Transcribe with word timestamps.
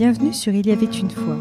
Bienvenue 0.00 0.32
sur 0.32 0.54
Il 0.54 0.66
y 0.66 0.72
avait 0.72 0.86
une 0.86 1.10
fois, 1.10 1.36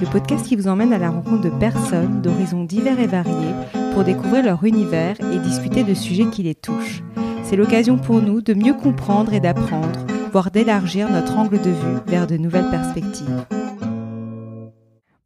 le 0.00 0.06
podcast 0.06 0.46
qui 0.46 0.54
vous 0.54 0.68
emmène 0.68 0.92
à 0.92 0.98
la 0.98 1.10
rencontre 1.10 1.50
de 1.50 1.58
personnes 1.58 2.22
d'horizons 2.22 2.62
divers 2.62 3.00
et 3.00 3.08
variés 3.08 3.54
pour 3.92 4.04
découvrir 4.04 4.44
leur 4.44 4.62
univers 4.62 5.16
et 5.20 5.40
discuter 5.40 5.82
de 5.82 5.94
sujets 5.94 6.30
qui 6.30 6.44
les 6.44 6.54
touchent. 6.54 7.02
C'est 7.42 7.56
l'occasion 7.56 7.98
pour 7.98 8.22
nous 8.22 8.40
de 8.40 8.54
mieux 8.54 8.72
comprendre 8.72 9.32
et 9.32 9.40
d'apprendre, 9.40 10.06
voire 10.30 10.52
d'élargir 10.52 11.10
notre 11.10 11.36
angle 11.36 11.60
de 11.60 11.70
vue 11.70 11.98
vers 12.06 12.28
de 12.28 12.36
nouvelles 12.36 12.70
perspectives. 12.70 13.46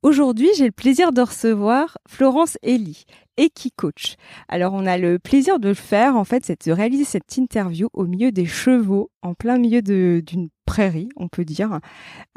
Aujourd'hui, 0.00 0.48
j'ai 0.57 0.64
le 0.64 0.73
plaisir 0.73 1.12
de 1.12 1.20
recevoir 1.20 1.98
Florence 2.09 2.57
Elie, 2.64 3.05
Equi-Coach. 3.39 4.16
Alors, 4.48 4.75
on 4.75 4.84
a 4.84 4.98
le 4.98 5.18
plaisir 5.18 5.59
de 5.59 5.68
le 5.68 5.75
faire, 5.75 6.16
en 6.16 6.25
fait, 6.25 6.45
c'est 6.45 6.66
de 6.66 6.73
réaliser 6.73 7.05
cette 7.05 7.37
interview 7.37 7.88
au 7.93 8.05
milieu 8.05 8.32
des 8.32 8.45
chevaux, 8.45 9.11
en 9.23 9.34
plein 9.34 9.59
milieu 9.59 9.80
d'une 9.80 10.48
prairie, 10.66 11.09
on 11.16 11.29
peut 11.29 11.45
dire. 11.45 11.80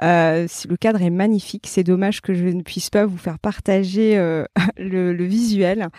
Euh, 0.04 0.48
le 0.70 0.78
cadre 0.78 1.02
est 1.02 1.10
magnifique. 1.10 1.68
C'est 1.68 1.84
dommage 1.84 2.22
que 2.22 2.34
je 2.34 2.46
ne 2.46 2.62
puisse 2.62 2.90
pas 2.90 3.06
vous 3.06 3.18
faire 3.18 3.40
partager 3.40 4.18
euh, 4.18 4.46
le, 4.78 5.24
visuel. 5.26 5.90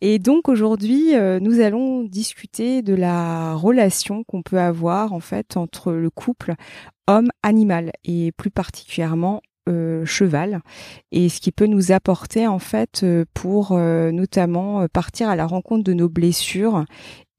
Et 0.00 0.18
donc, 0.18 0.48
aujourd'hui, 0.48 1.16
euh, 1.16 1.40
nous 1.40 1.60
allons 1.60 2.02
discuter 2.02 2.82
de 2.82 2.94
la 2.94 3.54
relation 3.54 4.22
qu'on 4.22 4.42
peut 4.42 4.60
avoir, 4.60 5.12
en 5.12 5.20
fait, 5.20 5.56
entre 5.56 5.92
le 5.92 6.10
couple 6.10 6.54
homme-animal 7.08 7.90
et 8.04 8.32
plus 8.32 8.50
particulièrement 8.50 9.42
euh, 9.68 10.04
cheval 10.04 10.60
et 11.12 11.28
ce 11.28 11.40
qui 11.40 11.52
peut 11.52 11.66
nous 11.66 11.92
apporter 11.92 12.48
en 12.48 12.58
fait 12.58 13.02
euh, 13.04 13.24
pour 13.32 13.70
euh, 13.70 14.10
notamment 14.10 14.88
partir 14.88 15.28
à 15.28 15.36
la 15.36 15.46
rencontre 15.46 15.84
de 15.84 15.92
nos 15.92 16.08
blessures 16.08 16.84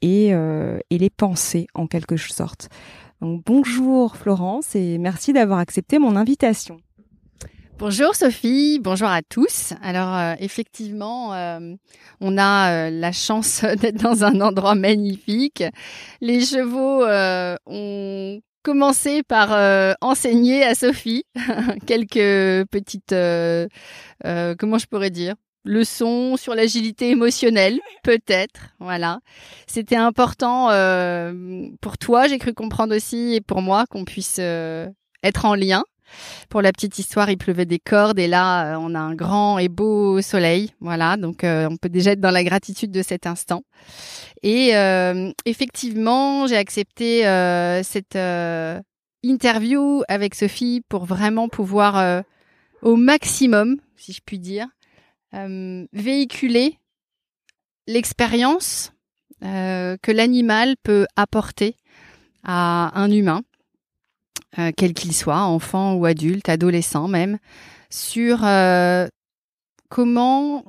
et, 0.01 0.29
et 0.29 0.97
les 0.97 1.09
penser 1.09 1.67
en 1.73 1.87
quelque 1.87 2.15
sorte. 2.17 2.69
Donc 3.19 3.43
bonjour 3.45 4.15
Florence 4.15 4.75
et 4.75 4.97
merci 4.97 5.33
d'avoir 5.33 5.59
accepté 5.59 5.99
mon 5.99 6.15
invitation. 6.15 6.77
Bonjour 7.77 8.15
Sophie, 8.15 8.79
bonjour 8.81 9.07
à 9.07 9.21
tous. 9.21 9.73
Alors 9.81 10.35
effectivement, 10.39 11.29
on 12.19 12.37
a 12.37 12.89
la 12.89 13.11
chance 13.13 13.63
d'être 13.81 14.01
dans 14.01 14.25
un 14.25 14.41
endroit 14.41 14.75
magnifique. 14.75 15.63
Les 16.19 16.41
chevaux 16.41 17.05
ont 17.65 18.41
commencer 18.63 19.23
par 19.23 19.53
euh, 19.53 19.93
enseigner 20.01 20.63
à 20.63 20.73
Sophie 20.73 21.25
quelques 21.85 22.67
petites, 22.69 23.11
euh, 23.11 23.67
euh, 24.25 24.55
comment 24.57 24.77
je 24.77 24.87
pourrais 24.87 25.11
dire, 25.11 25.35
leçons 25.65 26.37
sur 26.37 26.55
l'agilité 26.55 27.09
émotionnelle, 27.09 27.79
peut-être. 28.03 28.69
Voilà, 28.79 29.19
c'était 29.67 29.97
important 29.97 30.69
pour 31.81 31.97
toi, 31.97 32.27
j'ai 32.27 32.39
cru 32.39 32.53
comprendre 32.53 32.95
aussi, 32.95 33.35
et 33.35 33.41
pour 33.41 33.61
moi, 33.61 33.85
qu'on 33.89 34.05
puisse 34.05 34.39
être 34.39 35.45
en 35.45 35.55
lien 35.55 35.83
pour 36.49 36.61
la 36.61 36.71
petite 36.71 36.97
histoire, 36.99 37.29
il 37.29 37.37
pleuvait 37.37 37.65
des 37.65 37.79
cordes 37.79 38.19
et 38.19 38.27
là, 38.27 38.73
euh, 38.73 38.77
on 38.79 38.95
a 38.95 38.99
un 38.99 39.15
grand 39.15 39.57
et 39.57 39.69
beau 39.69 40.21
soleil. 40.21 40.71
Voilà, 40.79 41.17
donc 41.17 41.43
euh, 41.43 41.67
on 41.69 41.77
peut 41.77 41.89
déjà 41.89 42.11
être 42.11 42.19
dans 42.19 42.31
la 42.31 42.43
gratitude 42.43 42.91
de 42.91 43.01
cet 43.01 43.27
instant. 43.27 43.63
Et 44.41 44.75
euh, 44.75 45.31
effectivement, 45.45 46.47
j'ai 46.47 46.57
accepté 46.57 47.21
cette 47.83 48.17
interview 49.23 50.03
avec 50.07 50.35
Sophie 50.35 50.81
pour 50.89 51.05
vraiment 51.05 51.47
pouvoir, 51.47 52.23
au 52.81 52.95
maximum, 52.95 53.77
si 53.95 54.11
je 54.11 54.21
puis 54.25 54.39
dire, 54.39 54.67
véhiculer 55.93 56.77
l'expérience 57.87 58.91
que 59.41 60.11
l'animal 60.11 60.75
peut 60.83 61.07
apporter 61.15 61.77
à 62.43 62.91
un 62.99 63.09
humain 63.09 63.43
euh, 64.59 64.71
quel 64.75 64.93
qu'il 64.93 65.13
soit, 65.13 65.39
enfant 65.39 65.95
ou 65.95 66.05
adulte, 66.05 66.49
adolescent 66.49 67.07
même, 67.07 67.37
sur 67.89 68.43
euh, 68.43 69.07
comment 69.89 70.63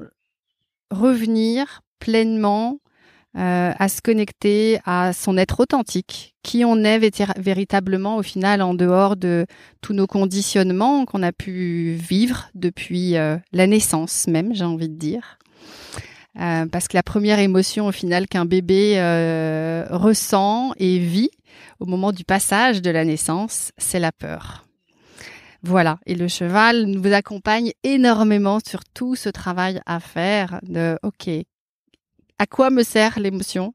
revenir 0.91 1.83
pleinement 1.99 2.79
euh, 3.37 3.73
à 3.77 3.89
se 3.89 4.01
connecter 4.01 4.79
à 4.87 5.13
son 5.13 5.37
être 5.37 5.61
authentique, 5.61 6.35
qui 6.43 6.65
on 6.65 6.85
est 6.85 6.99
véritablement 7.37 8.17
au 8.17 8.23
final 8.23 8.63
en 8.63 8.75
dehors 8.75 9.17
de 9.17 9.45
tous 9.81 9.93
nos 9.93 10.07
conditionnements 10.07 11.05
qu'on 11.05 11.23
a 11.23 11.33
pu 11.33 11.95
vivre 11.95 12.49
depuis 12.55 13.13
la 13.53 13.67
naissance 13.67 14.29
même, 14.29 14.55
j'ai 14.55 14.65
envie 14.65 14.89
de 14.89 14.97
dire. 14.97 15.39
Parce 16.35 16.89
que 16.89 16.97
la 16.97 17.03
première 17.03 17.39
émotion 17.39 17.87
au 17.87 17.93
final 17.93 18.27
qu'un 18.27 18.45
bébé 18.45 18.99
ressent 19.91 20.73
et 20.79 20.99
vit, 20.99 21.31
au 21.81 21.87
moment 21.87 22.13
du 22.13 22.25
passage 22.25 22.83
de 22.83 22.91
la 22.91 23.05
naissance, 23.05 23.71
c'est 23.79 24.01
la 24.01 24.13
peur. 24.13 24.65
Voilà, 25.63 25.99
et 26.05 26.15
le 26.15 26.29
cheval 26.29 26.85
nous 26.85 27.13
accompagne 27.13 27.73
énormément 27.85 28.59
sur 28.61 28.85
tout 28.85 29.15
ce 29.15 29.31
travail 29.31 29.81
à 29.87 29.99
faire 29.99 30.61
de 30.63 30.99
OK, 31.03 31.31
à 32.39 32.47
quoi 32.47 32.71
me 32.71 32.83
sert 32.83 33.19
l'émotion? 33.19 33.75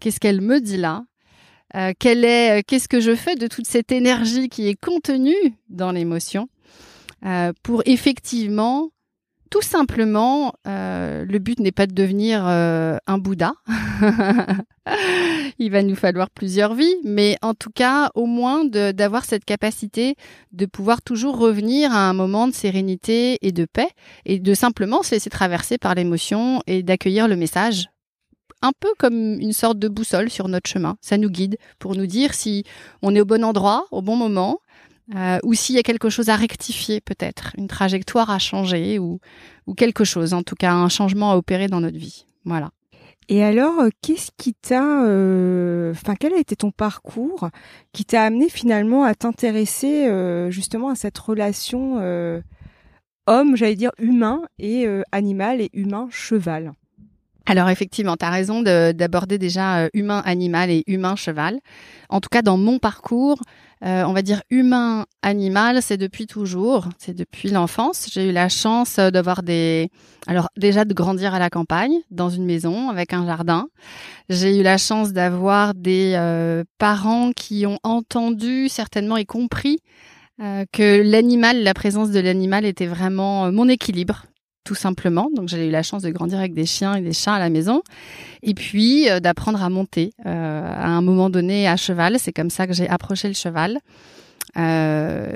Qu'est-ce 0.00 0.18
qu'elle 0.18 0.40
me 0.40 0.60
dit 0.60 0.76
là? 0.76 1.04
Euh, 1.76 1.92
est, 2.02 2.58
euh, 2.58 2.62
qu'est-ce 2.66 2.88
que 2.88 3.00
je 3.00 3.14
fais 3.14 3.36
de 3.36 3.46
toute 3.46 3.66
cette 3.66 3.92
énergie 3.92 4.48
qui 4.48 4.68
est 4.68 4.74
contenue 4.74 5.54
dans 5.68 5.92
l'émotion? 5.92 6.48
Euh, 7.26 7.52
pour 7.62 7.82
effectivement 7.84 8.90
tout 9.50 9.62
simplement, 9.62 10.52
euh, 10.66 11.24
le 11.24 11.38
but 11.38 11.60
n'est 11.60 11.72
pas 11.72 11.86
de 11.86 11.94
devenir 11.94 12.44
euh, 12.46 12.96
un 13.06 13.18
Bouddha. 13.18 13.52
Il 15.58 15.70
va 15.70 15.82
nous 15.82 15.96
falloir 15.96 16.30
plusieurs 16.30 16.74
vies, 16.74 16.96
mais 17.04 17.36
en 17.42 17.54
tout 17.54 17.70
cas, 17.70 18.10
au 18.14 18.26
moins 18.26 18.64
d'avoir 18.64 19.24
cette 19.24 19.44
capacité 19.44 20.14
de 20.52 20.66
pouvoir 20.66 21.02
toujours 21.02 21.38
revenir 21.38 21.92
à 21.92 22.08
un 22.08 22.12
moment 22.12 22.48
de 22.48 22.54
sérénité 22.54 23.38
et 23.42 23.52
de 23.52 23.64
paix, 23.64 23.90
et 24.24 24.38
de 24.38 24.54
simplement 24.54 25.02
se 25.02 25.12
laisser 25.12 25.30
traverser 25.30 25.78
par 25.78 25.94
l'émotion 25.94 26.62
et 26.66 26.82
d'accueillir 26.82 27.28
le 27.28 27.36
message 27.36 27.88
un 28.62 28.72
peu 28.78 28.88
comme 28.98 29.38
une 29.40 29.52
sorte 29.52 29.78
de 29.78 29.88
boussole 29.88 30.30
sur 30.30 30.48
notre 30.48 30.68
chemin. 30.68 30.96
Ça 31.00 31.16
nous 31.16 31.30
guide 31.30 31.58
pour 31.78 31.94
nous 31.94 32.06
dire 32.06 32.34
si 32.34 32.64
on 33.02 33.14
est 33.14 33.20
au 33.20 33.24
bon 33.24 33.44
endroit, 33.44 33.86
au 33.90 34.02
bon 34.02 34.16
moment, 34.16 34.60
euh, 35.14 35.38
ou 35.42 35.54
s'il 35.54 35.74
y 35.74 35.78
a 35.78 35.82
quelque 35.82 36.10
chose 36.10 36.28
à 36.28 36.36
rectifier 36.36 37.00
peut-être, 37.00 37.52
une 37.56 37.68
trajectoire 37.68 38.30
à 38.30 38.38
changer 38.38 38.98
ou, 38.98 39.20
ou 39.66 39.74
quelque 39.74 40.04
chose, 40.04 40.34
en 40.34 40.42
tout 40.42 40.54
cas 40.54 40.72
un 40.72 40.88
changement 40.88 41.32
à 41.32 41.36
opérer 41.36 41.68
dans 41.68 41.80
notre 41.80 41.98
vie. 41.98 42.26
Voilà. 42.44 42.70
Et 43.30 43.44
alors, 43.44 43.80
euh, 43.80 43.88
qu'est-ce 44.00 44.30
qui 44.36 44.54
t'a, 44.54 45.04
euh, 45.04 45.92
enfin, 45.92 46.14
quel 46.14 46.32
a 46.32 46.38
été 46.38 46.56
ton 46.56 46.70
parcours 46.70 47.48
qui 47.92 48.04
t'a 48.04 48.22
amené 48.22 48.48
finalement 48.48 49.04
à 49.04 49.14
t'intéresser 49.14 50.08
justement 50.50 50.88
à 50.90 50.94
cette 50.94 51.18
relation 51.18 51.96
homme, 53.26 53.56
j'allais 53.56 53.76
dire 53.76 53.92
humain 53.98 54.42
et 54.58 54.86
animal 55.12 55.60
et 55.60 55.70
humain 55.74 56.08
cheval? 56.10 56.72
Alors 57.48 57.70
effectivement, 57.70 58.18
tu 58.18 58.26
as 58.26 58.30
raison 58.30 58.60
d'aborder 58.60 59.38
déjà 59.38 59.78
euh, 59.78 59.88
humain 59.94 60.22
animal 60.26 60.70
et 60.70 60.84
humain 60.86 61.16
cheval. 61.16 61.60
En 62.10 62.20
tout 62.20 62.28
cas, 62.28 62.42
dans 62.42 62.58
mon 62.58 62.78
parcours, 62.78 63.40
euh, 63.84 64.04
on 64.04 64.12
va 64.12 64.22
dire 64.22 64.42
humain 64.50 65.06
animal, 65.22 65.82
c'est 65.82 65.96
depuis 65.96 66.26
toujours, 66.26 66.88
c'est 66.98 67.14
depuis 67.14 67.50
l'enfance. 67.50 68.08
J'ai 68.12 68.28
eu 68.28 68.32
la 68.32 68.48
chance 68.48 68.98
euh, 68.98 69.10
d'avoir 69.10 69.42
des, 69.42 69.90
alors 70.26 70.48
déjà 70.56 70.84
de 70.84 70.94
grandir 70.94 71.34
à 71.34 71.38
la 71.38 71.50
campagne, 71.50 71.94
dans 72.10 72.28
une 72.28 72.44
maison 72.44 72.88
avec 72.88 73.12
un 73.12 73.26
jardin. 73.26 73.68
J'ai 74.28 74.58
eu 74.58 74.62
la 74.62 74.78
chance 74.78 75.12
d'avoir 75.12 75.74
des 75.74 76.14
parents 76.78 77.32
qui 77.32 77.64
ont 77.66 77.78
entendu 77.82 78.68
certainement 78.68 79.16
et 79.16 79.24
compris 79.24 79.78
que 80.38 81.02
l'animal, 81.02 81.62
la 81.62 81.72
présence 81.72 82.10
de 82.10 82.20
l'animal 82.20 82.66
était 82.66 82.86
vraiment 82.86 83.50
mon 83.50 83.68
équilibre 83.68 84.24
tout 84.68 84.74
simplement. 84.74 85.30
Donc 85.34 85.48
j'ai 85.48 85.66
eu 85.66 85.70
la 85.70 85.82
chance 85.82 86.02
de 86.02 86.10
grandir 86.10 86.38
avec 86.38 86.52
des 86.52 86.66
chiens 86.66 86.94
et 86.94 87.00
des 87.00 87.14
chats 87.14 87.32
à 87.32 87.38
la 87.38 87.48
maison. 87.48 87.80
Et 88.42 88.52
puis 88.52 89.08
euh, 89.08 89.18
d'apprendre 89.18 89.62
à 89.62 89.70
monter 89.70 90.12
euh, 90.26 90.62
à 90.62 90.88
un 90.88 91.00
moment 91.00 91.30
donné 91.30 91.66
à 91.66 91.78
cheval. 91.78 92.18
C'est 92.18 92.34
comme 92.34 92.50
ça 92.50 92.66
que 92.66 92.74
j'ai 92.74 92.86
approché 92.86 93.28
le 93.28 93.34
cheval. 93.34 93.78
Euh, 94.58 95.32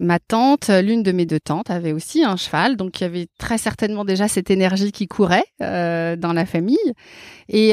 ma 0.00 0.20
tante, 0.20 0.68
l'une 0.68 1.02
de 1.02 1.10
mes 1.10 1.26
deux 1.26 1.40
tantes, 1.40 1.70
avait 1.70 1.92
aussi 1.92 2.22
un 2.22 2.36
cheval, 2.36 2.76
donc 2.76 3.00
il 3.00 3.02
y 3.02 3.06
avait 3.06 3.26
très 3.36 3.58
certainement 3.58 4.04
déjà 4.04 4.28
cette 4.28 4.50
énergie 4.50 4.92
qui 4.92 5.08
courait 5.08 5.46
dans 5.60 6.32
la 6.34 6.44
famille. 6.44 6.92
Et 7.48 7.72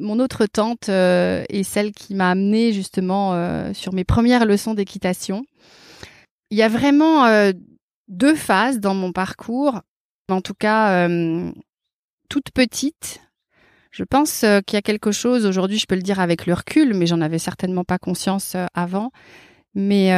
mon 0.00 0.18
autre 0.20 0.46
tante 0.46 0.88
est 0.88 1.62
celle 1.64 1.92
qui 1.92 2.14
m'a 2.14 2.30
amenée 2.30 2.72
justement 2.72 3.72
sur 3.74 3.92
mes 3.92 4.04
premières 4.04 4.46
leçons 4.46 4.74
d'équitation. 4.74 5.44
Il 6.50 6.56
y 6.56 6.62
a 6.62 6.68
vraiment 6.68 7.26
deux 8.08 8.36
phases 8.36 8.78
dans 8.78 8.94
mon 8.94 9.12
parcours 9.12 9.80
en 10.34 10.40
tout 10.40 10.54
cas 10.54 11.08
euh, 11.08 11.52
toute 12.28 12.50
petite. 12.50 13.20
Je 13.90 14.04
pense 14.04 14.44
euh, 14.44 14.60
qu'il 14.60 14.76
y 14.76 14.78
a 14.78 14.82
quelque 14.82 15.12
chose, 15.12 15.46
aujourd'hui 15.46 15.78
je 15.78 15.86
peux 15.86 15.94
le 15.94 16.02
dire 16.02 16.20
avec 16.20 16.46
le 16.46 16.54
recul, 16.54 16.94
mais 16.94 17.06
j'en 17.06 17.20
avais 17.20 17.38
certainement 17.38 17.84
pas 17.84 17.98
conscience 17.98 18.54
euh, 18.54 18.66
avant. 18.74 19.10
Mais 19.74 20.10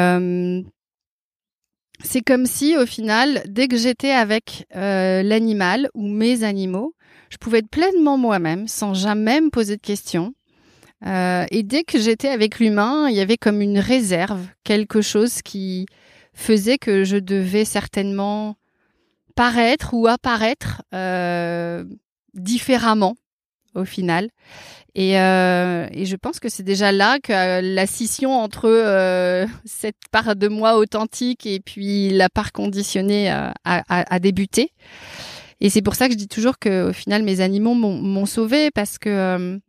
c'est 2.01 2.21
comme 2.21 2.47
si 2.47 2.77
au 2.77 2.87
final, 2.87 3.43
dès 3.49 3.67
que 3.67 3.77
j'étais 3.77 4.13
avec 4.13 4.67
l'animal 4.73 5.91
ou 5.95 6.07
mes 6.07 6.45
animaux, 6.45 6.95
je 7.29 7.39
pouvais 7.39 7.59
être 7.59 7.69
pleinement 7.69 8.17
moi-même 8.17 8.69
sans 8.69 8.95
jamais 8.95 9.41
me 9.41 9.51
poser 9.51 9.75
de 9.75 9.83
questions. 9.83 10.33
et 11.05 11.63
dès 11.65 11.83
que 11.83 11.99
j'étais 11.99 12.29
avec 12.29 12.61
l'humain, 12.61 13.09
il 13.09 13.17
y 13.17 13.21
avait 13.21 13.37
comme 13.37 13.61
une 13.61 13.81
réserve, 13.81 14.47
quelque 14.63 15.01
chose 15.01 15.43
qui 15.43 15.87
faisait 16.33 16.79
que 16.79 17.03
je 17.03 17.17
devais 17.17 17.65
certainement 17.65 18.55
paraître 19.39 19.95
ou 19.95 20.09
apparaître 20.09 20.83
différemment 22.35 23.15
au 23.75 23.85
final. 23.85 24.31
Et, 24.95 25.21
euh, 25.21 25.87
et, 25.93 26.07
je 26.07 26.17
pense 26.17 26.41
que 26.41 26.49
c'est 26.49 26.65
déjà 26.65 26.91
là 26.91 27.21
que 27.21 27.33
euh, 27.33 27.61
la 27.61 27.87
scission 27.87 28.33
entre 28.33 28.69
euh, 28.69 29.47
cette 29.65 29.99
part 30.11 30.35
de 30.35 30.49
moi 30.49 30.77
authentique 30.77 31.47
et 31.47 31.61
puis 31.61 32.11
la 32.11 32.29
part 32.29 32.51
conditionnée 32.51 33.29
a, 33.29 33.55
a, 33.65 33.83
a, 33.89 34.19
débuté. 34.19 34.73
Et 35.61 35.71
c'est 35.71 35.83
pour 35.83 35.95
ça 35.95 36.09
que 36.09 36.15
je 36.15 36.19
dis 36.19 36.27
toujours 36.27 36.59
que 36.59 36.89
au 36.89 36.93
final 36.93 37.23
mes 37.23 37.41
animaux 37.41 37.75
m'ont 37.75 38.27
sauvé 38.27 38.73
parce 38.73 38.99
que 38.99 39.61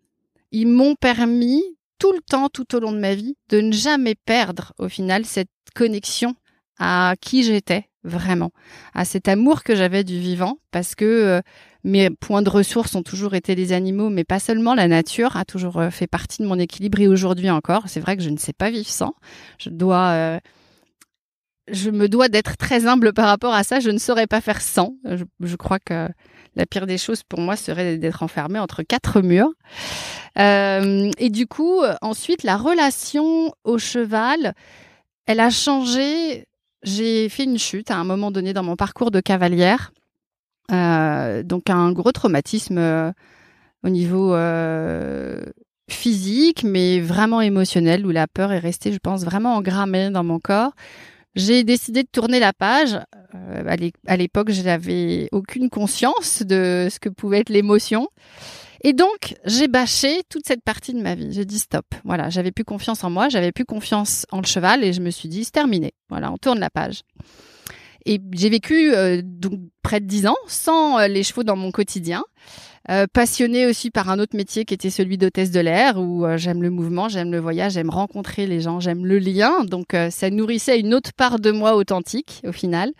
ils 0.51 0.67
m'ont 0.67 0.95
permis 0.95 1.61
tout 1.99 2.13
le 2.13 2.21
temps, 2.21 2.49
tout 2.49 2.75
au 2.75 2.79
long 2.79 2.93
de 2.93 2.99
ma 2.99 3.13
vie, 3.13 3.35
de 3.49 3.61
ne 3.61 3.71
jamais 3.71 4.15
perdre 4.15 4.73
au 4.79 4.89
final 4.89 5.25
cette 5.25 5.49
connexion 5.75 6.33
à 6.79 7.15
qui 7.21 7.43
j'étais 7.43 7.85
vraiment, 8.03 8.51
à 8.93 9.05
cet 9.05 9.27
amour 9.27 9.63
que 9.63 9.75
j'avais 9.75 10.03
du 10.03 10.19
vivant, 10.19 10.57
parce 10.71 10.95
que 10.95 11.41
mes 11.83 12.09
points 12.09 12.41
de 12.41 12.49
ressources 12.49 12.95
ont 12.95 13.03
toujours 13.03 13.35
été 13.35 13.55
les 13.55 13.71
animaux, 13.71 14.09
mais 14.09 14.25
pas 14.25 14.39
seulement. 14.39 14.75
La 14.75 14.87
nature 14.87 15.37
a 15.37 15.45
toujours 15.45 15.77
euh, 15.77 15.89
fait 15.89 16.07
partie 16.07 16.41
de 16.41 16.47
mon 16.47 16.59
équilibre 16.59 16.99
et 16.99 17.07
aujourd'hui 17.07 17.49
encore. 17.49 17.83
C'est 17.87 18.01
vrai 18.01 18.17
que 18.17 18.23
je 18.23 18.29
ne 18.29 18.37
sais 18.37 18.53
pas 18.53 18.69
vivre 18.69 18.89
sans. 18.89 19.13
Je 19.57 19.69
dois, 19.69 20.09
euh, 20.09 20.39
je 21.71 21.89
me 21.89 22.09
dois 22.09 22.27
d'être 22.27 22.57
très 22.57 22.85
humble 22.85 23.13
par 23.13 23.27
rapport 23.27 23.53
à 23.53 23.63
ça. 23.63 23.79
Je 23.79 23.91
ne 23.91 23.97
saurais 23.97 24.27
pas 24.27 24.41
faire 24.41 24.61
sans. 24.61 24.95
Je, 25.05 25.55
crois 25.55 25.79
que 25.79 26.09
la 26.55 26.65
pire 26.65 26.85
des 26.85 26.97
choses 26.97 27.23
pour 27.23 27.39
moi 27.39 27.55
serait 27.55 27.97
d'être 27.97 28.23
enfermée 28.23 28.59
entre 28.59 28.83
quatre 28.83 29.21
murs. 29.21 29.53
Euh, 30.37 31.09
et 31.17 31.29
du 31.29 31.47
coup, 31.47 31.81
ensuite, 32.01 32.43
la 32.43 32.57
relation 32.57 33.53
au 33.63 33.77
cheval, 33.77 34.53
elle 35.27 35.39
a 35.39 35.49
changé. 35.49 36.45
J'ai 36.83 37.27
fait 37.29 37.43
une 37.43 37.57
chute 37.57 37.91
à 37.91 37.97
un 37.97 38.03
moment 38.03 38.31
donné 38.31 38.53
dans 38.53 38.63
mon 38.63 38.75
parcours 38.75 39.11
de 39.11 39.19
cavalière. 39.19 39.91
Euh, 40.71 41.43
donc 41.43 41.69
un 41.69 41.91
gros 41.91 42.11
traumatisme 42.11 42.77
euh, 42.77 43.11
au 43.83 43.89
niveau 43.89 44.33
euh, 44.33 45.43
physique, 45.89 46.63
mais 46.63 46.99
vraiment 46.99 47.41
émotionnel, 47.41 48.05
où 48.05 48.11
la 48.11 48.27
peur 48.27 48.51
est 48.51 48.59
restée, 48.59 48.91
je 48.91 48.99
pense, 48.99 49.23
vraiment 49.23 49.55
engrammée 49.55 50.09
dans 50.09 50.23
mon 50.23 50.39
corps. 50.39 50.71
J'ai 51.35 51.63
décidé 51.63 52.03
de 52.03 52.09
tourner 52.11 52.39
la 52.39 52.53
page. 52.53 52.99
à 54.07 54.17
l'époque, 54.17 54.51
je 54.51 54.61
n'avais 54.61 55.29
aucune 55.31 55.69
conscience 55.69 56.43
de 56.43 56.87
ce 56.91 56.99
que 56.99 57.09
pouvait 57.09 57.39
être 57.39 57.49
l'émotion. 57.49 58.09
Et 58.81 58.93
donc, 58.93 59.35
j'ai 59.45 59.67
bâché 59.67 60.21
toute 60.29 60.45
cette 60.45 60.63
partie 60.63 60.93
de 60.93 61.01
ma 61.01 61.15
vie. 61.15 61.31
J'ai 61.31 61.45
dit 61.45 61.59
stop. 61.59 61.85
Voilà, 62.05 62.29
j'avais 62.29 62.51
plus 62.51 62.63
confiance 62.63 63.03
en 63.03 63.09
moi, 63.09 63.29
j'avais 63.29 63.51
plus 63.51 63.65
confiance 63.65 64.25
en 64.31 64.39
le 64.39 64.45
cheval 64.45 64.83
et 64.83 64.93
je 64.93 65.01
me 65.01 65.09
suis 65.09 65.29
dit 65.29 65.43
c'est 65.43 65.51
terminé. 65.51 65.93
Voilà, 66.09 66.31
on 66.31 66.37
tourne 66.37 66.59
la 66.59 66.69
page. 66.69 67.01
Et 68.05 68.21
j'ai 68.31 68.49
vécu 68.49 68.93
euh, 68.93 69.21
donc 69.23 69.59
près 69.83 69.99
de 69.99 70.05
dix 70.05 70.25
ans 70.25 70.37
sans 70.47 70.99
euh, 70.99 71.07
les 71.07 71.23
chevaux 71.23 71.43
dans 71.43 71.55
mon 71.55 71.71
quotidien. 71.71 72.23
Euh, 72.89 73.05
passionnée 73.11 73.67
aussi 73.67 73.91
par 73.91 74.09
un 74.09 74.17
autre 74.19 74.35
métier 74.35 74.65
qui 74.65 74.73
était 74.73 74.89
celui 74.89 75.17
d'hôtesse 75.17 75.51
de 75.51 75.59
l'air, 75.59 75.97
où 75.97 76.25
euh, 76.25 76.37
j'aime 76.37 76.63
le 76.63 76.69
mouvement, 76.69 77.09
j'aime 77.09 77.31
le 77.31 77.39
voyage, 77.39 77.73
j'aime 77.73 77.89
rencontrer 77.89 78.47
les 78.47 78.61
gens, 78.61 78.79
j'aime 78.79 79.05
le 79.05 79.19
lien. 79.19 79.65
Donc 79.65 79.95
ça 80.09 80.29
nourrissait 80.29 80.79
une 80.79 80.93
autre 80.93 81.11
part 81.13 81.39
de 81.39 81.51
moi 81.51 81.75
authentique 81.75 82.41
au 82.47 82.51
final. 82.51 82.91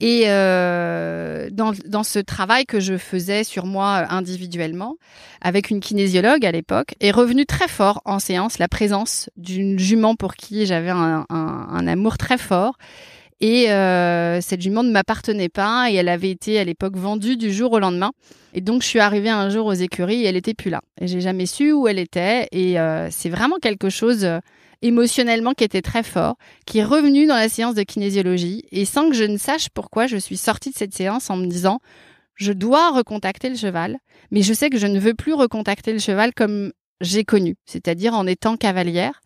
Et 0.00 0.26
dans, 0.26 1.72
dans 1.86 2.02
ce 2.02 2.18
travail 2.18 2.66
que 2.66 2.80
je 2.80 2.96
faisais 2.96 3.44
sur 3.44 3.66
moi 3.66 4.06
individuellement, 4.10 4.96
avec 5.40 5.70
une 5.70 5.80
kinésiologue 5.80 6.44
à 6.44 6.52
l'époque, 6.52 6.94
est 7.00 7.10
revenu 7.10 7.46
très 7.46 7.68
fort 7.68 8.02
en 8.04 8.18
séance 8.18 8.58
la 8.58 8.68
présence 8.68 9.30
d'une 9.36 9.78
jument 9.78 10.14
pour 10.14 10.34
qui 10.34 10.66
j'avais 10.66 10.90
un, 10.90 11.26
un, 11.28 11.86
amour 11.86 12.18
très 12.18 12.38
fort 12.38 12.76
et 13.40 13.70
euh, 13.70 14.40
cette 14.40 14.62
jument 14.62 14.82
ne 14.82 14.90
m'appartenait 14.90 15.50
pas 15.50 15.90
et 15.90 15.94
elle 15.94 16.08
avait 16.08 16.30
été 16.30 16.58
à 16.58 16.64
l'époque 16.64 16.96
vendue 16.96 17.36
du 17.36 17.52
jour 17.52 17.72
au 17.72 17.78
lendemain. 17.78 18.12
Et 18.54 18.62
donc 18.62 18.82
je 18.82 18.88
suis 18.88 19.00
arrivée 19.00 19.28
un 19.28 19.50
jour 19.50 19.66
aux 19.66 19.74
écuries 19.74 20.22
et 20.22 20.26
elle 20.26 20.36
était 20.36 20.54
plus 20.54 20.70
là. 20.70 20.80
Et 21.00 21.06
j'ai 21.06 21.20
jamais 21.20 21.44
su 21.44 21.72
où 21.72 21.86
elle 21.86 21.98
était. 21.98 22.48
Et 22.52 22.80
euh, 22.80 23.08
c'est 23.10 23.28
vraiment 23.28 23.56
quelque 23.60 23.90
chose 23.90 24.24
euh, 24.24 24.38
émotionnellement 24.82 25.52
qui 25.52 25.64
était 25.64 25.82
très 25.82 26.02
fort, 26.02 26.36
qui 26.66 26.78
est 26.78 26.84
revenu 26.84 27.26
dans 27.26 27.36
la 27.36 27.48
séance 27.48 27.74
de 27.74 27.82
kinésiologie. 27.82 28.64
Et 28.72 28.84
sans 28.84 29.08
que 29.08 29.14
je 29.16 29.24
ne 29.24 29.38
sache 29.38 29.68
pourquoi, 29.70 30.06
je 30.06 30.16
suis 30.16 30.36
sortie 30.36 30.70
de 30.70 30.76
cette 30.76 30.94
séance 30.94 31.30
en 31.30 31.36
me 31.36 31.46
disant 31.46 31.80
je 32.34 32.52
dois 32.52 32.90
recontacter 32.90 33.48
le 33.48 33.56
cheval, 33.56 33.98
mais 34.30 34.42
je 34.42 34.52
sais 34.52 34.68
que 34.68 34.78
je 34.78 34.86
ne 34.86 34.98
veux 34.98 35.14
plus 35.14 35.32
recontacter 35.32 35.92
le 35.92 35.98
cheval 35.98 36.34
comme 36.34 36.72
j'ai 37.00 37.24
connu, 37.24 37.56
c'est-à-dire 37.64 38.14
en 38.14 38.26
étant 38.26 38.56
cavalière 38.56 39.20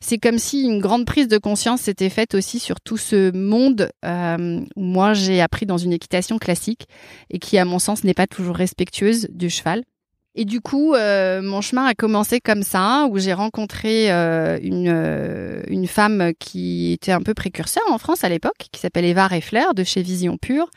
c'est 0.00 0.18
comme 0.18 0.38
si 0.38 0.62
une 0.62 0.80
grande 0.80 1.06
prise 1.06 1.28
de 1.28 1.38
conscience 1.38 1.82
s'était 1.82 2.10
faite 2.10 2.34
aussi 2.34 2.58
sur 2.58 2.80
tout 2.80 2.96
ce 2.96 3.32
monde 3.36 3.90
euh, 4.04 4.60
où 4.76 4.82
moi 4.82 5.14
j'ai 5.14 5.40
appris 5.40 5.66
dans 5.66 5.78
une 5.78 5.92
équitation 5.92 6.38
classique 6.38 6.86
et 7.30 7.38
qui 7.38 7.58
à 7.58 7.64
mon 7.64 7.78
sens 7.78 8.04
n'est 8.04 8.14
pas 8.14 8.26
toujours 8.26 8.56
respectueuse 8.56 9.28
du 9.30 9.50
cheval. 9.50 9.82
Et 10.36 10.44
du 10.44 10.60
coup, 10.60 10.94
euh, 10.94 11.42
mon 11.42 11.60
chemin 11.60 11.84
a 11.86 11.94
commencé 11.94 12.40
comme 12.40 12.62
ça, 12.62 13.08
où 13.10 13.18
j'ai 13.18 13.32
rencontré 13.32 14.12
euh, 14.12 14.58
une, 14.62 15.62
une 15.66 15.86
femme 15.86 16.32
qui 16.38 16.92
était 16.92 17.12
un 17.12 17.22
peu 17.22 17.34
précurseur 17.34 17.82
en 17.90 17.98
France 17.98 18.22
à 18.22 18.28
l'époque, 18.28 18.68
qui 18.70 18.80
s'appelle 18.80 19.04
Eva 19.04 19.26
Reffler 19.26 19.66
de 19.74 19.82
chez 19.82 20.02
Vision 20.02 20.36
Pure. 20.36 20.70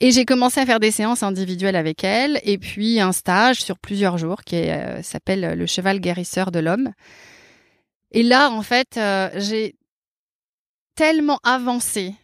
Et 0.00 0.10
j'ai 0.10 0.24
commencé 0.24 0.60
à 0.60 0.66
faire 0.66 0.80
des 0.80 0.90
séances 0.90 1.22
individuelles 1.22 1.76
avec 1.76 2.04
elle, 2.04 2.40
et 2.42 2.58
puis 2.58 3.00
un 3.00 3.12
stage 3.12 3.62
sur 3.62 3.78
plusieurs 3.78 4.18
jours 4.18 4.42
qui 4.44 4.64
s'appelle 5.02 5.56
Le 5.56 5.66
cheval 5.66 6.00
guérisseur 6.00 6.50
de 6.50 6.58
l'homme, 6.58 6.92
et 8.12 8.22
là, 8.22 8.50
en 8.50 8.62
fait, 8.62 8.96
euh, 8.96 9.30
j'ai 9.36 9.76
tellement 10.96 11.38
avancé 11.44 12.14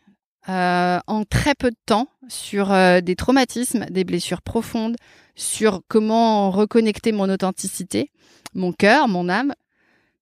euh, 0.49 0.99
en 1.07 1.25
très 1.25 1.55
peu 1.55 1.71
de 1.71 1.77
temps 1.87 2.09
sur 2.29 2.73
euh, 2.73 3.01
des 3.01 3.17
traumatismes, 3.17 3.87
des 3.87 4.05
blessures 4.05 4.43
profondes, 4.43 4.97
sur 5.37 5.83
comment 5.89 6.51
reconnecter 6.51 7.13
mon 7.13 7.31
authenticité, 7.31 8.11
mon 8.55 8.73
cœur, 8.73 9.07
mon 9.07 9.29
âme, 9.29 9.55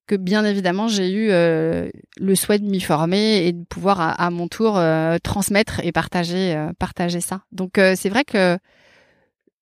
que 0.07 0.17
bien 0.17 0.45
évidemment 0.45 0.87
j'ai 0.89 1.11
eu 1.11 1.29
le 1.29 2.35
souhait 2.35 2.59
de 2.59 2.67
m'y 2.67 2.81
former 2.81 3.47
et 3.47 3.53
de 3.53 3.65
pouvoir 3.65 4.21
à, 4.21 4.31
mon 4.31 4.49
tour 4.49 4.79
transmettre 5.23 5.81
et 5.83 5.93
partager 5.93 6.69
partager 6.79 7.23
ça. 7.23 7.41
Donc 7.53 7.73
c'est 7.77 8.11
vrai 8.11 8.25
que 8.25 8.59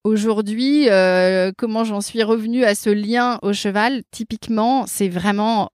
aujourd'hui 0.02 0.88
comment 1.56 1.84
j'en 1.84 2.00
suis 2.00 2.24
revenue 2.24 2.64
à 2.64 2.74
ce 2.74 2.90
lien 2.90 3.38
au 3.42 3.52
cheval 3.52 4.02
typiquement 4.10 4.84
c'est 4.88 5.08
vraiment 5.08 5.70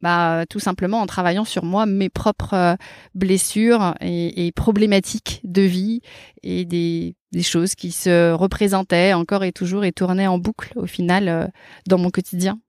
bah, 0.00 0.44
tout 0.48 0.60
simplement 0.60 1.00
en 1.00 1.06
travaillant 1.06 1.44
sur 1.44 1.64
moi 1.64 1.86
mes 1.86 2.08
propres 2.08 2.54
euh, 2.54 2.76
blessures 3.14 3.94
et, 4.00 4.52
problématiques 4.54 5.40
de 5.44 5.62
vie 5.62 6.00
et 6.42 6.64
des, 6.64 7.14
choses 7.42 7.74
qui 7.74 7.92
se 7.92 8.32
représentaient 8.32 9.12
encore 9.12 9.44
et 9.44 9.52
toujours 9.52 9.84
et 9.84 9.92
tournaient 9.92 10.26
en 10.26 10.38
boucle 10.38 10.72
au 10.76 10.86
final 10.86 11.28
euh, 11.28 11.46
dans 11.86 11.98
mon 11.98 12.10
quotidien. 12.10 12.60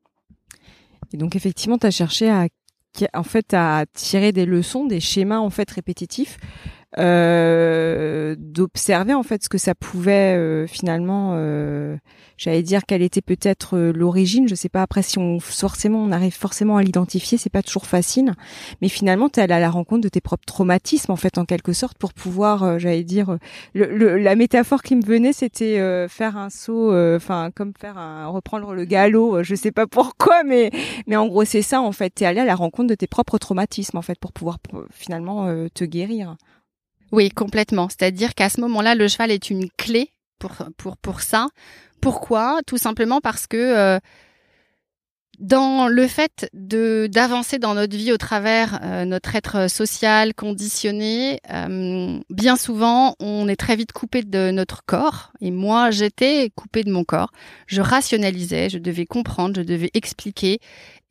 Et 1.14 1.18
donc 1.18 1.36
effectivement, 1.36 1.78
tu 1.78 1.88
as 1.88 1.92
cherché 1.92 2.30
à 2.30 2.48
en 3.14 3.24
fait 3.24 3.54
à 3.54 3.86
tirer 3.94 4.32
des 4.32 4.46
leçons, 4.46 4.86
des 4.86 5.00
schémas 5.00 5.38
en 5.38 5.52
fait 5.52 5.70
répétitifs 5.70 6.38
euh, 6.98 8.36
d'observer 8.38 9.14
en 9.14 9.22
fait 9.22 9.44
ce 9.44 9.50
que 9.50 9.60
ça 9.60 9.76
pouvait 9.76 10.36
euh, 10.36 10.66
finalement 10.66 11.34
euh, 11.36 11.98
j'allais 12.36 12.64
dire 12.64 12.82
quelle 12.88 13.04
était 13.04 13.22
peut-être 13.22 13.78
euh, 13.78 13.92
l'origine. 13.94 14.48
Je 14.48 14.56
sais 14.56 14.70
pas 14.70 14.82
après 14.82 15.04
si 15.04 15.20
on 15.20 15.40
forcément 15.40 16.00
on 16.00 16.12
arrive 16.12 16.34
forcément 16.34 16.78
à 16.78 16.84
l'identifier 16.84 17.38
c'est 17.38 17.52
pas 17.52 17.62
toujours 17.62 17.86
facile. 17.86 18.34
Mais 18.82 18.90
finalement 18.90 19.30
tu 19.30 19.40
es 19.40 19.44
allé 19.44 19.54
à 19.54 19.60
la 19.60 19.70
rencontre 19.70 20.02
de 20.02 20.10
tes 20.10 20.20
propres 20.22 20.46
traumatismes 20.46 21.12
en 21.12 21.16
fait 21.16 21.38
en 21.38 21.46
quelque 21.46 21.74
sorte 21.74 21.98
pour 22.00 22.14
pouvoir 22.14 22.80
j'allais 22.80 23.04
dire 23.04 23.38
le, 23.76 24.18
la 24.18 24.36
métaphore 24.36 24.82
qui 24.82 24.96
me 24.96 25.06
venait 25.06 25.34
c'était 25.34 26.08
faire 26.10 26.38
un 26.38 26.50
saut 26.50 26.92
enfin 27.16 27.52
comme 27.54 27.74
faire 27.80 28.00
un 28.00 28.28
reprendre 28.28 28.74
le 28.74 28.86
galop 28.86 29.44
je 29.44 29.54
sais 29.54 29.72
pas 29.72 29.86
pourquoi 29.86 30.44
mais 30.44 30.72
mais 31.06 31.16
en 31.18 31.28
gros 31.28 31.46
c'est 31.46 31.62
ça 31.62 31.82
en 31.82 31.92
fait. 31.92 32.14
Tu 32.16 32.24
es 32.24 32.28
allé 32.28 32.40
à 32.40 32.46
la 32.46 32.56
rencontre 32.56 32.90
de 32.90 32.96
tes 32.96 33.08
propres 33.08 33.38
traumatismes 33.38 33.98
en 33.98 34.02
fait 34.02 34.20
pour 34.20 34.34
pouvoir 34.34 34.58
finalement 34.92 35.48
te 35.74 35.84
guérir 35.84 36.36
oui, 37.12 37.30
complètement. 37.30 37.90
C'est-à-dire 37.90 38.36
qu'à 38.36 38.50
ce 38.50 38.62
moment-là, 38.62 38.96
le 38.96 39.08
cheval 39.08 39.32
est 39.32 39.50
une 39.50 39.70
clé 39.78 40.14
pour 40.40 40.54
pour 40.78 40.98
pour 40.98 41.22
ça. 41.22 41.48
Pourquoi? 42.02 42.60
Tout 42.66 42.78
simplement 42.78 43.20
parce 43.20 43.48
que 43.48 43.58
euh, 43.58 44.00
dans 45.40 45.88
le 45.88 46.08
fait 46.08 46.50
de 46.54 47.08
d'avancer 47.12 47.60
dans 47.60 47.74
notre 47.74 47.96
vie 47.96 48.12
au 48.12 48.18
travers 48.18 48.80
euh, 48.84 49.06
notre 49.06 49.36
être 49.36 49.70
social 49.70 50.34
conditionné, 50.34 51.40
euh, 51.52 52.20
bien 52.30 52.56
souvent 52.58 53.16
on 53.20 53.48
est 53.48 53.56
très 53.56 53.76
vite 53.76 53.92
coupé 53.92 54.24
de 54.24 54.52
notre 54.52 54.84
corps. 54.86 55.32
Et 55.42 55.52
moi 55.52 55.92
j'étais 55.92 56.52
coupée 56.56 56.84
de 56.84 56.92
mon 56.92 57.04
corps. 57.04 57.32
Je 57.68 57.82
rationalisais, 57.82 58.70
je 58.70 58.78
devais 58.78 59.06
comprendre, 59.06 59.56
je 59.58 59.62
devais 59.62 59.92
expliquer. 59.94 60.60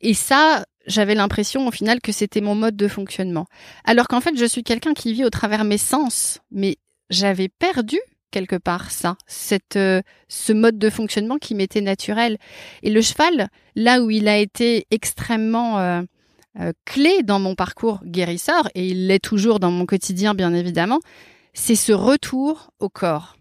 Et 0.01 0.13
ça, 0.13 0.65
j'avais 0.85 1.15
l'impression 1.15 1.67
au 1.67 1.71
final 1.71 2.01
que 2.01 2.11
c'était 2.11 2.41
mon 2.41 2.55
mode 2.55 2.75
de 2.75 2.87
fonctionnement. 2.87 3.45
Alors 3.85 4.07
qu'en 4.07 4.21
fait, 4.21 4.37
je 4.37 4.45
suis 4.45 4.63
quelqu'un 4.63 4.93
qui 4.93 5.13
vit 5.13 5.25
au 5.25 5.29
travers 5.29 5.63
mes 5.63 5.77
sens, 5.77 6.39
mais 6.51 6.77
j'avais 7.09 7.49
perdu 7.49 7.99
quelque 8.31 8.55
part 8.55 8.91
ça, 8.91 9.17
cette, 9.27 9.75
euh, 9.75 10.01
ce 10.27 10.53
mode 10.53 10.77
de 10.77 10.89
fonctionnement 10.89 11.37
qui 11.37 11.55
m'était 11.55 11.81
naturel. 11.81 12.37
Et 12.83 12.89
le 12.89 13.01
cheval, 13.01 13.49
là 13.75 14.01
où 14.01 14.09
il 14.09 14.27
a 14.27 14.37
été 14.37 14.85
extrêmement 14.91 15.79
euh, 15.79 16.01
euh, 16.59 16.71
clé 16.85 17.23
dans 17.23 17.39
mon 17.39 17.55
parcours 17.55 17.99
guérisseur, 18.05 18.69
et 18.75 18.87
il 18.87 19.07
l'est 19.07 19.23
toujours 19.23 19.59
dans 19.59 19.71
mon 19.71 19.85
quotidien, 19.85 20.33
bien 20.33 20.53
évidemment, 20.53 20.99
c'est 21.53 21.75
ce 21.75 21.91
retour 21.91 22.71
au 22.79 22.89
corps, 22.89 23.35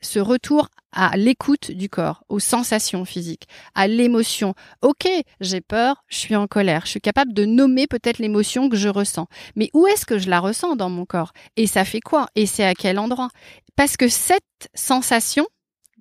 ce 0.00 0.18
retour 0.18 0.68
à 0.94 1.16
l'écoute 1.16 1.70
du 1.70 1.88
corps, 1.88 2.24
aux 2.28 2.38
sensations 2.38 3.04
physiques, 3.04 3.46
à 3.74 3.86
l'émotion. 3.86 4.54
Ok, 4.80 5.08
j'ai 5.40 5.60
peur, 5.60 6.04
je 6.08 6.16
suis 6.16 6.36
en 6.36 6.46
colère, 6.46 6.82
je 6.84 6.90
suis 6.92 7.00
capable 7.00 7.34
de 7.34 7.44
nommer 7.44 7.86
peut-être 7.86 8.18
l'émotion 8.18 8.68
que 8.68 8.76
je 8.76 8.88
ressens. 8.88 9.26
Mais 9.56 9.70
où 9.74 9.86
est-ce 9.86 10.06
que 10.06 10.18
je 10.18 10.30
la 10.30 10.40
ressens 10.40 10.76
dans 10.76 10.90
mon 10.90 11.04
corps? 11.04 11.32
Et 11.56 11.66
ça 11.66 11.84
fait 11.84 12.00
quoi? 12.00 12.28
Et 12.36 12.46
c'est 12.46 12.64
à 12.64 12.74
quel 12.74 12.98
endroit? 12.98 13.28
Parce 13.76 13.96
que 13.96 14.08
cette 14.08 14.42
sensation 14.74 15.46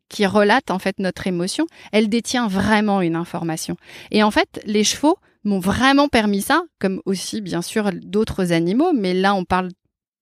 qui 0.10 0.26
relate 0.28 0.70
en 0.70 0.80
fait 0.80 1.00
notre 1.00 1.26
émotion, 1.26 1.66
elle 1.92 2.08
détient 2.08 2.48
vraiment 2.48 3.02
une 3.02 3.16
information. 3.16 3.76
Et 4.12 4.22
en 4.22 4.30
fait, 4.30 4.62
les 4.66 4.84
chevaux 4.84 5.18
m'ont 5.44 5.60
vraiment 5.60 6.08
permis 6.08 6.42
ça, 6.42 6.64
comme 6.80 7.02
aussi 7.06 7.42
bien 7.42 7.62
sûr 7.62 7.90
d'autres 7.94 8.52
animaux, 8.52 8.94
mais 8.94 9.14
là 9.14 9.34
on 9.34 9.44
parle 9.44 9.70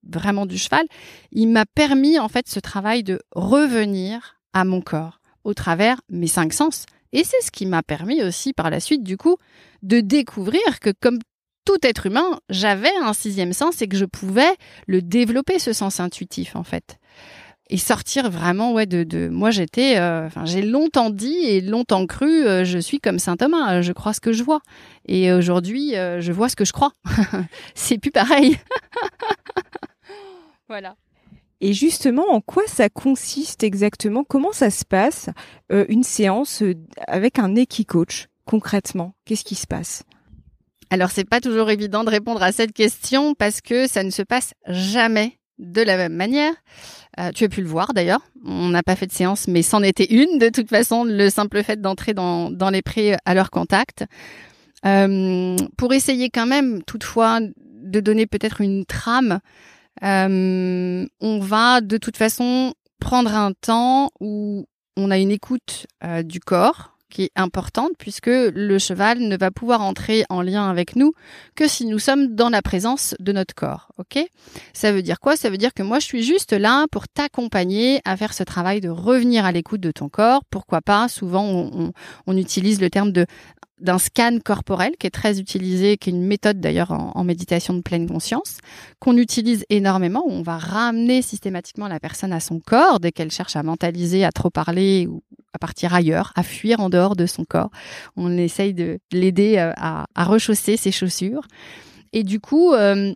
vraiment 0.03 0.45
du 0.45 0.57
cheval, 0.57 0.85
il 1.31 1.47
m'a 1.47 1.65
permis 1.65 2.17
en 2.19 2.27
fait 2.27 2.47
ce 2.47 2.59
travail 2.59 3.03
de 3.03 3.19
revenir 3.33 4.40
à 4.53 4.63
mon 4.63 4.81
corps 4.81 5.21
au 5.43 5.53
travers 5.53 6.01
mes 6.09 6.27
cinq 6.27 6.53
sens. 6.53 6.85
Et 7.13 7.23
c'est 7.23 7.41
ce 7.41 7.51
qui 7.51 7.65
m'a 7.65 7.83
permis 7.83 8.23
aussi 8.23 8.53
par 8.53 8.69
la 8.69 8.79
suite 8.79 9.03
du 9.03 9.17
coup 9.17 9.37
de 9.81 9.99
découvrir 9.99 10.79
que 10.79 10.91
comme 10.99 11.19
tout 11.65 11.77
être 11.83 12.07
humain, 12.07 12.39
j'avais 12.49 12.95
un 13.01 13.13
sixième 13.13 13.53
sens 13.53 13.81
et 13.81 13.87
que 13.87 13.97
je 13.97 14.05
pouvais 14.05 14.55
le 14.87 15.01
développer 15.01 15.59
ce 15.59 15.73
sens 15.73 15.99
intuitif 15.99 16.55
en 16.55 16.63
fait. 16.63 16.97
Et 17.69 17.77
sortir 17.77 18.29
vraiment 18.29 18.73
ouais 18.73 18.85
de, 18.85 19.03
de 19.03 19.29
moi 19.29 19.49
j'étais 19.49 19.97
euh, 19.97 20.25
enfin 20.25 20.43
j'ai 20.45 20.61
longtemps 20.61 21.09
dit 21.09 21.45
et 21.45 21.61
longtemps 21.61 22.05
cru 22.05 22.45
euh, 22.45 22.65
je 22.65 22.77
suis 22.77 22.99
comme 22.99 23.17
saint 23.17 23.37
Thomas 23.37 23.75
euh, 23.75 23.81
je 23.81 23.93
crois 23.93 24.13
ce 24.13 24.19
que 24.19 24.33
je 24.33 24.43
vois. 24.43 24.61
Et 25.07 25.31
aujourd'hui 25.31 25.91
je 25.93 26.31
vois 26.31 26.49
ce 26.49 26.55
que 26.55 26.65
je 26.65 26.73
crois. 26.73 26.91
C'est 27.75 27.97
plus 27.97 28.11
pareil. 28.11 28.57
Voilà 30.67 30.95
et 31.61 31.73
justement, 31.73 32.25
en 32.29 32.41
quoi 32.41 32.63
ça 32.67 32.89
consiste 32.89 33.63
exactement? 33.63 34.23
Comment 34.23 34.51
ça 34.51 34.69
se 34.69 34.83
passe 34.83 35.29
une 35.69 36.03
séance 36.03 36.63
avec 37.07 37.39
un 37.39 37.55
équi-coach 37.55 38.27
concrètement? 38.45 39.13
Qu'est-ce 39.25 39.45
qui 39.45 39.55
se 39.55 39.67
passe? 39.67 40.03
Alors, 40.89 41.09
c'est 41.09 41.23
pas 41.23 41.39
toujours 41.39 41.69
évident 41.69 42.03
de 42.03 42.09
répondre 42.09 42.43
à 42.43 42.51
cette 42.51 42.73
question 42.73 43.33
parce 43.33 43.61
que 43.61 43.87
ça 43.87 44.03
ne 44.03 44.09
se 44.09 44.23
passe 44.23 44.53
jamais 44.67 45.37
de 45.57 45.81
la 45.81 45.95
même 45.95 46.13
manière. 46.13 46.53
Euh, 47.19 47.31
tu 47.33 47.45
as 47.45 47.49
pu 47.49 47.61
le 47.61 47.67
voir 47.67 47.93
d'ailleurs. 47.93 48.21
On 48.43 48.69
n'a 48.69 48.83
pas 48.83 48.97
fait 48.97 49.07
de 49.07 49.13
séance, 49.13 49.47
mais 49.47 49.61
c'en 49.61 49.83
était 49.83 50.11
une 50.13 50.37
de 50.37 50.49
toute 50.49 50.69
façon, 50.69 51.05
le 51.05 51.29
simple 51.29 51.63
fait 51.63 51.79
d'entrer 51.79 52.13
dans, 52.13 52.49
dans 52.49 52.69
les 52.69 52.81
prés 52.81 53.15
à 53.25 53.33
leur 53.33 53.51
contact. 53.51 54.05
Euh, 54.85 55.55
pour 55.77 55.93
essayer 55.93 56.29
quand 56.29 56.47
même, 56.47 56.83
toutefois, 56.83 57.39
de 57.39 57.99
donner 57.99 58.25
peut-être 58.25 58.59
une 58.59 58.85
trame, 58.85 59.39
euh, 60.03 61.05
on 61.19 61.39
va 61.39 61.81
de 61.81 61.97
toute 61.97 62.17
façon 62.17 62.73
prendre 62.99 63.35
un 63.35 63.51
temps 63.53 64.11
où 64.19 64.65
on 64.97 65.11
a 65.11 65.17
une 65.17 65.31
écoute 65.31 65.87
du 66.23 66.39
corps, 66.39 66.91
qui 67.11 67.23
est 67.23 67.31
importante 67.35 67.91
puisque 67.99 68.27
le 68.27 68.79
cheval 68.79 69.19
ne 69.19 69.37
va 69.37 69.51
pouvoir 69.51 69.81
entrer 69.81 70.23
en 70.29 70.41
lien 70.41 70.67
avec 70.67 70.95
nous 70.95 71.13
que 71.55 71.67
si 71.67 71.85
nous 71.85 71.99
sommes 71.99 72.33
dans 72.35 72.49
la 72.49 72.63
présence 72.63 73.13
de 73.19 73.31
notre 73.31 73.53
corps. 73.53 73.91
Ok? 73.99 74.17
Ça 74.73 74.91
veut 74.91 75.03
dire 75.03 75.19
quoi? 75.19 75.35
Ça 75.35 75.51
veut 75.51 75.57
dire 75.57 75.73
que 75.75 75.83
moi 75.83 75.99
je 75.99 76.05
suis 76.05 76.23
juste 76.23 76.53
là 76.53 76.87
pour 76.89 77.07
t'accompagner 77.07 78.01
à 78.05 78.17
faire 78.17 78.33
ce 78.33 78.43
travail 78.43 78.81
de 78.81 78.89
revenir 78.89 79.45
à 79.45 79.51
l'écoute 79.51 79.81
de 79.81 79.91
ton 79.91 80.09
corps. 80.09 80.41
Pourquoi 80.49 80.81
pas? 80.81 81.07
Souvent 81.07 81.93
on 82.25 82.37
utilise 82.37 82.81
le 82.81 82.89
terme 82.89 83.11
de 83.11 83.27
d'un 83.81 83.97
scan 83.97 84.37
corporel 84.43 84.93
qui 84.97 85.07
est 85.07 85.11
très 85.11 85.39
utilisé, 85.39 85.97
qui 85.97 86.09
est 86.09 86.13
une 86.13 86.25
méthode 86.25 86.59
d'ailleurs 86.59 86.91
en, 86.91 87.23
méditation 87.23 87.73
de 87.73 87.81
pleine 87.81 88.07
conscience, 88.07 88.57
qu'on 88.99 89.17
utilise 89.17 89.65
énormément, 89.69 90.23
où 90.25 90.31
on 90.31 90.41
va 90.41 90.57
ramener 90.57 91.21
systématiquement 91.21 91.87
la 91.87 91.99
personne 91.99 92.33
à 92.33 92.39
son 92.39 92.59
corps 92.59 92.99
dès 92.99 93.11
qu'elle 93.11 93.31
cherche 93.31 93.55
à 93.55 93.63
mentaliser, 93.63 94.23
à 94.23 94.31
trop 94.31 94.49
parler 94.49 95.07
ou 95.07 95.21
à 95.53 95.59
partir 95.59 95.93
ailleurs, 95.93 96.31
à 96.35 96.43
fuir 96.43 96.79
en 96.79 96.89
dehors 96.89 97.15
de 97.15 97.25
son 97.25 97.43
corps. 97.43 97.71
On 98.15 98.37
essaye 98.37 98.73
de 98.73 98.99
l'aider 99.11 99.57
euh, 99.57 99.71
à, 99.75 100.05
rechausser 100.23 100.77
ses 100.77 100.91
chaussures. 100.91 101.45
Et 102.13 102.23
du 102.23 102.39
coup, 102.39 102.73
euh, 102.73 103.13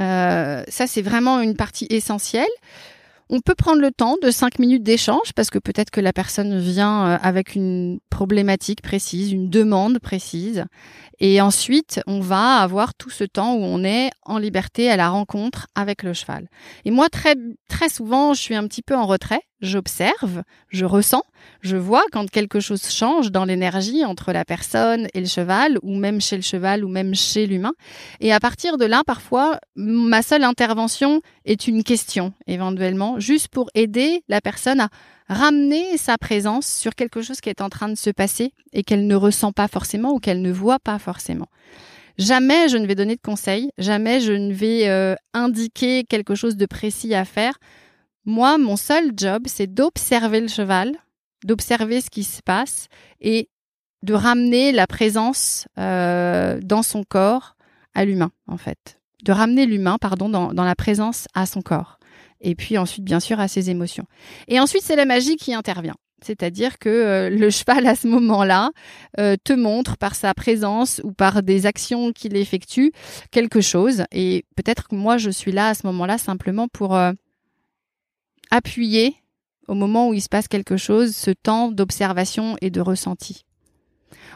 euh, 0.00 0.62
ça 0.68 0.86
c'est 0.86 1.02
vraiment 1.02 1.40
une 1.40 1.54
partie 1.54 1.86
essentielle. 1.90 2.46
On 3.30 3.40
peut 3.40 3.54
prendre 3.54 3.82
le 3.82 3.90
temps 3.90 4.16
de 4.22 4.30
cinq 4.30 4.58
minutes 4.58 4.82
d'échange 4.82 5.34
parce 5.34 5.50
que 5.50 5.58
peut-être 5.58 5.90
que 5.90 6.00
la 6.00 6.14
personne 6.14 6.58
vient 6.58 7.06
euh, 7.06 7.18
avec 7.20 7.54
une 7.54 8.00
problématique 8.08 8.80
précise, 8.80 9.32
une 9.32 9.50
demande 9.50 9.98
précise. 9.98 10.64
Et 11.20 11.40
ensuite, 11.40 12.00
on 12.06 12.20
va 12.20 12.56
avoir 12.56 12.94
tout 12.94 13.10
ce 13.10 13.24
temps 13.24 13.54
où 13.54 13.60
on 13.60 13.84
est 13.84 14.10
en 14.22 14.38
liberté 14.38 14.90
à 14.90 14.96
la 14.96 15.10
rencontre 15.10 15.66
avec 15.74 16.02
le 16.04 16.14
cheval. 16.14 16.48
Et 16.86 16.90
moi, 16.90 17.08
très, 17.10 17.34
très 17.68 17.90
souvent, 17.90 18.32
je 18.32 18.40
suis 18.40 18.54
un 18.54 18.66
petit 18.66 18.82
peu 18.82 18.96
en 18.96 19.06
retrait 19.06 19.42
j'observe, 19.60 20.42
je 20.68 20.84
ressens, 20.84 21.22
je 21.60 21.76
vois 21.76 22.04
quand 22.12 22.28
quelque 22.30 22.60
chose 22.60 22.88
change 22.90 23.30
dans 23.30 23.44
l'énergie 23.44 24.04
entre 24.04 24.32
la 24.32 24.44
personne 24.44 25.08
et 25.14 25.20
le 25.20 25.26
cheval, 25.26 25.78
ou 25.82 25.94
même 25.94 26.20
chez 26.20 26.36
le 26.36 26.42
cheval, 26.42 26.84
ou 26.84 26.88
même 26.88 27.14
chez 27.14 27.46
l'humain. 27.46 27.72
Et 28.20 28.32
à 28.32 28.40
partir 28.40 28.78
de 28.78 28.84
là, 28.84 29.02
parfois, 29.06 29.58
ma 29.76 30.22
seule 30.22 30.44
intervention 30.44 31.20
est 31.44 31.66
une 31.66 31.82
question, 31.82 32.32
éventuellement, 32.46 33.18
juste 33.18 33.48
pour 33.48 33.70
aider 33.74 34.22
la 34.28 34.40
personne 34.40 34.80
à 34.80 34.88
ramener 35.28 35.96
sa 35.98 36.16
présence 36.16 36.66
sur 36.66 36.94
quelque 36.94 37.22
chose 37.22 37.40
qui 37.40 37.50
est 37.50 37.60
en 37.60 37.68
train 37.68 37.88
de 37.88 37.96
se 37.96 38.10
passer 38.10 38.52
et 38.72 38.82
qu'elle 38.82 39.06
ne 39.06 39.14
ressent 39.14 39.52
pas 39.52 39.68
forcément 39.68 40.12
ou 40.12 40.18
qu'elle 40.18 40.42
ne 40.42 40.52
voit 40.52 40.78
pas 40.78 40.98
forcément. 40.98 41.48
Jamais 42.16 42.68
je 42.68 42.76
ne 42.78 42.86
vais 42.86 42.96
donner 42.96 43.14
de 43.14 43.20
conseils, 43.20 43.70
jamais 43.78 44.20
je 44.20 44.32
ne 44.32 44.52
vais 44.52 44.88
euh, 44.88 45.14
indiquer 45.34 46.02
quelque 46.04 46.34
chose 46.34 46.56
de 46.56 46.66
précis 46.66 47.14
à 47.14 47.24
faire 47.24 47.58
moi, 48.28 48.58
mon 48.58 48.76
seul 48.76 49.12
job, 49.16 49.44
c'est 49.46 49.66
d'observer 49.66 50.40
le 50.40 50.48
cheval, 50.48 50.92
d'observer 51.46 52.02
ce 52.02 52.10
qui 52.10 52.24
se 52.24 52.42
passe 52.42 52.88
et 53.22 53.48
de 54.02 54.12
ramener 54.12 54.70
la 54.70 54.86
présence 54.86 55.66
euh, 55.78 56.60
dans 56.62 56.82
son 56.82 57.04
corps 57.04 57.56
à 57.94 58.04
l'humain, 58.04 58.30
en 58.46 58.58
fait. 58.58 59.00
De 59.24 59.32
ramener 59.32 59.64
l'humain, 59.64 59.96
pardon, 59.98 60.28
dans, 60.28 60.52
la 60.52 60.74
présence 60.74 61.26
à 61.32 61.46
son 61.46 61.62
corps. 61.62 61.98
Et 62.42 62.54
puis 62.54 62.76
ensuite, 62.76 63.02
bien 63.02 63.18
sûr, 63.18 63.40
à 63.40 63.48
ses 63.48 63.70
émotions. 63.70 64.04
Et 64.46 64.60
ensuite, 64.60 64.82
c'est 64.82 64.94
la 64.94 65.06
magie 65.06 65.36
qui 65.36 65.54
intervient. 65.54 65.96
C'est-à-dire 66.20 66.78
que 66.78 66.90
euh, 66.90 67.30
le 67.30 67.48
cheval, 67.50 67.86
à 67.86 67.94
ce 67.94 68.08
moment-là, 68.08 68.72
euh, 69.18 69.36
te 69.42 69.54
montre 69.54 69.96
par 69.96 70.14
sa 70.14 70.34
présence 70.34 71.00
ou 71.02 71.12
par 71.12 71.42
des 71.42 71.64
actions 71.64 72.12
qu'il 72.12 72.36
effectue 72.36 72.92
quelque 73.30 73.62
chose. 73.62 74.04
Et 74.12 74.44
peut-être 74.54 74.86
que 74.86 74.96
moi, 74.96 75.16
je 75.16 75.30
suis 75.30 75.50
là 75.50 75.68
à 75.68 75.74
ce 75.74 75.86
moment-là 75.86 76.18
simplement 76.18 76.68
pour 76.68 76.94
appuyer 78.50 79.16
au 79.66 79.74
moment 79.74 80.08
où 80.08 80.14
il 80.14 80.22
se 80.22 80.28
passe 80.28 80.48
quelque 80.48 80.76
chose 80.76 81.14
ce 81.14 81.30
temps 81.30 81.70
d'observation 81.70 82.56
et 82.60 82.70
de 82.70 82.80
ressenti. 82.80 83.44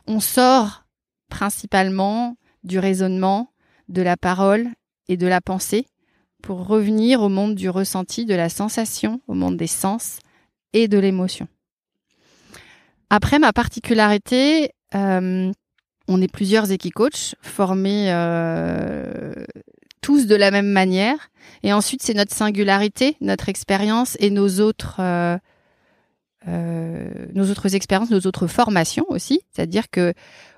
On 0.07 0.21
sort 0.21 0.85
principalement 1.28 2.37
du 2.64 2.78
raisonnement, 2.78 3.52
de 3.88 4.02
la 4.02 4.16
parole 4.16 4.69
et 5.09 5.16
de 5.16 5.26
la 5.26 5.40
pensée 5.40 5.87
pour 6.42 6.66
revenir 6.66 7.23
au 7.23 7.28
monde 7.28 7.54
du 7.54 7.71
ressenti, 7.71 8.26
de 8.26 8.35
la 8.35 8.49
sensation, 8.49 9.21
au 9.28 9.35
monde 9.35 9.57
des 9.57 9.66
sens 9.66 10.19
et 10.73 10.88
de 10.88 10.99
l'émotion. 10.99 11.47
Après, 13.11 13.38
ma 13.38 13.52
particularité, 13.52 14.71
euh, 14.95 15.52
on 16.09 16.21
est 16.21 16.33
plusieurs 16.33 16.73
équicoachs 16.73 17.35
formés 17.42 18.12
euh, 18.12 19.33
tous 20.02 20.26
de 20.26 20.35
la 20.35 20.50
même 20.50 20.71
manière. 20.71 21.30
Et 21.62 21.73
ensuite, 21.73 22.02
c'est 22.02 22.14
notre 22.14 22.35
singularité, 22.35 23.16
notre 23.21 23.49
expérience 23.49 24.16
et 24.21 24.30
nos 24.30 24.61
autres, 24.61 24.97
euh, 24.99 25.38
euh, 26.49 27.09
nos 27.32 27.50
autres 27.50 27.75
expériences, 27.75 28.11
nos 28.11 28.26
autres 28.26 28.47
formations 28.47 29.06
aussi. 29.09 29.40
C'est-à-dire 29.50 29.88
que 29.90 30.12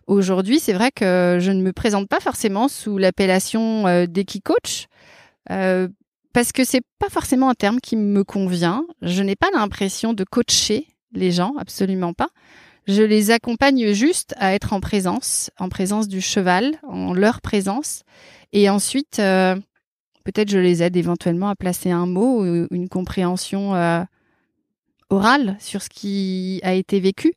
aujourd'hui, 0.06 0.58
c'est 0.58 0.72
vrai 0.72 0.90
que 0.90 1.38
je 1.40 1.50
ne 1.50 1.62
me 1.62 1.72
présente 1.72 2.08
pas 2.08 2.20
forcément 2.20 2.68
sous 2.68 2.98
l'appellation 2.98 3.86
euh, 3.86 4.06
coach 4.44 4.86
euh, 5.50 5.88
parce 6.32 6.52
que 6.52 6.64
c'est 6.64 6.82
pas 6.98 7.08
forcément 7.08 7.50
un 7.50 7.54
terme 7.54 7.80
qui 7.80 7.96
me 7.96 8.24
convient. 8.24 8.84
Je 9.02 9.22
n'ai 9.22 9.36
pas 9.36 9.50
l'impression 9.54 10.14
de 10.14 10.24
coacher 10.24 10.88
les 11.12 11.30
gens, 11.30 11.54
absolument 11.58 12.12
pas. 12.12 12.28
Je 12.86 13.02
les 13.02 13.30
accompagne 13.30 13.92
juste 13.92 14.34
à 14.38 14.54
être 14.54 14.72
en 14.74 14.80
présence, 14.80 15.50
en 15.58 15.68
présence 15.68 16.06
du 16.06 16.20
cheval, 16.20 16.72
en 16.86 17.14
leur 17.14 17.40
présence, 17.40 18.02
et 18.52 18.68
ensuite, 18.68 19.18
euh, 19.20 19.56
peut-être 20.24 20.50
je 20.50 20.58
les 20.58 20.82
aide 20.82 20.96
éventuellement 20.96 21.48
à 21.48 21.56
placer 21.56 21.90
un 21.90 22.06
mot, 22.06 22.44
ou 22.44 22.66
une 22.70 22.88
compréhension 22.90 23.74
euh, 23.74 24.02
orale 25.08 25.56
sur 25.60 25.82
ce 25.82 25.88
qui 25.88 26.60
a 26.62 26.74
été 26.74 27.00
vécu. 27.00 27.32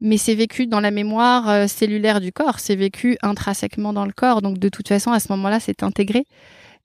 Mais 0.00 0.18
c'est 0.18 0.34
vécu 0.34 0.66
dans 0.66 0.80
la 0.80 0.90
mémoire 0.90 1.48
euh, 1.48 1.66
cellulaire 1.66 2.20
du 2.20 2.30
corps, 2.30 2.60
c'est 2.60 2.76
vécu 2.76 3.16
intrinsèquement 3.22 3.92
dans 3.92 4.06
le 4.06 4.12
corps. 4.12 4.40
Donc 4.40 4.58
de 4.58 4.68
toute 4.68 4.86
façon, 4.86 5.10
à 5.10 5.18
ce 5.18 5.32
moment-là, 5.32 5.58
c'est 5.58 5.82
intégré. 5.82 6.26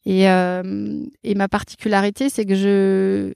Et, 0.07 0.23
et 0.23 1.35
ma 1.35 1.47
particularité, 1.47 2.29
c'est 2.29 2.43
que 2.43 2.55
je 2.55 3.33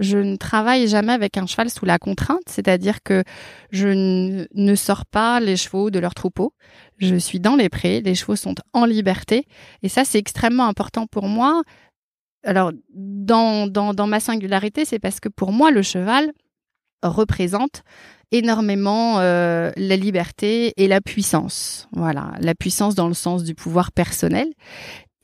je 0.00 0.18
ne 0.18 0.36
travaille 0.36 0.88
jamais 0.88 1.12
avec 1.12 1.36
un 1.36 1.46
cheval 1.46 1.70
sous 1.70 1.84
la 1.84 1.98
contrainte, 1.98 2.42
c'est-à-dire 2.48 3.02
que 3.02 3.22
je 3.70 4.46
ne 4.52 4.74
sors 4.74 5.06
pas 5.06 5.40
les 5.40 5.56
chevaux 5.56 5.90
de 5.90 5.98
leur 5.98 6.14
troupeau. 6.14 6.52
Je 6.98 7.16
suis 7.16 7.40
dans 7.40 7.56
les 7.56 7.68
prés, 7.68 8.00
les 8.00 8.14
chevaux 8.14 8.36
sont 8.36 8.54
en 8.72 8.84
liberté, 8.84 9.46
et 9.82 9.88
ça 9.88 10.04
c'est 10.04 10.18
extrêmement 10.18 10.66
important 10.66 11.06
pour 11.06 11.28
moi. 11.28 11.62
Alors, 12.44 12.72
dans, 12.92 13.66
dans, 13.66 13.94
dans 13.94 14.06
ma 14.06 14.20
singularité, 14.20 14.84
c'est 14.84 14.98
parce 14.98 15.20
que 15.20 15.28
pour 15.28 15.52
moi, 15.52 15.70
le 15.70 15.82
cheval 15.82 16.32
représente 17.02 17.82
énormément 18.32 19.20
euh, 19.20 19.70
la 19.76 19.96
liberté 19.96 20.72
et 20.76 20.88
la 20.88 21.00
puissance. 21.00 21.88
Voilà, 21.92 22.32
la 22.40 22.54
puissance 22.54 22.94
dans 22.94 23.08
le 23.08 23.14
sens 23.14 23.44
du 23.44 23.54
pouvoir 23.54 23.92
personnel. 23.92 24.48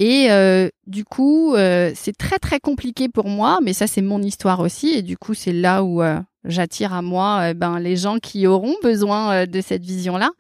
Et 0.01 0.31
euh, 0.31 0.71
du 0.87 1.05
coup, 1.05 1.55
euh, 1.55 1.93
c'est 1.95 2.17
très 2.17 2.39
très 2.39 2.59
compliqué 2.59 3.11
pour 3.11 3.29
moi, 3.29 3.61
mais 3.63 3.75
ça 3.75 3.87
c'est 3.87 4.01
mon 4.01 4.23
histoire 4.23 4.61
aussi. 4.61 4.89
Et 4.89 5.03
du 5.03 5.17
coup, 5.17 5.35
c'est 5.35 5.53
là 5.53 5.85
où 5.85 6.03
j'attire 6.45 6.95
à 6.95 7.03
moi 7.03 7.53
ben, 7.55 7.79
les 7.79 7.97
gens 7.97 8.19
qui 8.19 8.47
auront 8.47 8.75
besoin 8.83 9.47
de 9.47 9.61
cette 9.61 9.85
vision-là. 9.85 10.31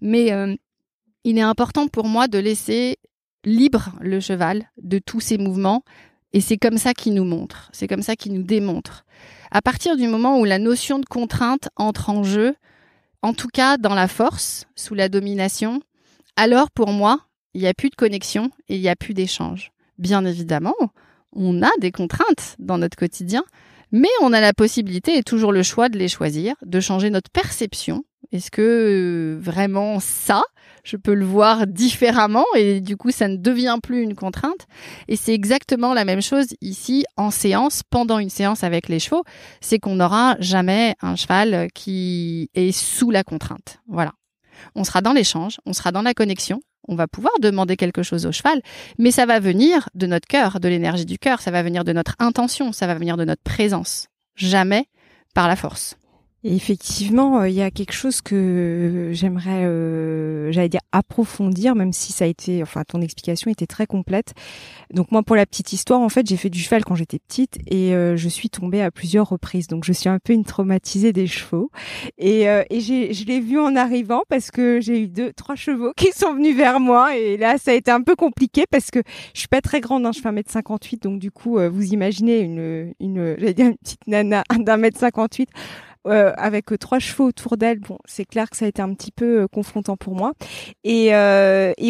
Mais 0.00 0.32
il 1.24 1.36
est 1.36 1.42
important 1.42 1.88
pour 1.88 2.06
moi 2.06 2.28
de 2.28 2.38
laisser 2.38 2.96
libre 3.44 3.90
le 4.00 4.20
cheval 4.20 4.70
de 4.80 5.00
tous 5.00 5.20
ses 5.20 5.36
mouvements. 5.36 5.82
Et 6.32 6.40
c'est 6.40 6.56
comme 6.56 6.78
ça 6.78 6.94
qu'il 6.94 7.14
nous 7.14 7.24
montre, 7.24 7.70
c'est 7.72 7.88
comme 7.88 8.02
ça 8.02 8.14
qu'il 8.14 8.34
nous 8.34 8.42
démontre. 8.42 9.04
À 9.50 9.62
partir 9.62 9.96
du 9.96 10.06
moment 10.06 10.38
où 10.38 10.44
la 10.44 10.58
notion 10.58 10.98
de 10.98 11.06
contrainte 11.06 11.70
entre 11.76 12.10
en 12.10 12.22
jeu, 12.22 12.54
en 13.22 13.32
tout 13.32 13.48
cas 13.48 13.78
dans 13.78 13.94
la 13.94 14.06
force, 14.06 14.66
sous 14.76 14.94
la 14.94 15.08
domination, 15.08 15.80
alors 16.36 16.70
pour 16.70 16.92
moi, 16.92 17.25
il 17.56 17.60
n'y 17.60 17.68
a 17.68 17.74
plus 17.74 17.88
de 17.88 17.94
connexion 17.94 18.50
et 18.68 18.76
il 18.76 18.82
n'y 18.82 18.88
a 18.90 18.96
plus 18.96 19.14
d'échange. 19.14 19.72
Bien 19.96 20.26
évidemment, 20.26 20.74
on 21.32 21.62
a 21.62 21.70
des 21.80 21.90
contraintes 21.90 22.54
dans 22.58 22.76
notre 22.76 22.98
quotidien, 22.98 23.44
mais 23.92 24.10
on 24.20 24.34
a 24.34 24.42
la 24.42 24.52
possibilité 24.52 25.16
et 25.16 25.22
toujours 25.22 25.52
le 25.52 25.62
choix 25.62 25.88
de 25.88 25.98
les 25.98 26.08
choisir, 26.08 26.54
de 26.60 26.80
changer 26.80 27.08
notre 27.08 27.30
perception. 27.30 28.04
Est-ce 28.30 28.50
que 28.50 28.60
euh, 28.60 29.38
vraiment 29.40 30.00
ça, 30.00 30.42
je 30.84 30.98
peux 30.98 31.14
le 31.14 31.24
voir 31.24 31.66
différemment 31.66 32.44
et 32.54 32.82
du 32.82 32.98
coup 32.98 33.10
ça 33.10 33.26
ne 33.26 33.38
devient 33.38 33.78
plus 33.82 34.02
une 34.02 34.14
contrainte? 34.14 34.66
Et 35.08 35.16
c'est 35.16 35.32
exactement 35.32 35.94
la 35.94 36.04
même 36.04 36.20
chose 36.20 36.48
ici 36.60 37.06
en 37.16 37.30
séance, 37.30 37.80
pendant 37.88 38.18
une 38.18 38.28
séance 38.28 38.64
avec 38.64 38.90
les 38.90 38.98
chevaux, 38.98 39.24
c'est 39.62 39.78
qu'on 39.78 39.94
n'aura 39.94 40.36
jamais 40.40 40.94
un 41.00 41.16
cheval 41.16 41.68
qui 41.74 42.50
est 42.52 42.72
sous 42.72 43.10
la 43.10 43.24
contrainte. 43.24 43.78
Voilà. 43.88 44.12
On 44.74 44.84
sera 44.84 45.00
dans 45.00 45.14
l'échange, 45.14 45.56
on 45.64 45.72
sera 45.72 45.90
dans 45.90 46.02
la 46.02 46.12
connexion, 46.12 46.60
on 46.88 46.94
va 46.94 47.06
pouvoir 47.06 47.32
demander 47.40 47.76
quelque 47.76 48.02
chose 48.02 48.26
au 48.26 48.32
cheval, 48.32 48.60
mais 48.98 49.10
ça 49.10 49.26
va 49.26 49.40
venir 49.40 49.88
de 49.94 50.06
notre 50.06 50.26
cœur, 50.26 50.60
de 50.60 50.68
l'énergie 50.68 51.06
du 51.06 51.18
cœur, 51.18 51.40
ça 51.40 51.50
va 51.50 51.62
venir 51.62 51.84
de 51.84 51.92
notre 51.92 52.14
intention, 52.18 52.72
ça 52.72 52.86
va 52.86 52.94
venir 52.94 53.16
de 53.16 53.24
notre 53.24 53.42
présence, 53.42 54.08
jamais 54.36 54.86
par 55.34 55.48
la 55.48 55.56
force 55.56 55.96
effectivement, 56.44 57.40
euh, 57.40 57.48
il 57.48 57.54
y 57.54 57.62
a 57.62 57.70
quelque 57.70 57.92
chose 57.92 58.20
que 58.20 59.10
j'aimerais, 59.12 59.64
euh, 59.64 60.52
j'allais 60.52 60.68
dire 60.68 60.80
approfondir, 60.92 61.74
même 61.74 61.92
si 61.92 62.12
ça 62.12 62.24
a 62.24 62.28
été, 62.28 62.62
enfin, 62.62 62.84
ton 62.84 63.00
explication 63.00 63.50
était 63.50 63.66
très 63.66 63.86
complète. 63.86 64.34
Donc 64.92 65.10
moi, 65.10 65.22
pour 65.22 65.34
la 65.34 65.46
petite 65.46 65.72
histoire, 65.72 66.00
en 66.00 66.08
fait, 66.08 66.26
j'ai 66.26 66.36
fait 66.36 66.50
du 66.50 66.58
cheval 66.58 66.84
quand 66.84 66.94
j'étais 66.94 67.18
petite 67.18 67.58
et 67.66 67.94
euh, 67.94 68.16
je 68.16 68.28
suis 68.28 68.50
tombée 68.50 68.82
à 68.82 68.90
plusieurs 68.90 69.28
reprises. 69.28 69.66
Donc 69.66 69.84
je 69.84 69.92
suis 69.92 70.08
un 70.08 70.18
peu 70.18 70.32
une 70.32 70.44
traumatisée 70.44 71.12
des 71.12 71.26
chevaux. 71.26 71.70
Et, 72.18 72.42
et 72.42 72.80
j'ai, 72.80 73.12
je 73.12 73.24
l'ai 73.26 73.40
vu 73.40 73.58
en 73.58 73.74
arrivant 73.76 74.22
parce 74.28 74.50
que 74.50 74.80
j'ai 74.80 75.00
eu 75.00 75.08
deux, 75.08 75.32
trois 75.32 75.56
chevaux 75.56 75.92
qui 75.96 76.12
sont 76.12 76.34
venus 76.34 76.56
vers 76.56 76.80
moi 76.80 77.16
et 77.16 77.36
là, 77.36 77.58
ça 77.58 77.72
a 77.72 77.74
été 77.74 77.90
un 77.90 78.02
peu 78.02 78.14
compliqué 78.14 78.64
parce 78.70 78.90
que 78.90 79.00
je 79.34 79.40
suis 79.40 79.48
pas 79.48 79.60
très 79.60 79.80
grande, 79.80 80.06
hein, 80.06 80.12
je 80.12 80.20
fais 80.20 80.30
1m58, 80.30 81.02
donc 81.02 81.18
du 81.18 81.30
coup, 81.30 81.58
vous 81.58 81.92
imaginez 81.92 82.40
une, 82.40 82.94
une, 83.00 83.36
j'allais 83.38 83.54
dire 83.54 83.66
une 83.66 83.76
petite 83.76 84.06
nana 84.06 84.44
d'un 84.58 84.76
mètre 84.76 84.98
58 84.98 85.48
euh, 86.06 86.32
avec 86.36 86.72
euh, 86.72 86.78
trois 86.78 86.98
chevaux 86.98 87.26
autour 87.26 87.56
d'elle, 87.56 87.80
bon, 87.80 87.98
c'est 88.04 88.24
clair 88.24 88.48
que 88.50 88.56
ça 88.56 88.64
a 88.64 88.68
été 88.68 88.82
un 88.82 88.92
petit 88.94 89.12
peu 89.12 89.42
euh, 89.42 89.48
confrontant 89.48 89.96
pour 89.96 90.14
moi. 90.14 90.32
Et, 90.84 91.12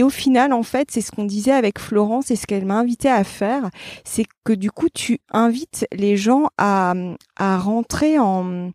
au 0.02 0.10
final, 0.10 0.52
en 0.52 0.62
fait, 0.62 0.90
c'est 0.90 1.00
ce 1.00 1.10
qu'on 1.10 1.24
disait 1.24 1.52
avec 1.52 1.78
Florence 1.78 2.30
et 2.30 2.36
ce 2.36 2.46
qu'elle 2.46 2.64
m'a 2.64 2.78
invité 2.78 3.08
à 3.08 3.24
faire, 3.24 3.70
c'est 4.04 4.24
que 4.44 4.52
du 4.52 4.70
coup, 4.70 4.88
tu 4.88 5.18
invites 5.32 5.86
les 5.92 6.16
gens 6.16 6.48
à, 6.58 6.94
à 7.36 7.58
rentrer 7.58 8.18
en 8.18 8.70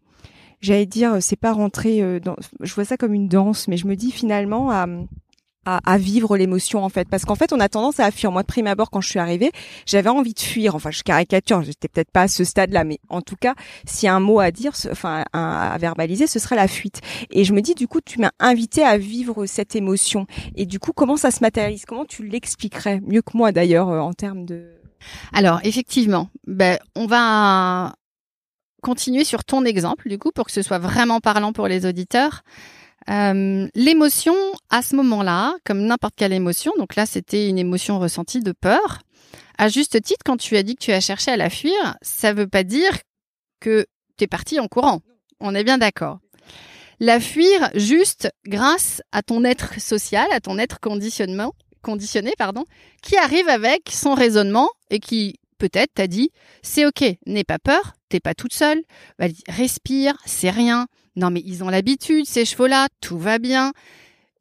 j'allais 0.60 0.86
dire 0.86 1.17
c'est 1.21 1.39
pas 1.39 1.54
rentrer 1.54 2.19
dans 2.19 2.36
je 2.60 2.73
vois 2.75 2.86
ça 2.86 2.95
comme 2.95 3.15
une 3.15 3.27
danse 3.27 3.67
mais 3.67 3.77
je 3.77 3.88
me 3.88 3.95
dis 3.95 4.12
finalement 4.12 4.69
à 4.69 4.86
à, 5.65 5.80
à, 5.86 5.97
vivre 5.97 6.38
l'émotion 6.38 6.84
en 6.84 6.89
fait. 6.89 7.08
Parce 7.10 7.26
qu'en 7.26 7.36
fait 7.36 7.54
on 7.54 7.60
a 7.60 7.69
tendance 7.69 8.00
à 8.00 8.12
fuir. 8.12 8.32
Moi 8.32 8.41
de 8.41 8.47
prime 8.47 8.67
abord 8.67 8.89
quand 8.89 9.02
je 9.02 9.10
suis 9.10 9.19
arrivée 9.19 9.52
j'avais 9.86 10.10
envie 10.10 10.34
de 10.34 10.39
fuir. 10.39 10.76
Enfin 10.76 10.91
je 10.91 11.04
caricature. 11.04 11.62
J'étais 11.62 11.88
peut-être 11.88 12.12
pas 12.12 12.24
à 12.24 12.28
ce 12.28 12.43
stade 12.43 12.71
là 12.71 12.84
mais 12.84 13.00
en 13.10 13.21
tout 13.21 13.36
cas 13.36 13.56
s'il 13.86 14.08
y 14.08 14.10
a 14.10 14.15
un 14.15 14.19
mot 14.19 14.39
à 14.39 14.52
dire 14.52 14.74
enfin 14.91 15.26
à 15.34 15.78
verbaliser 15.80 16.28
ce 16.28 16.39
serait 16.39 16.56
la 16.56 16.67
fuite. 16.67 17.02
Et 17.32 17.43
je 17.43 17.54
me 17.54 17.62
dis 17.62 17.76
du 17.76 17.88
coup 17.88 18.02
tu 18.02 18.19
m'as 18.19 18.32
invité 18.39 18.84
à 18.84 18.97
vivre 18.97 19.45
cette 19.45 19.76
émotion. 19.76 20.26
Et 20.56 20.65
du 20.65 20.80
coup 20.80 20.93
comment 20.93 21.17
ça 21.17 21.32
se 21.32 21.39
matérialise? 21.41 21.86
Comment 21.86 22.06
tu 22.06 22.28
l'expliquerais? 22.28 23.02
Mieux 23.06 23.21
que 23.21 23.38
moi 23.38 23.52
d'ailleurs 23.52 23.89
euh, 23.89 24.00
en 24.00 24.13
termes 24.13 24.45
de 24.45 24.82
alors 25.34 25.60
effectivement 25.63 26.30
ben 26.45 26.78
on 26.95 27.08
va 27.08 27.95
continuer 28.82 29.24
sur 29.24 29.43
ton 29.43 29.63
exemple 29.65 30.10
du 30.10 30.17
coup 30.17 30.32
pour 30.32 30.45
que 30.45 30.52
ce 30.52 30.62
soit 30.62 30.80
vraiment 30.80 31.19
parlant 31.19 31.54
pour 31.54 31.67
les 31.67 31.86
auditeurs 31.86 32.43
euh, 33.09 33.67
l'émotion, 33.73 34.35
à 34.69 34.81
ce 34.81 34.95
moment-là, 34.95 35.55
comme 35.65 35.81
n'importe 35.81 36.13
quelle 36.15 36.33
émotion, 36.33 36.71
donc 36.77 36.95
là 36.95 37.05
c'était 37.05 37.49
une 37.49 37.57
émotion 37.57 37.99
ressentie 37.99 38.41
de 38.41 38.51
peur. 38.51 38.99
À 39.57 39.69
juste 39.69 40.01
titre, 40.01 40.21
quand 40.25 40.37
tu 40.37 40.55
as 40.57 40.63
dit 40.63 40.75
que 40.75 40.83
tu 40.83 40.91
as 40.91 41.01
cherché 41.01 41.31
à 41.31 41.37
la 41.37 41.49
fuir, 41.49 41.97
ça 42.01 42.33
veut 42.33 42.47
pas 42.47 42.63
dire 42.63 42.97
que 43.59 43.85
tu 44.17 44.25
es 44.25 44.27
parti 44.27 44.59
en 44.59 44.67
courant. 44.67 45.01
On 45.39 45.55
est 45.55 45.63
bien 45.63 45.77
d'accord. 45.77 46.19
La 46.99 47.19
fuir 47.19 47.71
juste 47.73 48.29
grâce 48.45 49.01
à 49.11 49.23
ton 49.23 49.43
être 49.43 49.79
social, 49.81 50.27
à 50.31 50.39
ton 50.39 50.59
être 50.59 50.79
conditionnement, 50.79 51.53
conditionné, 51.81 52.33
pardon, 52.37 52.65
qui 53.01 53.17
arrive 53.17 53.49
avec 53.49 53.89
son 53.91 54.13
raisonnement 54.13 54.69
et 54.91 54.99
qui 54.99 55.39
peut-être 55.57 55.93
t'a 55.95 56.07
dit 56.07 56.29
c'est 56.61 56.85
ok, 56.85 57.03
n'aie 57.25 57.43
pas 57.43 57.59
peur, 57.59 57.93
t'es 58.09 58.19
pas 58.19 58.35
toute 58.35 58.53
seule, 58.53 58.81
respire, 59.47 60.17
c'est 60.25 60.51
rien, 60.51 60.87
non 61.15 61.30
mais 61.30 61.41
ils 61.45 61.63
ont 61.63 61.69
l'habitude, 61.69 62.26
ces 62.26 62.45
chevaux-là, 62.45 62.88
tout 63.02 63.17
va 63.17 63.39
bien. 63.39 63.74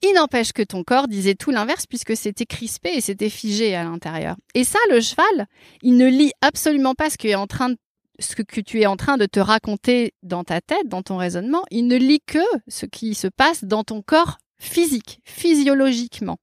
Il 0.02 0.14
n'empêche 0.14 0.52
que 0.52 0.62
ton 0.62 0.82
corps 0.82 1.08
disait 1.08 1.34
tout 1.34 1.50
l'inverse 1.50 1.86
puisque 1.86 2.16
c'était 2.16 2.46
crispé 2.46 2.90
et 2.94 3.00
c'était 3.00 3.28
figé 3.28 3.74
à 3.74 3.84
l'intérieur. 3.84 4.36
Et 4.54 4.64
ça, 4.64 4.78
le 4.90 5.00
cheval, 5.00 5.46
il 5.82 5.96
ne 5.96 6.06
lit 6.06 6.32
absolument 6.40 6.94
pas 6.94 7.10
ce 7.10 7.18
que, 7.18 7.28
est 7.28 7.34
en 7.34 7.46
train 7.46 7.68
de, 7.70 7.76
ce 8.18 8.34
que 8.34 8.60
tu 8.60 8.80
es 8.80 8.86
en 8.86 8.96
train 8.96 9.18
de 9.18 9.26
te 9.26 9.40
raconter 9.40 10.14
dans 10.22 10.42
ta 10.42 10.62
tête, 10.62 10.88
dans 10.88 11.02
ton 11.02 11.18
raisonnement. 11.18 11.64
Il 11.70 11.86
ne 11.86 11.96
lit 11.96 12.20
que 12.26 12.38
ce 12.66 12.86
qui 12.86 13.14
se 13.14 13.26
passe 13.26 13.64
dans 13.64 13.84
ton 13.84 14.00
corps 14.00 14.38
physique, 14.58 15.20
physiologiquement. 15.24 16.38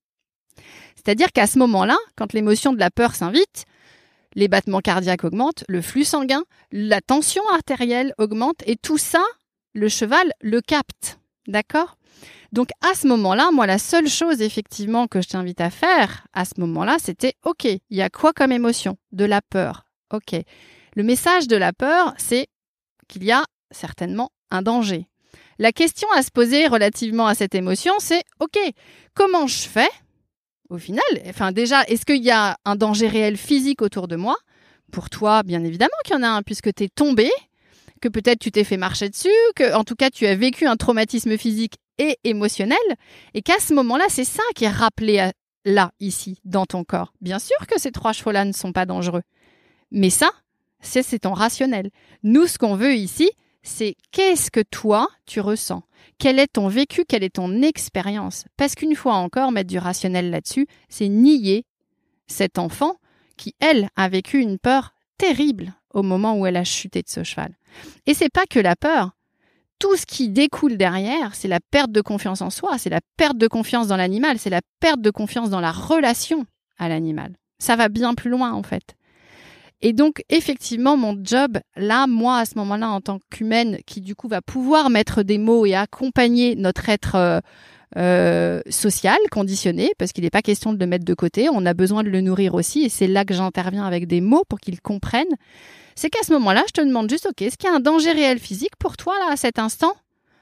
C'est-à-dire 0.96 1.32
qu'à 1.32 1.48
ce 1.48 1.58
moment-là, 1.60 1.98
quand 2.16 2.34
l'émotion 2.34 2.74
de 2.74 2.80
la 2.80 2.92
peur 2.92 3.16
s'invite, 3.16 3.66
les 4.36 4.48
battements 4.48 4.82
cardiaques 4.82 5.24
augmentent, 5.24 5.63
le 5.68 5.82
flux 5.82 6.04
sanguin, 6.04 6.44
la 6.72 7.02
tension 7.02 7.42
artérielle 7.54 8.13
augmente 8.18 8.58
et 8.68 8.76
tout 8.76 8.98
ça 8.98 9.24
le 9.78 9.90
cheval 9.90 10.34
le 10.42 10.60
capte. 10.60 11.20
D'accord? 11.48 11.98
Donc 12.52 12.70
à 12.82 12.96
ce 12.96 13.08
moment-là, 13.08 13.52
moi, 13.52 13.68
la 13.68 13.78
seule 13.78 14.08
chose 14.08 14.42
effectivement 14.42 15.08
que 15.08 15.22
je 15.22 15.30
t'invite 15.30 15.62
à 15.62 15.70
faire 15.70 16.26
à 16.34 16.46
ce 16.46 16.54
moment-là, 16.58 16.98
c'était 17.00 17.36
OK, 17.44 17.66
il 17.66 17.82
y 17.90 18.02
a 18.02 18.10
quoi 18.10 18.34
comme 18.34 18.52
émotion? 18.52 18.98
De 19.12 19.24
la 19.26 19.42
peur. 19.42 19.86
OK. 20.12 20.36
Le 20.96 21.04
message 21.04 21.48
de 21.48 21.56
la 21.56 21.74
peur, 21.74 22.13
c'est 22.18 22.48
qu'il 23.08 23.24
y 23.24 23.32
a 23.32 23.44
certainement 23.70 24.32
un 24.50 24.62
danger. 24.62 25.08
La 25.60 25.72
question 25.72 26.08
à 26.16 26.24
se 26.24 26.32
poser 26.32 26.68
relativement 26.68 27.28
à 27.28 27.36
cette 27.36 27.54
émotion, 27.54 27.94
c'est 28.00 28.24
OK, 28.40 28.58
comment 29.13 29.48
je 29.48 29.68
fais? 29.68 29.90
Au 30.70 30.78
final 30.78 31.04
Enfin 31.28 31.52
déjà, 31.52 31.84
est-ce 31.84 32.06
qu'il 32.06 32.24
y 32.24 32.32
a 32.32 32.58
un 32.66 32.76
danger 32.76 33.08
réel 33.08 33.38
physique 33.38 33.82
autour 33.82 34.08
de 34.08 34.16
moi? 34.16 34.36
Pour 34.92 35.10
toi, 35.10 35.44
bien 35.44 35.63
évidemment 35.63 35.98
qu'il 36.04 36.16
y 36.16 36.20
en 36.20 36.24
a 36.24 36.30
un, 36.30 36.42
puisque 36.42 36.74
tu 36.74 36.86
es 36.86 36.90
tombé, 36.90 37.30
que 38.01 38.07
peut-être 38.10 38.39
tu 38.39 38.51
t'es 38.51 38.63
fait 38.63 38.77
marcher 38.77 39.10
dessus, 39.10 39.29
que 39.55 39.75
en 39.75 39.83
tout 39.83 39.95
cas 39.95 40.10
tu 40.10 40.25
as 40.25 40.36
vécu 40.36 40.65
un 40.65 40.75
traumatisme 40.75 41.38
physique 41.38 41.75
et 41.97 42.17
émotionnel, 42.23 42.77
et 43.33 43.41
qu'à 43.41 43.60
ce 43.60 43.73
moment-là, 43.73 44.05
c'est 44.10 44.23
ça 44.23 44.43
qui 44.55 44.65
est 44.65 44.69
rappelé 44.69 45.31
là, 45.65 45.91
ici, 45.99 46.39
dans 46.45 46.65
ton 46.65 46.83
corps. 46.83 47.13
Bien 47.21 47.39
sûr 47.39 47.57
que 47.67 47.79
ces 47.79 47.91
trois 47.91 48.13
chevaux-là 48.13 48.45
ne 48.45 48.51
sont 48.51 48.71
pas 48.71 48.86
dangereux, 48.86 49.23
mais 49.91 50.10
ça, 50.10 50.29
c'est 50.79 51.19
ton 51.19 51.33
rationnel. 51.33 51.89
Nous, 52.23 52.47
ce 52.47 52.57
qu'on 52.57 52.75
veut 52.75 52.95
ici, 52.95 53.29
c'est 53.63 53.95
qu'est-ce 54.12 54.51
que 54.51 54.62
toi, 54.62 55.10
tu 55.25 55.41
ressens? 55.41 55.83
Quel 56.19 56.39
est 56.39 56.53
ton 56.53 56.67
vécu? 56.67 57.03
Quelle 57.05 57.23
est 57.23 57.36
ton 57.36 57.62
expérience? 57.62 58.45
Parce 58.55 58.75
qu'une 58.75 58.95
fois 58.95 59.15
encore, 59.15 59.51
mettre 59.51 59.69
du 59.69 59.77
rationnel 59.77 60.29
là-dessus, 60.29 60.67
c'est 60.89 61.10
nier 61.10 61.65
cet 62.27 62.60
enfant 62.60 62.95
qui, 63.36 63.55
elle, 63.60 63.89
a 63.95 64.07
vécu 64.10 64.39
une 64.39 64.57
peur 64.57 64.93
terrible 65.17 65.73
au 65.93 66.03
moment 66.03 66.38
où 66.38 66.45
elle 66.45 66.57
a 66.57 66.63
chuté 66.63 67.01
de 67.01 67.10
ce 67.10 67.23
cheval. 67.23 67.57
Et 68.06 68.13
c'est 68.13 68.30
pas 68.30 68.45
que 68.49 68.60
la 68.60 68.75
peur. 68.75 69.12
Tout 69.80 69.95
ce 69.95 70.06
qui 70.06 70.30
découle 70.30 70.77
derrière, 70.77 71.36
c'est 71.36 71.47
la 71.47 71.60
perte 71.60 71.91
de 71.91 72.01
confiance 72.01 72.41
en 72.41 72.49
soi, 72.49 72.77
c'est 72.77 72.89
la 72.89 73.01
perte 73.15 73.38
de 73.38 73.47
confiance 73.47 73.88
dans 73.88 73.97
l'animal, 73.97 74.39
c'est 74.39 74.49
la 74.49 74.62
perte 74.80 75.01
de 75.01 75.12
confiance 75.12 75.51
dans 75.51 75.60
la 75.60 75.71
relation 75.71 76.45
à 76.80 76.89
l'animal. 76.89 77.34
Ça 77.60 77.75
va 77.75 77.88
bien 77.88 78.15
plus 78.15 78.32
loin 78.32 78.53
en 78.53 78.63
fait. 78.63 78.95
Et 79.82 79.93
donc, 79.93 80.23
effectivement, 80.30 80.97
mon 80.97 81.15
job, 81.23 81.60
là, 81.75 82.08
moi, 82.08 82.39
à 82.39 82.45
ce 82.45 82.56
moment-là, 82.56 82.89
en 82.89 82.99
tant 82.99 83.19
qu'humaine, 83.30 83.77
qui 83.86 84.01
du 84.01 84.15
coup 84.15 84.27
va 84.27 84.41
pouvoir 84.41 84.89
mettre 84.89 85.21
des 85.21 85.38
mots 85.38 85.67
et 85.67 85.75
accompagner 85.75 86.56
notre 86.56 86.89
être 86.89 87.15
euh, 87.15 87.39
euh, 87.95 88.62
social, 88.69 89.17
conditionné, 89.32 89.91
parce 89.97 90.12
qu'il 90.12 90.23
n'est 90.23 90.30
pas 90.30 90.41
question 90.41 90.73
de 90.73 90.80
le 90.80 90.86
mettre 90.88 91.06
de 91.06 91.13
côté, 91.13 91.47
on 91.50 91.65
a 91.65 91.73
besoin 91.73 92.04
de 92.04 92.10
le 92.10 92.21
nourrir 92.21 92.54
aussi, 92.54 92.84
et 92.84 92.89
c'est 92.89 93.08
là 93.08 93.23
que 93.23 93.34
j'interviens 93.34 93.86
avec 93.86 94.08
des 94.08 94.21
mots 94.21 94.43
pour 94.50 94.60
qu'il 94.60 94.82
comprenne. 94.82 95.28
C'est 95.95 96.10
qu'à 96.10 96.23
ce 96.23 96.34
moment-là, 96.34 96.63
je 96.67 96.73
te 96.73 96.86
demande 96.86 97.10
juste, 97.10 97.28
ok, 97.28 97.41
est-ce 97.41 97.58
qu'il 97.58 97.69
y 97.69 97.73
a 97.73 97.76
un 97.76 97.80
danger 97.80 98.12
réel 98.12 98.39
physique 98.39 98.76
pour 98.78 98.97
toi, 98.97 99.17
là, 99.19 99.32
à 99.32 99.38
cet 99.38 99.58
instant? 99.58 99.93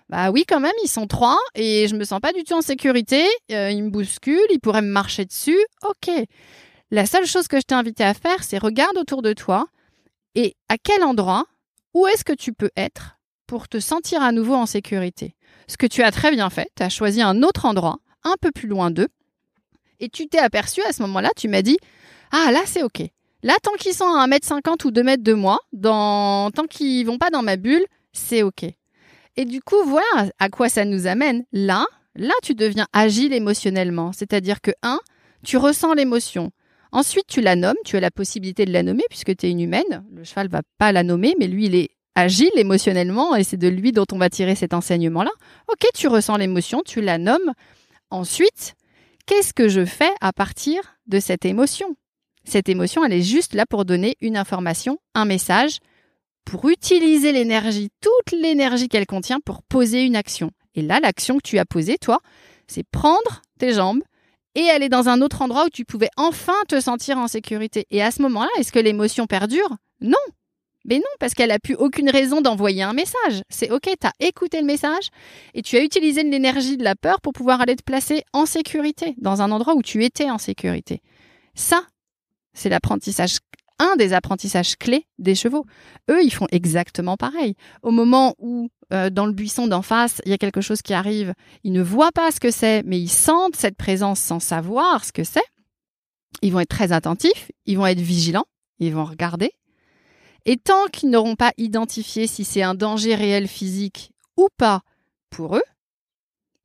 Bah 0.09 0.29
oui, 0.29 0.45
quand 0.47 0.59
même, 0.59 0.73
ils 0.83 0.89
sont 0.89 1.07
trois 1.07 1.37
et 1.55 1.87
je 1.87 1.95
me 1.95 2.03
sens 2.03 2.19
pas 2.19 2.31
du 2.31 2.43
tout 2.43 2.53
en 2.53 2.61
sécurité. 2.61 3.25
Euh, 3.51 3.71
ils 3.71 3.83
me 3.83 3.89
bousculent, 3.89 4.37
ils 4.51 4.59
pourraient 4.59 4.83
me 4.83 4.91
marcher 4.91 5.25
dessus. 5.25 5.57
Ok. 5.89 6.11
La 6.91 7.07
seule 7.07 7.25
chose 7.25 7.47
que 7.47 7.57
je 7.57 7.63
t'ai 7.63 7.73
invité 7.73 8.03
à 8.03 8.13
faire, 8.13 8.43
c'est 8.43 8.59
regarde 8.59 8.97
autour 8.97 9.23
de 9.23 9.33
toi 9.33 9.67
et 10.35 10.55
à 10.69 10.77
quel 10.77 11.03
endroit, 11.03 11.45
où 11.93 12.05
est-ce 12.07 12.23
que 12.23 12.33
tu 12.33 12.53
peux 12.53 12.69
être 12.77 13.17
pour 13.47 13.67
te 13.67 13.79
sentir 13.79 14.21
à 14.21 14.31
nouveau 14.31 14.53
en 14.53 14.65
sécurité? 14.65 15.34
Ce 15.67 15.77
que 15.77 15.87
tu 15.87 16.03
as 16.03 16.11
très 16.11 16.31
bien 16.31 16.49
fait, 16.49 16.69
tu 16.75 16.83
as 16.83 16.89
choisi 16.89 17.21
un 17.21 17.43
autre 17.43 17.65
endroit, 17.65 17.97
un 18.23 18.35
peu 18.41 18.51
plus 18.51 18.67
loin 18.67 18.91
d'eux, 18.91 19.07
et 19.99 20.09
tu 20.09 20.27
t'es 20.27 20.39
aperçu 20.39 20.81
à 20.83 20.91
ce 20.91 21.01
moment-là, 21.03 21.29
tu 21.35 21.47
m'as 21.47 21.61
dit, 21.61 21.77
ah 22.31 22.51
là 22.51 22.61
c'est 22.65 22.83
ok. 22.83 23.03
Là, 23.43 23.53
tant 23.61 23.73
qu'ils 23.73 23.93
sont 23.93 24.05
à 24.05 24.27
1m50 24.27 24.87
ou 24.87 24.91
2 24.91 25.03
mètres 25.03 25.23
de 25.23 25.33
moi, 25.33 25.59
dans... 25.71 26.49
tant 26.49 26.65
qu'ils 26.65 27.05
vont 27.05 27.19
pas 27.19 27.29
dans 27.29 27.43
ma 27.43 27.57
bulle, 27.57 27.85
c'est 28.11 28.41
ok. 28.41 28.65
Et 29.37 29.45
du 29.45 29.61
coup, 29.61 29.83
voilà 29.85 30.31
à 30.39 30.49
quoi 30.49 30.67
ça 30.67 30.83
nous 30.83 31.05
amène. 31.05 31.45
Là, 31.51 31.85
là, 32.15 32.33
tu 32.41 32.55
deviens 32.55 32.87
agile 32.91 33.33
émotionnellement. 33.33 34.13
C'est-à-dire 34.13 34.61
que, 34.61 34.71
un, 34.81 34.99
tu 35.43 35.57
ressens 35.57 35.93
l'émotion. 35.93 36.51
Ensuite, 36.91 37.27
tu 37.27 37.41
la 37.41 37.55
nommes, 37.55 37.75
tu 37.83 37.97
as 37.97 37.99
la 37.99 38.09
possibilité 38.09 38.65
de 38.65 38.71
la 38.71 38.81
nommer 38.81 39.03
puisque 39.09 39.35
tu 39.35 39.45
es 39.45 39.51
une 39.51 39.59
humaine. 39.59 40.03
Le 40.15 40.23
cheval 40.23 40.47
va 40.47 40.61
pas 40.77 40.91
la 40.91 41.03
nommer, 41.03 41.35
mais 41.37 41.47
lui, 41.47 41.65
il 41.65 41.75
est 41.75 41.91
agile 42.15 42.51
émotionnellement 42.55 43.35
et 43.35 43.43
c'est 43.43 43.57
de 43.57 43.67
lui 43.67 43.91
dont 43.91 44.05
on 44.11 44.17
va 44.17 44.29
tirer 44.29 44.55
cet 44.55 44.73
enseignement-là. 44.73 45.31
Ok, 45.67 45.87
tu 45.93 46.07
ressens 46.07 46.37
l'émotion, 46.37 46.81
tu 46.85 47.01
la 47.01 47.17
nommes. 47.17 47.53
Ensuite, 48.09 48.75
qu'est-ce 49.25 49.53
que 49.53 49.67
je 49.67 49.85
fais 49.85 50.11
à 50.21 50.33
partir 50.33 50.81
de 51.07 51.19
cette 51.19 51.45
émotion? 51.45 51.95
Cette 52.45 52.69
émotion, 52.69 53.03
elle 53.03 53.13
est 53.13 53.21
juste 53.21 53.53
là 53.53 53.65
pour 53.65 53.85
donner 53.85 54.15
une 54.21 54.37
information, 54.37 54.99
un 55.13 55.25
message, 55.25 55.79
pour 56.45 56.69
utiliser 56.69 57.31
l'énergie, 57.31 57.89
toute 58.01 58.39
l'énergie 58.39 58.87
qu'elle 58.87 59.07
contient 59.07 59.39
pour 59.39 59.63
poser 59.63 60.03
une 60.03 60.15
action. 60.15 60.51
Et 60.75 60.81
là, 60.81 60.99
l'action 60.99 61.37
que 61.37 61.47
tu 61.47 61.57
as 61.57 61.65
posée, 61.65 61.97
toi, 61.97 62.19
c'est 62.67 62.83
prendre 62.83 63.41
tes 63.57 63.73
jambes 63.73 64.03
et 64.53 64.69
aller 64.69 64.89
dans 64.89 65.09
un 65.09 65.21
autre 65.21 65.41
endroit 65.41 65.65
où 65.65 65.69
tu 65.69 65.85
pouvais 65.85 66.09
enfin 66.17 66.53
te 66.67 66.79
sentir 66.79 67.17
en 67.17 67.27
sécurité. 67.27 67.85
Et 67.89 68.01
à 68.01 68.11
ce 68.11 68.21
moment-là, 68.21 68.49
est-ce 68.59 68.71
que 68.71 68.79
l'émotion 68.79 69.25
perdure? 69.25 69.75
Non. 70.01 70.17
Mais 70.85 70.97
non, 70.97 71.03
parce 71.19 71.33
qu'elle 71.33 71.49
n'a 71.49 71.59
plus 71.59 71.75
aucune 71.75 72.09
raison 72.09 72.41
d'envoyer 72.41 72.83
un 72.83 72.93
message. 72.93 73.41
C'est 73.49 73.71
OK, 73.71 73.89
tu 73.99 74.07
as 74.07 74.13
écouté 74.19 74.59
le 74.59 74.65
message 74.65 75.09
et 75.53 75.61
tu 75.61 75.77
as 75.77 75.83
utilisé 75.83 76.23
l'énergie 76.23 76.77
de 76.77 76.83
la 76.83 76.95
peur 76.95 77.21
pour 77.21 77.33
pouvoir 77.33 77.61
aller 77.61 77.75
te 77.75 77.83
placer 77.83 78.23
en 78.33 78.45
sécurité, 78.45 79.15
dans 79.17 79.41
un 79.41 79.51
endroit 79.51 79.75
où 79.75 79.81
tu 79.81 80.03
étais 80.03 80.29
en 80.29 80.37
sécurité. 80.37 81.01
Ça, 81.55 81.81
c'est 82.53 82.69
l'apprentissage 82.69 83.39
un 83.79 83.95
des 83.97 84.13
apprentissages 84.13 84.77
clés 84.77 85.05
des 85.19 85.35
chevaux. 85.35 85.65
Eux, 86.09 86.23
ils 86.23 86.33
font 86.33 86.47
exactement 86.51 87.17
pareil. 87.17 87.55
Au 87.83 87.91
moment 87.91 88.35
où, 88.39 88.69
euh, 88.93 89.09
dans 89.09 89.25
le 89.25 89.33
buisson 89.33 89.67
d'en 89.67 89.81
face, 89.81 90.21
il 90.25 90.31
y 90.31 90.33
a 90.33 90.37
quelque 90.37 90.61
chose 90.61 90.81
qui 90.81 90.93
arrive, 90.93 91.33
ils 91.63 91.73
ne 91.73 91.81
voient 91.81 92.11
pas 92.11 92.31
ce 92.31 92.39
que 92.39 92.51
c'est, 92.51 92.83
mais 92.83 92.99
ils 92.99 93.09
sentent 93.09 93.55
cette 93.55 93.77
présence 93.77 94.19
sans 94.19 94.39
savoir 94.39 95.03
ce 95.03 95.11
que 95.11 95.23
c'est. 95.23 95.43
Ils 96.41 96.51
vont 96.51 96.59
être 96.59 96.69
très 96.69 96.91
attentifs, 96.91 97.51
ils 97.65 97.77
vont 97.77 97.85
être 97.85 97.99
vigilants, 97.99 98.45
ils 98.79 98.93
vont 98.93 99.05
regarder. 99.05 99.51
Et 100.45 100.57
tant 100.57 100.85
qu'ils 100.91 101.09
n'auront 101.09 101.35
pas 101.35 101.53
identifié 101.57 102.27
si 102.27 102.43
c'est 102.43 102.61
un 102.61 102.75
danger 102.75 103.15
réel 103.15 103.47
physique 103.47 104.11
ou 104.37 104.47
pas 104.57 104.81
pour 105.29 105.55
eux, 105.55 105.63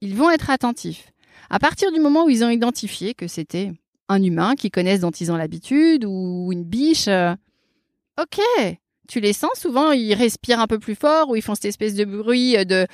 ils 0.01 0.14
vont 0.14 0.31
être 0.31 0.51
attentifs. 0.51 1.12
À 1.49 1.59
partir 1.59 1.90
du 1.93 2.01
moment 2.01 2.25
où 2.25 2.31
ils 2.31 2.45
ont 2.45 2.51
identifié 2.51 3.14
que 3.14 3.27
c'était 3.27 3.73
un 4.11 4.23
humain 4.23 4.55
qu'ils 4.57 4.71
connaissent 4.71 5.01
dont 5.01 5.11
ils 5.11 5.31
ont 5.33 5.37
l'habitude 5.37 6.05
ou 6.05 6.51
une 6.53 6.64
biche. 6.64 7.09
Euh, 7.09 7.35
ok, 8.21 8.40
tu 9.09 9.21
les 9.21 9.33
sens 9.33 9.53
souvent, 9.57 9.93
ils 9.93 10.14
respirent 10.14 10.61
un 10.61 10.66
peu 10.66 10.79
plus 10.79 10.97
fort 10.97 11.31
ou 11.31 11.37
ils 11.37 11.43
font 11.43 11.55
cette 11.55 11.66
espèce 11.66 11.95
de 11.95 12.05
bruit 12.05 12.57
euh, 12.57 12.64
de 12.64 12.87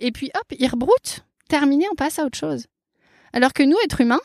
et 0.00 0.12
puis 0.12 0.30
hop, 0.34 0.44
ils 0.58 0.68
rebroutent. 0.68 1.24
Terminé, 1.48 1.86
on 1.90 1.94
passe 1.94 2.18
à 2.18 2.24
autre 2.24 2.38
chose. 2.38 2.66
Alors 3.32 3.52
que 3.52 3.62
nous, 3.62 3.76
êtres 3.84 4.00
humains, 4.00 4.20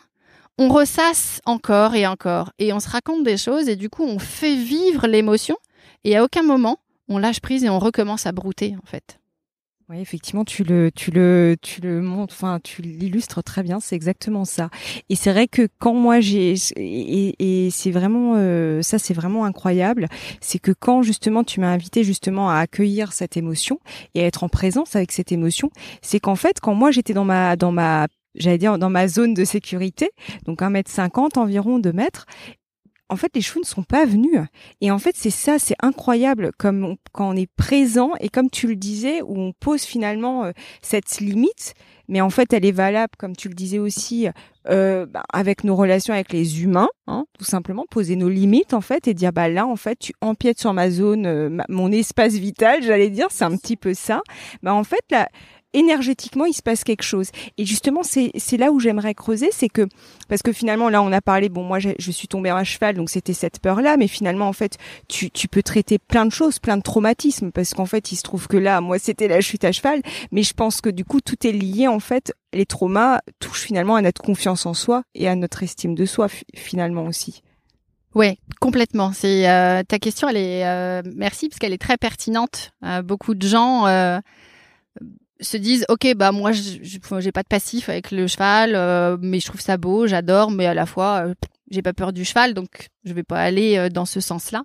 on 0.60 0.67
ressasse 0.67 1.39
encore 1.45 1.95
et 1.95 2.06
encore 2.06 2.52
et 2.60 2.74
on 2.74 2.82
se 2.82 2.89
raconte 2.89 3.24
des 3.24 3.38
choses 3.38 3.69
et 3.69 3.78
du 3.78 3.89
coup, 3.89 4.04
on 4.04 4.19
fait 4.19 4.56
vivre 4.56 5.08
l'émotion 5.08 5.56
et 6.04 6.17
à 6.17 6.24
aucun 6.24 6.43
moment 6.43 6.80
on 7.08 7.17
lâche 7.17 7.39
prise 7.39 7.63
et 7.63 7.69
on 7.69 7.80
recommence 7.80 8.28
à 8.28 8.34
brouter 8.34 8.76
en 8.76 8.86
fait. 8.86 9.19
Oui, 9.89 10.00
effectivement, 10.00 10.45
tu 10.45 10.63
le, 10.63 10.91
tu 10.95 11.10
le, 11.10 11.56
tu 11.63 11.82
le 11.82 12.00
montres, 12.00 12.36
enfin, 12.38 12.60
tu 12.63 12.84
l'illustres 12.84 13.41
très 13.41 13.63
bien. 13.63 13.80
C'est 13.80 13.95
exactement 13.95 14.45
ça. 14.45 14.69
Et 15.10 15.15
c'est 15.15 15.32
vrai 15.32 15.48
que 15.48 15.67
quand 15.80 15.95
moi 15.95 16.19
j'ai, 16.19 16.54
et, 16.78 17.69
c'est 17.72 17.89
vraiment, 17.89 18.36
euh, 18.36 18.84
ça, 18.84 19.00
c'est 19.00 19.15
vraiment 19.15 19.45
incroyable. 19.45 20.06
C'est 20.41 20.60
que 20.60 20.72
quand 20.72 21.02
justement 21.02 21.43
tu 21.43 21.60
m'as 21.60 21.72
invité 21.72 22.04
justement 22.04 22.52
à 22.52 22.58
accueillir 22.58 23.13
cette 23.13 23.36
émotion 23.36 23.80
et 24.13 24.22
à 24.22 24.26
être 24.28 24.43
en 24.43 24.50
présence 24.50 24.95
avec 24.95 25.12
cette 25.12 25.32
émotion, 25.32 25.72
c'est 26.04 26.19
qu'en 26.19 26.36
fait, 26.36 26.60
quand 26.60 26.76
moi 26.76 26.91
j'étais 26.91 27.15
dans 27.15 27.26
ma, 27.26 27.56
dans 27.56 27.72
ma 27.72 28.06
j'allais 28.36 28.58
dire 28.58 28.78
dans 28.78 28.89
ma 28.89 29.08
zone 29.08 29.34
de 29.34 29.46
sécurité, 29.46 30.12
donc 30.46 30.62
un 30.62 30.70
mètre 30.70 30.92
cinquante 30.92 31.38
environ, 31.38 31.80
deux 31.80 31.94
mètres, 31.94 32.26
en 33.10 33.15
fait, 33.15 33.32
les 33.36 33.42
chevaux 33.42 33.60
ne 33.60 33.65
sont 33.65 33.84
pas 33.84 34.06
venus. 34.06 34.39
Et 34.82 34.92
en 34.92 35.00
fait, 35.00 35.15
c'est 35.18 35.32
ça, 35.32 35.58
c'est 35.58 35.76
incroyable 35.82 36.52
comme 36.58 36.96
quand 37.12 37.30
on 37.30 37.36
est 37.36 37.52
présent 37.58 38.12
et 38.20 38.30
comme 38.30 38.50
tu 38.50 38.68
le 38.68 38.76
disais, 38.76 39.22
où 39.24 39.38
on 39.39 39.52
pose 39.52 39.82
finalement 39.82 40.46
euh, 40.46 40.52
cette 40.82 41.20
limite, 41.20 41.74
mais 42.08 42.22
en 42.22 42.30
fait, 42.30 42.54
elle 42.54 42.65
est 42.65 42.72
valable, 42.72 43.13
comme 43.18 43.36
tu 43.36 43.50
le 43.50 43.56
disais 43.56 43.80
aussi, 43.80 44.28
euh, 44.68 45.06
bah, 45.08 45.24
avec 45.34 45.63
nos 45.63 45.76
relations 45.76 46.13
avec 46.13 46.32
les 46.32 46.63
humains, 46.63 46.89
hein, 47.08 47.26
tout 47.38 47.46
simplement, 47.46 47.86
poser 47.89 48.15
nos 48.15 48.30
limites 48.30 48.74
en 48.74 48.82
fait 48.82 49.08
et 49.08 49.13
dire 49.13 49.34
bah 49.34 49.50
là, 49.50 49.65
en 49.65 49.76
fait, 49.76 49.98
tu 49.98 50.13
empiètes 50.22 50.60
sur 50.60 50.74
ma 50.74 50.89
zone, 50.92 51.26
euh, 51.26 51.50
mon 51.68 51.92
espace 51.92 52.34
vital, 52.34 52.84
j'allais 52.84 53.10
dire, 53.10 53.28
c'est 53.32 53.46
un 53.46 53.56
petit 53.58 53.76
peu 53.76 53.94
ça. 53.94 54.22
Bah 54.62 54.74
en 54.74 54.84
fait, 54.84 55.04
là 55.12 55.28
énergétiquement, 55.73 56.45
il 56.45 56.53
se 56.53 56.62
passe 56.62 56.84
quelque 56.84 57.03
chose. 57.03 57.29
Et 57.58 57.65
justement, 57.65 58.01
c'est 58.03 58.58
là 58.58 58.71
où 58.71 58.79
j'aimerais 58.79 59.13
creuser, 59.13 59.49
c'est 59.51 59.69
que, 59.69 59.88
parce 60.27 60.41
que 60.41 60.51
finalement, 60.51 60.89
là, 60.89 61.01
on 61.01 61.12
a 61.12 61.21
parlé, 61.21 61.49
bon, 61.49 61.63
moi, 61.63 61.79
je, 61.79 62.12
suis 62.12 62.27
tombée 62.27 62.49
à 62.49 62.63
cheval, 62.63 62.95
donc 62.95 63.10
c'était 63.10 63.34
cette 63.34 63.60
peur-là, 63.60 63.97
mais 63.97 64.08
finalement, 64.08 64.47
en 64.47 64.53
fait, 64.53 64.77
tu, 65.08 65.29
tu 65.32 65.47
peux 65.47 65.63
traiter 65.63 65.99
plein 65.99 66.25
de 66.25 66.32
choses, 66.32 66.60
plein 66.60 66.77
de 66.77 66.82
traumatismes, 66.82 67.51
parce 67.51 67.73
qu'en 67.73 67.86
fait, 67.86 68.12
il 68.12 68.15
se 68.15 68.23
trouve 68.23 68.47
que 68.47 68.58
là, 68.58 68.82
moi, 68.82 68.99
c'était 68.99 69.27
la 69.27 69.41
chute 69.41 69.63
à 69.63 69.71
cheval, 69.71 70.01
mais 70.32 70.43
je 70.43 70.53
pense 70.53 70.82
que 70.82 70.89
du 70.89 71.05
coup, 71.05 71.21
tout 71.21 71.45
est 71.45 71.51
lié, 71.51 71.88
en 71.88 71.99
fait, 71.99 72.34
les 72.53 72.65
traumas 72.65 73.19
touchent 73.39 73.63
finalement 73.63 73.95
à 73.95 74.01
notre 74.01 74.21
confiance 74.21 74.65
en 74.65 74.73
soi 74.73 75.03
et 75.13 75.27
à 75.27 75.36
notre 75.36 75.63
estime 75.63 75.95
de 75.95 76.05
soi, 76.05 76.27
finalement 76.55 77.03
aussi. 77.03 77.43
Ouais, 78.15 78.38
complètement. 78.60 79.12
C'est 79.13 79.47
euh, 79.49 79.84
ta 79.84 79.99
question, 79.99 80.27
elle 80.29 80.38
est 80.38 80.65
euh, 80.65 81.03
merci 81.15 81.47
parce 81.47 81.60
qu'elle 81.60 81.73
est 81.73 81.82
très 81.82 81.97
pertinente. 81.97 82.71
Euh, 82.84 83.03
beaucoup 83.03 83.36
de 83.36 83.47
gens 83.47 83.86
se 85.41 85.58
disent 85.58 85.86
ok 85.89 86.15
bah 86.15 86.32
moi 86.32 86.52
j'ai 86.52 87.32
pas 87.32 87.43
de 87.43 87.47
passif 87.47 87.89
avec 87.89 88.12
le 88.12 88.28
cheval 88.28 88.73
euh, 88.75 89.17
mais 89.21 89.39
je 89.39 89.47
trouve 89.47 89.62
ça 89.62 89.78
beau 89.78 90.08
j'adore 90.08 90.52
mais 90.52 90.65
à 90.65 90.73
la 90.73 90.86
fois 90.86 91.28
euh, 91.28 91.34
j'ai 91.71 91.82
pas 91.82 91.93
peur 91.93 92.13
du 92.13 92.25
cheval 92.25 92.54
donc 92.54 92.89
je 93.06 93.13
vais 93.13 93.23
pas 93.23 93.39
aller 93.39 93.78
euh, 93.78 93.89
dans 93.89 94.06
ce 94.06 94.19
sens-là. 94.19 94.63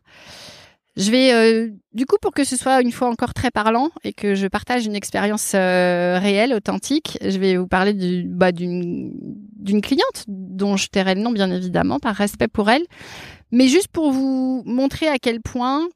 Je 0.96 1.10
vais 1.10 1.72
du 1.92 2.06
coup 2.06 2.18
pour 2.22 2.30
que 2.30 2.44
ce 2.44 2.56
soit 2.56 2.80
une 2.80 2.92
fois 2.92 3.08
encore 3.08 3.34
très 3.34 3.50
parlant 3.50 3.90
et 4.04 4.12
que 4.12 4.36
je 4.36 4.46
partage 4.46 4.86
une 4.86 4.94
expérience 4.94 5.50
réelle 5.50 6.54
authentique 6.54 7.18
je 7.20 7.36
vais 7.40 7.56
vous 7.56 7.66
parler 7.66 7.94
du 7.94 8.22
bah 8.28 8.52
d'une 8.52 9.10
d'une 9.56 9.80
cliente 9.80 10.24
dont 10.28 10.76
je 10.76 10.86
tairai 10.86 11.16
le 11.16 11.22
nom 11.22 11.32
bien 11.32 11.50
évidemment 11.50 11.98
par 11.98 12.14
respect 12.14 12.46
pour 12.46 12.70
elle. 12.70 12.84
Mais 13.50 13.66
juste 13.66 13.88
pour 13.88 14.12
vous 14.12 14.62
montrer 14.66 15.08
à 15.08 15.18
quel 15.18 15.40
point 15.40 15.88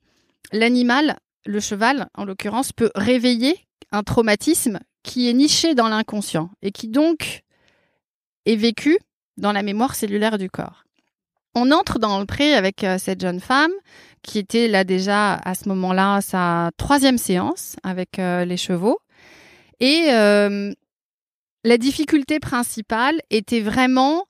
l'animal 0.52 1.16
le 1.46 1.60
cheval 1.60 2.08
en 2.16 2.24
l'occurrence 2.24 2.72
peut 2.72 2.90
réveiller 2.96 3.56
un 3.92 4.02
traumatisme 4.02 4.78
qui 5.02 5.28
est 5.28 5.34
niché 5.34 5.74
dans 5.74 5.88
l'inconscient 5.88 6.50
et 6.62 6.70
qui 6.72 6.88
donc 6.88 7.42
est 8.46 8.56
vécu 8.56 8.98
dans 9.36 9.52
la 9.52 9.62
mémoire 9.62 9.94
cellulaire 9.94 10.38
du 10.38 10.50
corps. 10.50 10.84
On 11.54 11.70
entre 11.70 11.98
dans 11.98 12.20
le 12.20 12.26
pré 12.26 12.54
avec 12.54 12.84
euh, 12.84 12.98
cette 12.98 13.20
jeune 13.20 13.40
femme 13.40 13.72
qui 14.22 14.38
était 14.38 14.68
là 14.68 14.84
déjà 14.84 15.34
à 15.34 15.54
ce 15.54 15.68
moment-là 15.68 16.20
sa 16.20 16.70
troisième 16.76 17.18
séance 17.18 17.76
avec 17.82 18.18
euh, 18.18 18.44
les 18.44 18.56
chevaux. 18.56 18.98
Et 19.80 20.08
euh, 20.10 20.72
la 21.64 21.78
difficulté 21.78 22.40
principale 22.40 23.20
était 23.30 23.60
vraiment 23.60 24.24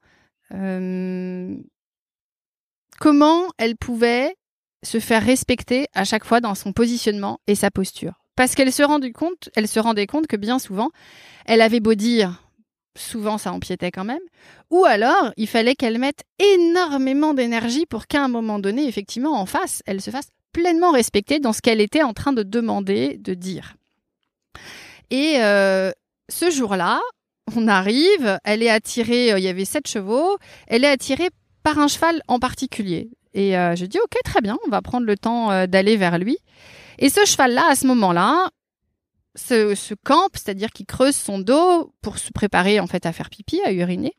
comment 2.98 3.48
elle 3.58 3.76
pouvait 3.76 4.34
se 4.82 4.98
faire 4.98 5.22
respecter 5.22 5.86
à 5.94 6.04
chaque 6.04 6.24
fois 6.24 6.40
dans 6.40 6.54
son 6.54 6.72
positionnement 6.72 7.38
et 7.46 7.54
sa 7.54 7.70
posture 7.70 8.17
parce 8.38 8.54
qu'elle 8.54 8.72
se 8.72 8.84
rendait 8.84 9.10
compte, 9.10 9.48
que 10.28 10.36
bien 10.36 10.60
souvent, 10.60 10.90
elle 11.44 11.60
avait 11.60 11.80
beau 11.80 11.94
dire 11.94 12.44
souvent 12.96 13.36
ça 13.36 13.52
empiétait 13.52 13.90
quand 13.90 14.04
même, 14.04 14.22
ou 14.70 14.84
alors 14.84 15.32
il 15.36 15.48
fallait 15.48 15.74
qu'elle 15.74 15.98
mette 15.98 16.22
énormément 16.38 17.34
d'énergie 17.34 17.84
pour 17.84 18.06
qu'à 18.06 18.22
un 18.22 18.28
moment 18.28 18.60
donné, 18.60 18.86
effectivement, 18.86 19.40
en 19.40 19.44
face, 19.44 19.82
elle 19.86 20.00
se 20.00 20.12
fasse 20.12 20.28
pleinement 20.52 20.92
respecter 20.92 21.40
dans 21.40 21.52
ce 21.52 21.60
qu'elle 21.60 21.80
était 21.80 22.04
en 22.04 22.12
train 22.12 22.32
de 22.32 22.44
demander, 22.44 23.16
de 23.18 23.34
dire. 23.34 23.74
Et 25.10 25.38
euh, 25.38 25.90
ce 26.28 26.48
jour-là, 26.48 27.00
on 27.56 27.66
arrive, 27.66 28.38
elle 28.44 28.62
est 28.62 28.70
attirée, 28.70 29.32
euh, 29.32 29.40
il 29.40 29.44
y 29.44 29.48
avait 29.48 29.64
sept 29.64 29.88
chevaux, 29.88 30.38
elle 30.68 30.84
est 30.84 30.88
attirée 30.88 31.30
par 31.64 31.80
un 31.80 31.88
cheval 31.88 32.22
en 32.28 32.38
particulier. 32.38 33.10
Et 33.34 33.58
euh, 33.58 33.74
je 33.74 33.84
dis, 33.84 33.98
ok, 33.98 34.16
très 34.24 34.40
bien, 34.42 34.58
on 34.64 34.70
va 34.70 34.80
prendre 34.80 35.06
le 35.06 35.16
temps 35.16 35.66
d'aller 35.66 35.96
vers 35.96 36.18
lui. 36.18 36.38
Et 36.98 37.10
ce 37.10 37.24
cheval-là, 37.24 37.64
à 37.70 37.76
ce 37.76 37.86
moment-là, 37.86 38.50
se, 39.36 39.94
campe, 40.04 40.32
c'est-à-dire 40.34 40.70
qu'il 40.70 40.86
creuse 40.86 41.16
son 41.16 41.38
dos 41.38 41.92
pour 42.02 42.18
se 42.18 42.30
préparer 42.32 42.80
en 42.80 42.86
fait 42.86 43.06
à 43.06 43.12
faire 43.12 43.30
pipi, 43.30 43.60
à 43.64 43.72
uriner. 43.72 44.14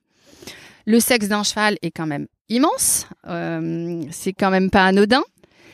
Le 0.85 0.99
sexe 0.99 1.27
d'un 1.27 1.43
cheval 1.43 1.77
est 1.81 1.91
quand 1.91 2.07
même 2.07 2.27
immense, 2.47 3.05
euh, 3.27 4.01
c'est 4.11 4.33
quand 4.33 4.49
même 4.49 4.69
pas 4.71 4.85
anodin. 4.85 5.23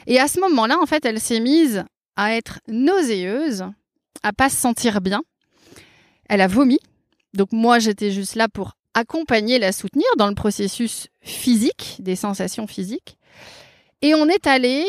Et 0.08 0.20
à 0.20 0.28
ce 0.28 0.40
moment-là, 0.42 0.78
en 0.82 0.86
fait, 0.86 1.06
elle 1.06 1.20
s'est 1.20 1.40
mise 1.40 1.86
à 2.16 2.36
être 2.36 2.60
nauséeuse, 2.68 3.66
à 4.24 4.34
pas 4.34 4.50
se 4.50 4.58
sentir 4.58 5.02
bien. 5.02 5.24
Elle 6.28 6.42
a 6.42 6.48
vomi. 6.48 6.80
Donc 7.34 7.52
moi, 7.52 7.80
j'étais 7.80 8.12
juste 8.12 8.36
là 8.36 8.50
pour 8.50 8.74
accompagner, 8.94 9.60
la 9.60 9.72
soutenir 9.72 10.08
dans 10.18 10.28
le 10.28 10.36
processus 10.36 11.08
physique, 11.22 11.98
des 12.00 12.16
sensations 12.16 12.68
physiques. 12.68 13.18
Et 14.02 14.16
on 14.16 14.28
est 14.28 14.48
allé 14.48 14.86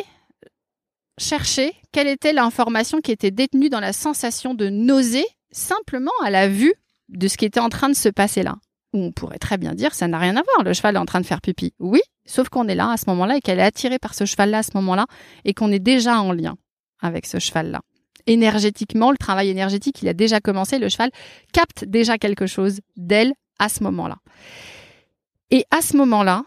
chercher 1.18 1.74
quelle 1.92 2.08
était 2.08 2.32
l'information 2.32 3.00
qui 3.00 3.12
était 3.12 3.30
détenue 3.30 3.68
dans 3.68 3.80
la 3.80 3.92
sensation 3.92 4.54
de 4.54 4.68
nausée 4.68 5.26
simplement 5.50 6.12
à 6.22 6.30
la 6.30 6.48
vue 6.48 6.74
de 7.08 7.28
ce 7.28 7.36
qui 7.36 7.44
était 7.44 7.60
en 7.60 7.68
train 7.68 7.88
de 7.88 7.94
se 7.94 8.08
passer 8.08 8.42
là. 8.42 8.56
Ou 8.92 9.04
on 9.04 9.12
pourrait 9.12 9.38
très 9.38 9.58
bien 9.58 9.74
dire 9.74 9.94
ça 9.94 10.08
n'a 10.08 10.18
rien 10.18 10.36
à 10.36 10.42
voir, 10.42 10.64
le 10.64 10.72
cheval 10.72 10.96
est 10.96 10.98
en 10.98 11.06
train 11.06 11.20
de 11.20 11.26
faire 11.26 11.40
pipi. 11.40 11.72
Oui, 11.78 12.00
sauf 12.24 12.48
qu'on 12.48 12.68
est 12.68 12.74
là 12.74 12.90
à 12.90 12.96
ce 12.96 13.04
moment-là 13.08 13.36
et 13.36 13.40
qu'elle 13.40 13.58
est 13.58 13.62
attirée 13.62 13.98
par 13.98 14.14
ce 14.14 14.24
cheval-là 14.24 14.58
à 14.58 14.62
ce 14.62 14.72
moment-là 14.74 15.06
et 15.44 15.54
qu'on 15.54 15.72
est 15.72 15.78
déjà 15.78 16.20
en 16.20 16.32
lien 16.32 16.56
avec 17.00 17.26
ce 17.26 17.38
cheval-là. 17.38 17.80
Énergétiquement, 18.26 19.10
le 19.10 19.16
travail 19.16 19.48
énergétique, 19.48 20.02
il 20.02 20.08
a 20.08 20.12
déjà 20.12 20.40
commencé, 20.40 20.78
le 20.78 20.88
cheval 20.88 21.10
capte 21.52 21.84
déjà 21.84 22.18
quelque 22.18 22.46
chose 22.46 22.80
d'elle 22.96 23.32
à 23.58 23.68
ce 23.68 23.84
moment-là. 23.84 24.16
Et 25.50 25.64
à 25.70 25.80
ce 25.80 25.96
moment-là, 25.96 26.42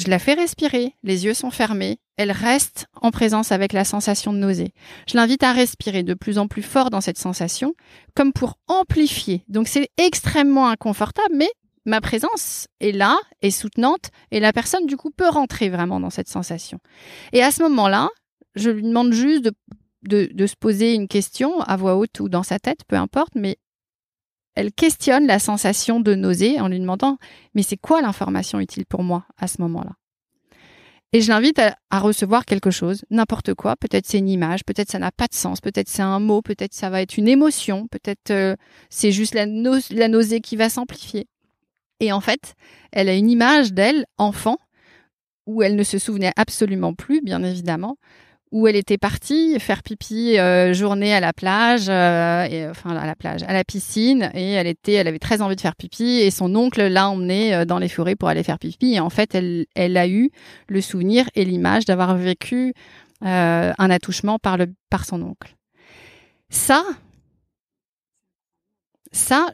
je 0.00 0.08
la 0.08 0.18
fais 0.18 0.34
respirer, 0.34 0.94
les 1.02 1.26
yeux 1.26 1.34
sont 1.34 1.50
fermés, 1.50 1.98
elle 2.16 2.32
reste 2.32 2.86
en 3.00 3.10
présence 3.10 3.52
avec 3.52 3.72
la 3.72 3.84
sensation 3.84 4.32
de 4.32 4.38
nausée. 4.38 4.72
Je 5.06 5.16
l'invite 5.16 5.42
à 5.42 5.52
respirer 5.52 6.02
de 6.02 6.14
plus 6.14 6.38
en 6.38 6.48
plus 6.48 6.62
fort 6.62 6.90
dans 6.90 7.00
cette 7.00 7.18
sensation, 7.18 7.74
comme 8.14 8.32
pour 8.32 8.54
amplifier. 8.66 9.44
Donc 9.48 9.68
c'est 9.68 9.90
extrêmement 9.98 10.68
inconfortable, 10.68 11.34
mais 11.34 11.50
ma 11.84 12.00
présence 12.00 12.66
est 12.80 12.92
là, 12.92 13.18
est 13.42 13.50
soutenante, 13.50 14.10
et 14.30 14.40
la 14.40 14.52
personne 14.52 14.86
du 14.86 14.96
coup 14.96 15.10
peut 15.10 15.28
rentrer 15.28 15.68
vraiment 15.68 16.00
dans 16.00 16.10
cette 16.10 16.28
sensation. 16.28 16.78
Et 17.32 17.42
à 17.42 17.50
ce 17.50 17.62
moment-là, 17.64 18.08
je 18.54 18.70
lui 18.70 18.82
demande 18.82 19.12
juste 19.12 19.50
de, 20.02 20.46
se 20.46 20.54
poser 20.58 20.94
une 20.94 21.08
question 21.08 21.60
à 21.60 21.76
voix 21.76 21.96
haute 21.96 22.20
ou 22.20 22.28
dans 22.28 22.42
sa 22.42 22.58
tête, 22.58 22.80
peu 22.88 22.96
importe, 22.96 23.34
mais 23.34 23.58
elle 24.54 24.72
questionne 24.72 25.26
la 25.26 25.38
sensation 25.38 26.00
de 26.00 26.14
nausée 26.14 26.60
en 26.60 26.68
lui 26.68 26.80
demandant 26.80 27.18
mais 27.54 27.62
c'est 27.62 27.76
quoi 27.76 28.02
l'information 28.02 28.60
utile 28.60 28.86
pour 28.86 29.02
moi 29.02 29.24
à 29.38 29.46
ce 29.46 29.60
moment-là? 29.62 29.92
Et 31.12 31.20
je 31.20 31.28
l'invite 31.28 31.58
à, 31.58 31.98
recevoir 31.98 32.44
quelque 32.44 32.70
chose, 32.70 33.04
n'importe 33.10 33.54
quoi. 33.54 33.74
Peut-être 33.74 34.06
c'est 34.06 34.18
une 34.18 34.28
image, 34.28 34.64
peut-être 34.64 34.92
ça 34.92 35.00
n'a 35.00 35.10
pas 35.10 35.26
de 35.26 35.34
sens, 35.34 35.60
peut-être 35.60 35.88
c'est 35.88 36.02
un 36.02 36.20
mot, 36.20 36.40
peut-être 36.40 36.72
ça 36.72 36.88
va 36.88 37.02
être 37.02 37.16
une 37.16 37.26
émotion, 37.26 37.88
peut-être 37.88 38.30
euh, 38.30 38.54
c'est 38.90 39.10
juste 39.10 39.34
la, 39.34 39.44
la 39.44 40.08
nausée 40.08 40.40
qui 40.40 40.54
va 40.54 40.68
s'amplifier. 40.68 41.26
Et 41.98 42.12
en 42.12 42.20
fait, 42.20 42.54
elle 42.92 43.08
a 43.08 43.14
une 43.14 43.28
image 43.28 43.72
d'elle 43.72 44.06
enfant 44.18 44.56
où 45.46 45.62
elle 45.62 45.74
ne 45.74 45.82
se 45.82 45.98
souvenait 45.98 46.32
absolument 46.36 46.94
plus, 46.94 47.22
bien 47.22 47.42
évidemment, 47.42 47.96
où 48.52 48.66
elle 48.66 48.76
était 48.76 48.98
partie 48.98 49.58
faire 49.60 49.82
pipi 49.82 50.38
euh, 50.38 50.72
journée 50.72 51.14
à 51.14 51.20
la 51.20 51.32
plage, 51.32 51.86
euh, 51.88 52.44
et, 52.44 52.68
enfin 52.68 52.96
à 52.96 53.06
la 53.06 53.14
plage, 53.14 53.42
à 53.44 53.52
la 53.52 53.64
piscine, 53.64 54.30
et 54.34 54.50
elle 54.52 54.66
était, 54.66 54.94
elle 54.94 55.08
avait 55.08 55.18
très 55.20 55.40
envie 55.40 55.56
de 55.56 55.60
faire 55.60 55.76
pipi, 55.76 56.20
et 56.20 56.30
son 56.30 56.54
oncle 56.56 56.82
l'a 56.86 57.08
emmenée 57.08 57.54
euh, 57.54 57.64
dans 57.64 57.78
les 57.78 57.88
forêts 57.88 58.16
pour 58.16 58.28
aller 58.28 58.42
faire 58.42 58.58
pipi, 58.58 58.94
et 58.94 59.00
en 59.00 59.10
fait, 59.10 59.34
elle, 59.34 59.96
a 59.96 60.08
eu 60.08 60.30
le 60.68 60.80
souvenir 60.80 61.28
et 61.34 61.44
l'image 61.44 61.84
d'avoir 61.84 62.16
vécu 62.16 62.74
un 63.22 63.90
attouchement 63.90 64.38
par 64.38 64.56
le, 64.56 64.72
par 64.88 65.04
son 65.04 65.20
oncle. 65.20 65.54
Ça, 66.48 66.82
ça, 69.12 69.48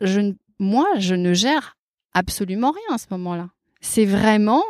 moi, 0.61 0.87
je 0.99 1.17
ne 1.17 1.35
gère 1.35 1.77
absolument 2.15 2.71
rien 2.71 2.95
à 2.95 2.99
ce 2.99 3.07
moment-là. 3.11 3.49
C'est 3.81 4.05
vraiment 4.05 4.63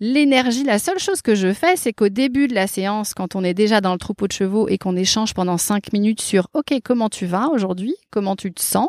L'énergie, 0.00 0.62
la 0.62 0.78
seule 0.78 1.00
chose 1.00 1.22
que 1.22 1.34
je 1.34 1.52
fais, 1.52 1.74
c'est 1.76 1.92
qu'au 1.92 2.08
début 2.08 2.46
de 2.46 2.54
la 2.54 2.68
séance, 2.68 3.14
quand 3.14 3.34
on 3.34 3.42
est 3.42 3.54
déjà 3.54 3.80
dans 3.80 3.92
le 3.92 3.98
troupeau 3.98 4.28
de 4.28 4.32
chevaux 4.32 4.68
et 4.68 4.78
qu'on 4.78 4.94
échange 4.94 5.34
pendant 5.34 5.58
cinq 5.58 5.92
minutes 5.92 6.20
sur 6.20 6.48
OK, 6.54 6.72
comment 6.84 7.08
tu 7.08 7.26
vas 7.26 7.48
aujourd'hui? 7.48 7.96
Comment 8.10 8.36
tu 8.36 8.52
te 8.52 8.62
sens? 8.62 8.88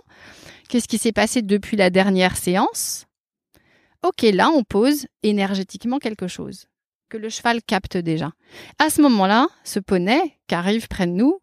Qu'est-ce 0.67 0.88
qui 0.88 1.00
s'est 1.00 1.12
passé 1.12 1.41
depuis 1.41 1.78
la 1.78 1.89
dernière 1.89 2.38
séance? 2.38 3.08
Ok, 4.06 4.22
là, 4.22 4.50
on 4.54 4.63
pose 4.63 5.08
énergétiquement 5.24 5.98
quelque 5.98 6.28
chose 6.28 6.67
que 7.10 7.17
le 7.17 7.30
cheval 7.30 7.62
capte 7.63 7.98
déjà. 7.98 8.32
À 8.78 8.91
ce 8.91 9.02
moment-là, 9.02 9.48
ce 9.63 9.80
poney 9.80 10.22
qui 10.48 10.54
arrive 10.54 10.88
près 10.88 11.08
de 11.08 11.12
nous 11.12 11.39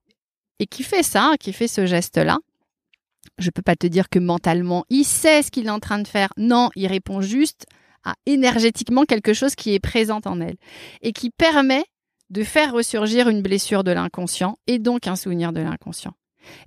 et 0.61 0.67
qui 0.67 0.85
fait 0.85 1.03
ça, 1.03 1.33
qui 1.41 1.53
fait 1.53 1.67
ce 1.67 1.87
geste-là, 1.87 2.39
je 3.39 3.51
peux 3.51 3.63
pas 3.63 3.75
te 3.77 3.89
dire 3.89 4.09
que 4.09 4.21
mentalement, 4.21 4.85
il 4.89 5.05
sait 5.05 5.43
ce 5.43 5.51
qu'il 5.51 5.67
est 5.67 5.71
en 5.71 5.81
train 5.81 5.99
de 5.99 6.07
faire. 6.07 6.33
Non, 6.37 6.71
il 6.77 6.87
répond 6.87 7.21
juste 7.21 7.67
énergétiquement 8.27 9.05
quelque 9.05 9.33
chose 9.33 9.55
qui 9.55 9.75
est 9.75 9.81
présent 9.81 10.21
en 10.25 10.41
elle 10.41 10.57
et 11.03 11.13
qui 11.13 11.31
permet 11.31 11.85
de 12.31 12.43
faire 12.43 12.73
ressurgir 12.73 13.29
une 13.29 13.43
blessure 13.43 13.85
de 13.85 13.93
l'inconscient 13.93 14.59
et 14.67 14.79
donc 14.79 15.07
un 15.07 15.17
souvenir 15.17 15.53
de 15.53 15.61
l'inconscient. 15.61 16.15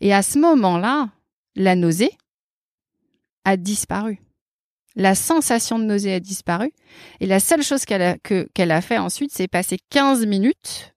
Et 0.02 0.14
à 0.14 0.22
ce 0.22 0.40
moment-là, 0.40 1.10
la 1.56 1.76
nausée 1.76 2.12
a 3.46 3.58
disparu. 3.58 4.20
La 4.96 5.16
sensation 5.16 5.80
de 5.80 5.86
nausée 5.86 6.14
a 6.14 6.20
disparu. 6.20 6.72
Et 7.20 7.26
la 7.26 7.40
seule 7.40 7.64
chose 7.64 7.86
qu'elle 7.86 8.02
a, 8.72 8.82
fait 8.82 8.98
ensuite, 8.98 9.32
c'est 9.34 9.48
passer 9.48 9.78
15 9.90 10.26
minutes 10.26 10.94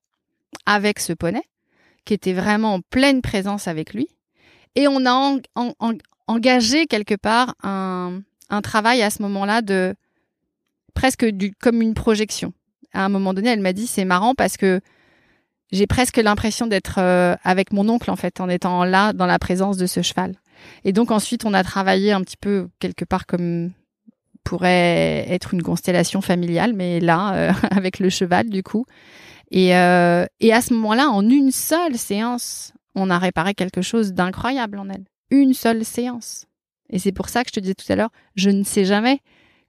avec 0.65 0.99
ce 0.99 1.13
poney, 1.13 1.43
qui 2.05 2.13
était 2.13 2.33
vraiment 2.33 2.75
en 2.75 2.81
pleine 2.81 3.21
présence 3.21 3.67
avec 3.67 3.93
lui. 3.93 4.07
Et 4.75 4.87
on 4.87 5.05
a 5.05 5.37
engagé 6.27 6.87
quelque 6.87 7.15
part 7.15 7.55
un 7.63 8.61
travail 8.61 9.01
à 9.01 9.09
ce 9.09 9.21
moment-là 9.21 9.61
de 9.61 9.95
presque 10.93 11.25
comme 11.61 11.81
une 11.81 11.93
projection. 11.93 12.53
À 12.93 13.05
un 13.05 13.09
moment 13.09 13.33
donné, 13.33 13.49
elle 13.49 13.61
m'a 13.61 13.73
dit 13.73 13.87
c'est 13.87 14.05
marrant 14.05 14.35
parce 14.35 14.57
que 14.57 14.81
j'ai 15.71 15.87
presque 15.87 16.17
l'impression 16.17 16.67
d'être 16.67 16.99
euh, 16.99 17.35
avec 17.43 17.73
mon 17.73 17.89
oncle 17.89 18.11
en 18.11 18.15
fait 18.15 18.39
en 18.39 18.47
étant 18.47 18.83
là 18.83 19.11
dans 19.11 19.25
la 19.25 19.39
présence 19.39 19.77
de 19.77 19.87
ce 19.87 20.01
cheval. 20.01 20.35
Et 20.85 20.93
donc 20.93 21.11
ensuite 21.11 21.45
on 21.45 21.53
a 21.53 21.63
travaillé 21.63 22.11
un 22.11 22.21
petit 22.21 22.37
peu 22.37 22.69
quelque 22.79 23.05
part 23.05 23.25
comme 23.25 23.71
pourrait 24.43 25.25
être 25.29 25.53
une 25.53 25.63
constellation 25.63 26.21
familiale, 26.21 26.73
mais 26.73 26.99
là 26.99 27.33
euh, 27.33 27.53
avec 27.71 27.99
le 27.99 28.09
cheval 28.09 28.49
du 28.49 28.61
coup. 28.61 28.85
Et, 29.51 29.75
euh, 29.75 30.25
et 30.39 30.53
à 30.53 30.61
ce 30.61 30.73
moment-là, 30.73 31.09
en 31.09 31.27
une 31.29 31.51
seule 31.51 31.97
séance, 31.97 32.73
on 32.95 33.09
a 33.09 33.19
réparé 33.19 33.53
quelque 33.53 33.81
chose 33.81 34.13
d'incroyable 34.13 34.79
en 34.79 34.89
elle. 34.89 35.05
Une 35.29 35.53
seule 35.53 35.85
séance. 35.85 36.45
Et 36.89 36.99
c'est 36.99 37.11
pour 37.11 37.29
ça 37.29 37.43
que 37.43 37.49
je 37.49 37.53
te 37.53 37.59
disais 37.59 37.75
tout 37.75 37.91
à 37.91 37.95
l'heure, 37.95 38.09
je 38.35 38.49
ne 38.49 38.63
sais 38.63 38.85
jamais 38.85 39.19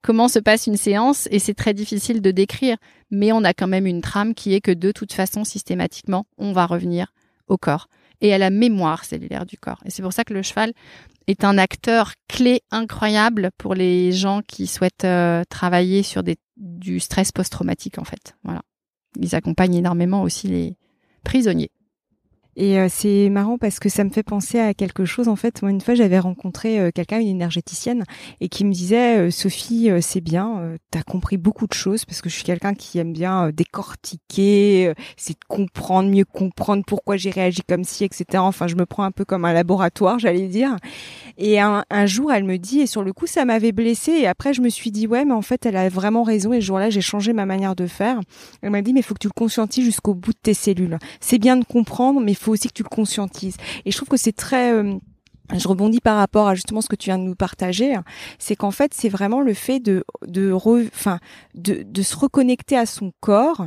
comment 0.05 0.29
se 0.29 0.39
passe 0.39 0.67
une 0.67 0.77
séance 0.77 1.27
et 1.31 1.39
c'est 1.39 1.55
très 1.55 1.73
difficile 1.73 2.21
de 2.21 2.31
décrire, 2.31 2.77
mais 3.11 3.33
on 3.33 3.43
a 3.43 3.55
quand 3.55 3.67
même 3.67 3.87
une 3.87 4.03
trame 4.03 4.35
qui 4.35 4.53
est 4.53 4.61
que 4.61 4.71
de 4.71 4.93
toute 4.93 5.15
façon, 5.15 5.45
systématiquement, 5.45 6.27
on 6.37 6.53
va 6.53 6.67
revenir 6.67 7.13
au 7.49 7.57
corps 7.57 7.89
et 8.21 8.33
à 8.35 8.39
la 8.39 8.51
mémoire 8.51 9.05
cellulaire 9.05 9.47
du 9.47 9.57
corps. 9.57 9.81
Et 9.87 9.91
c'est 9.91 10.03
pour 10.03 10.13
ça 10.13 10.25
que 10.25 10.35
le 10.35 10.43
cheval 10.43 10.73
est 11.27 11.43
un 11.43 11.57
acteur 11.57 12.13
clé 12.29 12.61
incroyable 12.71 13.51
pour 13.57 13.75
les 13.75 14.13
gens 14.13 14.43
qui 14.47 14.67
souhaitent 14.67 15.07
euh, 15.07 15.43
travailler 15.49 16.03
sur 16.03 16.23
du 16.57 17.01
stress 17.01 17.33
post-traumatique 17.33 17.99
en 17.99 18.05
fait. 18.05 18.37
Voilà. 18.45 18.61
Ils 19.19 19.35
accompagnent 19.35 19.75
énormément 19.75 20.23
aussi 20.23 20.49
les 20.49 20.77
prisonniers. 21.25 21.71
Et 22.57 22.79
euh, 22.79 22.87
c'est 22.89 23.29
marrant 23.31 23.59
parce 23.59 23.81
que 23.81 23.89
ça 23.89 24.05
me 24.05 24.11
fait 24.11 24.23
penser 24.23 24.59
à 24.59 24.75
quelque 24.75 25.05
chose. 25.05 25.29
En 25.29 25.37
fait, 25.37 25.63
moi, 25.63 25.71
une 25.71 25.81
fois, 25.81 25.95
j'avais 25.95 26.19
rencontré 26.19 26.79
euh, 26.79 26.91
quelqu'un, 26.93 27.19
une 27.19 27.29
énergéticienne, 27.29 28.05
et 28.41 28.49
qui 28.49 28.65
me 28.65 28.73
disait 28.73 29.19
euh, 29.19 29.31
Sophie, 29.31 29.91
c'est 30.01 30.21
bien, 30.21 30.77
t'as 30.91 31.03
compris 31.03 31.37
beaucoup 31.37 31.67
de 31.67 31.73
choses 31.73 32.05
parce 32.05 32.21
que 32.23 32.29
je 32.29 32.35
suis 32.35 32.45
quelqu'un 32.45 32.75
qui 32.75 32.99
aime 32.99 33.13
bien 33.13 33.51
décortiquer, 33.51 34.93
c'est 35.17 35.35
de 35.35 35.45
comprendre, 35.49 36.09
mieux 36.09 36.25
comprendre 36.25 36.85
pourquoi 36.87 37.17
j'ai 37.17 37.31
réagi 37.31 37.63
comme 37.69 37.85
ci, 37.85 38.05
etc. 38.05 38.25
Enfin, 38.37 38.67
je 38.67 38.77
me 38.77 38.87
prends 38.87 39.05
un 39.05 39.11
peu 39.11 39.25
comme 39.25 39.45
un 39.45 39.53
laboratoire, 39.53 40.19
j'allais 40.21 40.49
dire. 40.49 40.77
Et 41.39 41.61
un, 41.61 41.85
un, 41.91 42.07
jour, 42.07 42.33
elle 42.33 42.45
me 42.45 42.59
dit, 42.59 42.81
et 42.81 42.87
sur 42.87 43.03
le 43.03 43.13
coup, 43.13 43.27
ça 43.27 43.45
m'avait 43.45 43.73
blessée. 43.73 44.13
Et 44.13 44.27
après, 44.27 44.55
je 44.55 44.61
me 44.61 44.69
suis 44.69 44.91
dit, 44.91 45.07
ouais, 45.07 45.25
mais 45.25 45.35
en 45.35 45.43
fait, 45.43 45.67
elle 45.67 45.77
a 45.77 45.89
vraiment 45.89 46.23
raison. 46.23 46.53
Et 46.53 46.61
ce 46.61 46.67
jour-là, 46.67 46.91
j'ai 46.91 47.01
changé 47.01 47.33
ma 47.33 47.47
manière 47.47 47.75
de 47.75 47.87
faire. 47.87 48.21
Elle 48.63 48.71
m'a 48.71 48.83
dit, 48.83 48.93
mais 48.93 49.03
faut 49.03 49.15
que 49.15 49.21
tu 49.21 49.29
le 49.29 49.33
conscientises 49.33 49.85
jusqu'au 49.85 50.15
bout 50.15 50.33
de 50.33 50.39
tes 50.41 50.55
cellules. 50.55 50.99
C'est 51.21 51.39
bien 51.39 51.57
de 51.57 51.65
comprendre, 51.65 52.21
mais 52.21 52.35
faut 52.35 52.44
aussi 52.53 52.69
que 52.69 52.75
tu 52.75 52.83
le 52.83 52.89
conscientises. 52.89 53.57
Et 53.85 53.91
je 53.91 53.97
trouve 53.97 54.09
que 54.09 54.17
c'est 54.17 54.33
très 54.33 54.73
euh, 54.73 54.95
je 55.53 55.69
rebondis 55.69 56.01
par 56.01 56.17
rapport 56.17 56.49
à 56.49 56.55
justement 56.55 56.81
ce 56.81 56.89
que 56.89 56.97
tu 56.97 57.11
viens 57.11 57.19
de 57.19 57.25
nous 57.25 57.35
partager, 57.35 57.95
c'est 58.39 58.57
qu'en 58.57 58.71
fait 58.71 58.95
c'est 58.95 59.09
vraiment 59.09 59.41
le 59.41 59.55
fait 59.55 59.81
de 59.81 60.05
de 60.27 60.53
enfin 60.53 61.19
de, 61.55 61.83
de 61.83 62.03
se 62.03 62.17
reconnecter 62.17 62.77
à 62.77 62.87
son 62.87 63.13
corps 63.21 63.67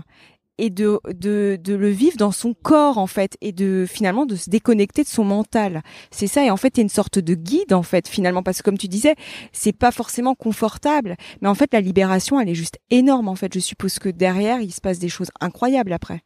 et 0.58 0.70
de, 0.70 1.00
de, 1.14 1.60
de 1.62 1.76
le 1.76 1.90
vivre 1.90 2.18
dans 2.18 2.32
son 2.32 2.56
corps 2.56 2.98
en 2.98 3.08
fait 3.08 3.38
et 3.42 3.52
de 3.52 3.86
finalement 3.88 4.26
de 4.26 4.36
se 4.36 4.50
déconnecter 4.50 5.04
de 5.04 5.08
son 5.08 5.24
mental. 5.24 5.84
C'est 6.10 6.28
ça 6.28 6.44
et 6.44 6.50
en 6.50 6.58
fait 6.58 6.70
il 6.76 6.78
y 6.78 6.82
a 6.82 6.84
une 6.84 6.90
sorte 6.90 7.20
de 7.20 7.36
guide 7.36 7.74
en 7.74 7.84
fait 7.84 8.08
finalement 8.08 8.42
parce 8.42 8.60
que 8.60 8.64
comme 8.64 8.78
tu 8.78 8.88
disais, 8.88 9.16
c'est 9.52 9.72
pas 9.72 9.92
forcément 9.92 10.34
confortable, 10.34 11.16
mais 11.42 11.48
en 11.48 11.56
fait 11.56 11.72
la 11.74 11.82
libération 11.82 12.40
elle 12.40 12.50
est 12.50 12.56
juste 12.56 12.80
énorme 12.90 13.28
en 13.28 13.36
fait. 13.36 13.54
Je 13.54 13.60
suppose 13.60 14.00
que 14.00 14.10
derrière 14.10 14.62
il 14.62 14.72
se 14.72 14.82
passe 14.82 15.00
des 15.00 15.10
choses 15.10 15.30
incroyables 15.40 15.94
après. 15.94 16.22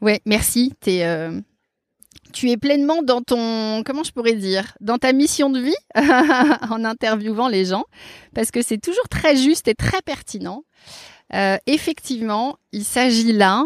Ouais, 0.00 0.20
merci. 0.24 0.72
T'es 0.80 1.04
euh, 1.04 1.40
tu 2.32 2.50
es 2.50 2.56
pleinement 2.56 3.02
dans 3.02 3.22
ton, 3.22 3.82
comment 3.84 4.02
je 4.04 4.12
pourrais 4.12 4.34
dire, 4.34 4.74
dans 4.80 4.98
ta 4.98 5.12
mission 5.12 5.50
de 5.50 5.60
vie 5.60 5.76
en 5.94 6.84
interviewant 6.84 7.48
les 7.48 7.66
gens, 7.66 7.84
parce 8.34 8.50
que 8.50 8.62
c'est 8.62 8.78
toujours 8.78 9.08
très 9.08 9.36
juste 9.36 9.68
et 9.68 9.74
très 9.74 10.02
pertinent. 10.02 10.64
Euh, 11.34 11.56
effectivement, 11.66 12.58
il 12.72 12.84
s'agit 12.84 13.32
là, 13.32 13.64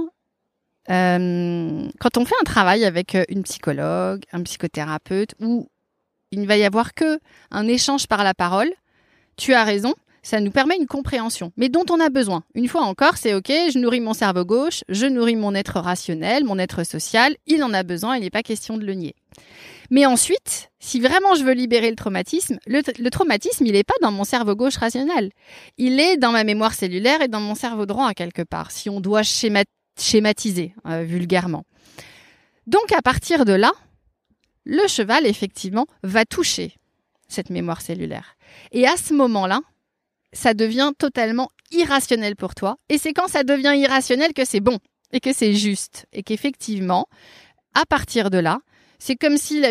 euh, 0.91 1.89
quand 1.99 2.17
on 2.17 2.25
fait 2.25 2.35
un 2.41 2.45
travail 2.45 2.85
avec 2.85 3.15
euh, 3.15 3.25
une 3.29 3.43
psychologue, 3.43 4.23
un 4.33 4.43
psychothérapeute, 4.43 5.35
où 5.41 5.69
il 6.31 6.41
ne 6.41 6.47
va 6.47 6.57
y 6.57 6.65
avoir 6.65 6.95
que 6.95 7.19
un 7.51 7.67
échange 7.67 8.07
par 8.07 8.23
la 8.23 8.35
parole, 8.35 8.71
tu 9.37 9.53
as 9.53 9.65
raison, 9.65 9.95
ça 10.27 10.41
nous 10.41 10.51
permet 10.51 10.77
une 10.77 10.89
compréhension, 10.89 11.53
mais 11.57 11.69
dont 11.69 11.85
on 11.89 12.01
a 12.01 12.09
besoin. 12.09 12.43
Une 12.57 12.67
fois 12.67 12.83
encore, 12.83 13.17
c'est 13.17 13.33
OK, 13.33 13.47
je 13.47 13.79
nourris 13.79 14.01
mon 14.01 14.13
cerveau 14.13 14.45
gauche, 14.45 14.83
je 14.89 15.07
nourris 15.07 15.37
mon 15.37 15.55
être 15.55 15.79
rationnel, 15.79 16.45
mon 16.45 16.59
être 16.59 16.83
social, 16.83 17.37
il 17.47 17.63
en 17.63 17.73
a 17.73 17.85
besoin, 17.85 18.17
il 18.17 18.23
n'est 18.23 18.31
pas 18.31 18.43
question 18.43 18.77
de 18.77 18.85
le 18.85 18.95
nier. 18.95 19.15
Mais 19.89 20.05
ensuite, 20.05 20.73
si 20.81 20.99
vraiment 20.99 21.37
je 21.37 21.45
veux 21.45 21.53
libérer 21.53 21.91
le 21.91 21.95
traumatisme, 21.95 22.59
le, 22.67 23.09
traumatisme, 23.09 23.67
il 23.67 23.75
n'est 23.75 23.85
pas 23.85 23.95
dans 24.03 24.11
mon 24.11 24.25
cerveau 24.25 24.57
gauche 24.57 24.79
rationnel. 24.79 25.31
Il 25.79 26.01
est 26.01 26.17
dans 26.17 26.33
ma 26.33 26.43
mémoire 26.43 26.75
cellulaire 26.75 27.23
et 27.23 27.29
dans 27.29 27.39
mon 27.39 27.55
cerveau 27.55 27.87
droit, 27.87 28.13
quelque 28.13 28.43
part, 28.43 28.73
si 28.73 28.91
on 28.91 29.01
doit 29.01 29.23
schématiser 29.23 30.75
euh, 30.89 31.05
vulgairement. 31.05 31.63
Donc, 32.67 32.91
à 32.91 33.01
partir 33.01 33.45
de 33.45 33.53
là, 33.53 33.71
le 34.65 34.89
cheval, 34.89 35.25
effectivement, 35.25 35.87
va 36.03 36.25
toucher 36.25 36.75
cette 37.29 37.51
mémoire 37.51 37.81
cellulaire. 37.81 38.35
Et 38.73 38.89
à 38.89 38.97
ce 38.97 39.15
moment-là, 39.15 39.61
ça 40.33 40.55
devient 40.55 40.93
totalement 40.99 41.49
irrationnel 41.71 42.37
pour 42.37 42.55
toi. 42.55 42.77
Et 42.89 42.99
c'est 42.99 43.13
quand 43.13 43.29
ça 43.29 43.45
devient 43.45 43.75
irrationnel 43.77 44.33
que 44.33 44.45
c'est 44.45 44.61
bon 44.61 44.79
et 45.13 45.21
que 45.21 45.33
c'est 45.33 45.55
juste. 45.55 46.07
Et 46.13 46.23
qu'effectivement, 46.23 47.07
à 47.75 47.85
partir 47.87 48.31
de 48.31 48.39
là, 48.39 48.61
c'est 48.99 49.17
comme 49.17 49.37
si 49.37 49.63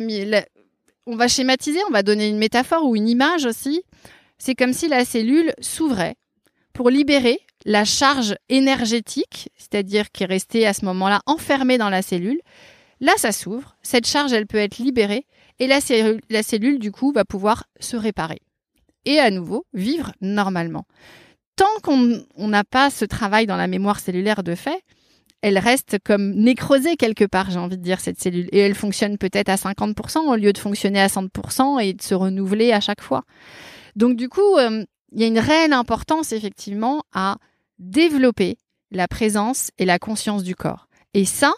on 1.06 1.16
va 1.16 1.28
schématiser, 1.28 1.80
on 1.88 1.92
va 1.92 2.04
donner 2.04 2.28
une 2.28 2.38
métaphore 2.38 2.86
ou 2.86 2.96
une 2.96 3.08
image 3.08 3.46
aussi. 3.46 3.84
C'est 4.38 4.56
comme 4.56 4.74
si 4.74 4.88
la 4.88 5.06
cellule 5.06 5.54
s'ouvrait 5.60 6.16
pour 6.74 6.90
libérer 6.90 7.40
la 7.66 7.86
charge 7.86 8.36
énergétique, 8.50 9.50
c'est-à-dire 9.58 10.12
qui 10.12 10.24
est 10.24 10.28
restée 10.28 10.68
à 10.68 10.74
ce 10.74 10.86
moment-là 10.86 11.22
enfermée 11.26 11.78
dans 11.78 11.90
la 11.90 12.02
cellule. 12.02 12.40
Là, 13.00 13.14
ça 13.18 13.32
s'ouvre. 13.32 13.76
Cette 13.82 14.08
charge, 14.08 14.34
elle 14.34 14.46
peut 14.46 14.58
être 14.58 14.78
libérée 14.78 15.26
et 15.60 15.68
la 15.68 15.80
la 16.30 16.44
cellule, 16.44 16.80
du 16.80 16.92
coup, 16.92 17.12
va 17.14 17.26
pouvoir 17.26 17.66
se 17.80 17.98
réparer 17.98 18.42
et 19.06 19.20
à 19.20 19.32
nouveau 19.32 19.66
vivre 19.74 20.12
normalement. 20.22 20.86
Tant 21.56 21.66
qu'on 21.84 22.48
n'a 22.48 22.64
pas 22.64 22.90
ce 22.90 23.06
travail 23.06 23.46
dans 23.46 23.56
la 23.56 23.68
mémoire 23.68 24.00
cellulaire 24.00 24.44
de 24.44 24.56
fait, 24.56 24.82
elle 25.42 25.58
reste 25.60 25.98
comme 26.04 26.34
nécrosée 26.34 26.96
quelque 26.96 27.24
part, 27.26 27.52
j'ai 27.52 27.60
envie 27.60 27.78
de 27.78 27.84
dire, 27.84 28.00
cette 28.00 28.20
cellule. 28.20 28.50
Et 28.52 28.60
elle 28.60 28.76
fonctionne 28.76 29.18
peut-être 29.18 29.50
à 29.50 29.56
50% 29.56 30.18
au 30.20 30.36
lieu 30.36 30.52
de 30.52 30.58
fonctionner 30.58 31.00
à 31.00 31.08
100% 31.08 31.82
et 31.84 31.94
de 31.94 32.02
se 32.02 32.16
renouveler 32.16 32.72
à 32.72 32.80
chaque 32.80 33.02
fois. 33.02 33.24
Donc 33.96 34.18
du 34.18 34.28
coup, 34.28 34.58
euh, 34.58 34.84
il 35.12 35.22
y 35.22 35.24
a 35.24 35.28
une 35.28 35.40
réelle 35.40 35.74
importance 35.74 36.32
effectivement 36.32 37.04
à 37.14 37.38
développer 37.80 38.58
la 38.92 39.08
présence 39.08 39.72
et 39.78 39.86
la 39.86 40.00
conscience 40.00 40.44
du 40.44 40.56
corps. 40.56 40.88
Et 41.14 41.26
ça, 41.26 41.54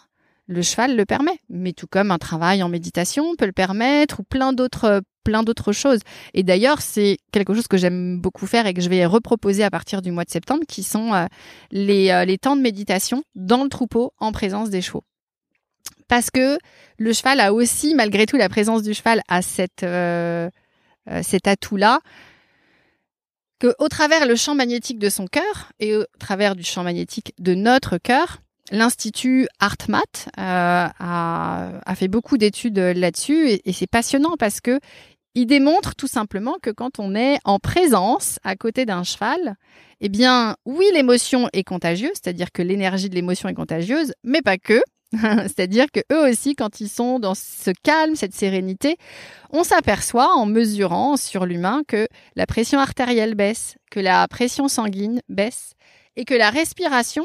le 0.48 0.62
cheval 0.62 0.96
le 0.96 1.06
permet, 1.06 1.40
mais 1.50 1.74
tout 1.74 1.88
comme 1.88 2.12
un 2.12 2.18
travail 2.18 2.64
en 2.64 2.70
méditation 2.70 3.36
peut 3.36 3.46
le 3.46 3.52
permettre 3.52 4.22
ou 4.22 4.24
plein 4.24 4.54
d'autres 4.54 5.02
plein 5.24 5.44
d'autres 5.44 5.74
choses. 5.74 6.00
Et 6.34 6.44
d'ailleurs, 6.44 6.80
c'est 6.80 7.18
quelque 7.34 7.54
chose 7.54 7.68
que 7.68 7.76
j'aime 7.76 8.18
beaucoup 8.22 8.48
faire 8.48 8.66
et 8.66 8.74
que 8.74 8.80
je 8.80 8.88
vais 8.88 9.06
reproposer 9.06 9.62
à 9.62 9.70
partir 9.70 10.02
du 10.02 10.10
mois 10.10 10.24
de 10.24 10.30
septembre, 10.30 10.64
qui 10.66 10.84
sont 10.84 11.14
euh, 11.14 11.26
les, 11.70 12.12
euh, 12.12 12.24
les 12.24 12.38
temps 12.38 12.56
de 12.56 12.62
méditation 12.62 13.24
dans 13.36 13.64
le 13.64 13.70
troupeau 13.70 14.14
en 14.20 14.32
présence 14.32 14.70
des 14.70 14.82
chevaux. 14.82 15.04
Parce 16.08 16.32
que 16.32 16.58
le 16.98 17.12
cheval 17.12 17.42
a 17.42 17.52
aussi, 17.52 17.94
malgré 17.94 18.26
tout, 18.26 18.38
la 18.38 18.48
présence 18.48 18.84
du 18.84 18.94
cheval 18.94 19.22
a 19.28 19.42
cette, 19.42 19.84
euh, 19.84 20.50
cet 21.24 21.46
atout-là, 21.46 22.00
que 23.60 23.76
au 23.80 23.90
travers 23.90 24.26
le 24.26 24.38
champ 24.38 24.56
magnétique 24.56 25.00
de 25.00 25.10
son 25.10 25.28
cœur 25.28 25.74
et 25.82 25.98
au 25.98 26.06
travers 26.20 26.56
du 26.56 26.64
champ 26.64 26.84
magnétique 26.84 27.34
de 27.38 27.54
notre 27.54 27.98
cœur, 27.98 28.40
L'Institut 28.72 29.48
ArtMat 29.60 30.02
euh, 30.38 30.88
a, 31.00 31.96
fait 31.96 32.08
beaucoup 32.08 32.38
d'études 32.38 32.78
là-dessus 32.78 33.50
et, 33.50 33.70
et 33.70 33.74
c'est 33.74 33.88
passionnant 33.88 34.36
parce 34.38 34.60
que 34.60 34.80
il 35.36 35.46
démontre 35.46 35.96
tout 35.96 36.08
simplement 36.08 36.56
que 36.62 36.72
quand 36.72 36.98
on 36.98 37.14
est 37.14 37.38
en 37.46 37.60
présence 37.60 38.40
à 38.44 38.56
côté 38.56 38.88
d'un 38.88 39.04
cheval, 39.04 39.56
eh 40.02 40.10
bien, 40.10 40.56
oui, 40.66 40.86
l'émotion 40.96 41.48
est 41.54 41.64
contagieuse, 41.64 42.12
c'est-à-dire 42.16 42.52
que 42.52 42.64
l'énergie 42.64 43.08
de 43.08 43.14
l'émotion 43.14 43.48
est 43.48 43.54
contagieuse, 43.54 44.14
mais 44.24 44.42
pas 44.42 44.58
que. 44.58 44.82
c'est-à-dire 45.14 45.86
que 45.94 46.00
eux 46.12 46.30
aussi, 46.30 46.56
quand 46.56 46.82
ils 46.82 46.90
sont 46.90 47.20
dans 47.20 47.36
ce 47.36 47.72
calme, 47.84 48.16
cette 48.16 48.34
sérénité, 48.34 48.98
on 49.52 49.64
s'aperçoit 49.64 50.36
en 50.36 50.48
mesurant 50.48 51.18
sur 51.18 51.46
l'humain 51.46 51.84
que 51.88 52.08
la 52.36 52.48
pression 52.48 52.80
artérielle 52.80 53.36
baisse, 53.36 53.76
que 53.92 54.00
la 54.00 54.28
pression 54.28 54.68
sanguine 54.68 55.22
baisse 55.30 55.74
et 56.16 56.26
que 56.26 56.34
la 56.34 56.50
respiration 56.50 57.24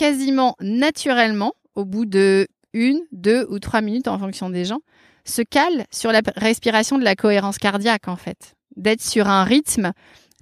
quasiment 0.00 0.56
naturellement, 0.62 1.52
au 1.74 1.84
bout 1.84 2.06
de 2.06 2.48
une, 2.72 3.02
deux 3.12 3.46
ou 3.50 3.58
trois 3.58 3.82
minutes 3.82 4.08
en 4.08 4.18
fonction 4.18 4.48
des 4.48 4.64
gens, 4.64 4.80
se 5.26 5.42
cale 5.42 5.84
sur 5.90 6.10
la 6.10 6.22
respiration 6.36 6.96
de 6.96 7.04
la 7.04 7.14
cohérence 7.14 7.58
cardiaque 7.58 8.08
en 8.08 8.16
fait. 8.16 8.54
D'être 8.76 9.02
sur 9.02 9.28
un 9.28 9.44
rythme 9.44 9.92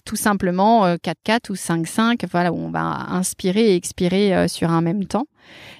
tout 0.05 0.15
simplement 0.15 0.87
4-4 0.95 0.95
euh, 0.95 1.39
ou 1.51 1.55
5-5, 1.55 2.25
voilà, 2.31 2.53
où 2.53 2.57
on 2.57 2.71
va 2.71 2.85
inspirer 3.11 3.73
et 3.73 3.75
expirer 3.75 4.33
euh, 4.33 4.47
sur 4.47 4.71
un 4.71 4.81
même 4.81 5.07
temps. 5.07 5.27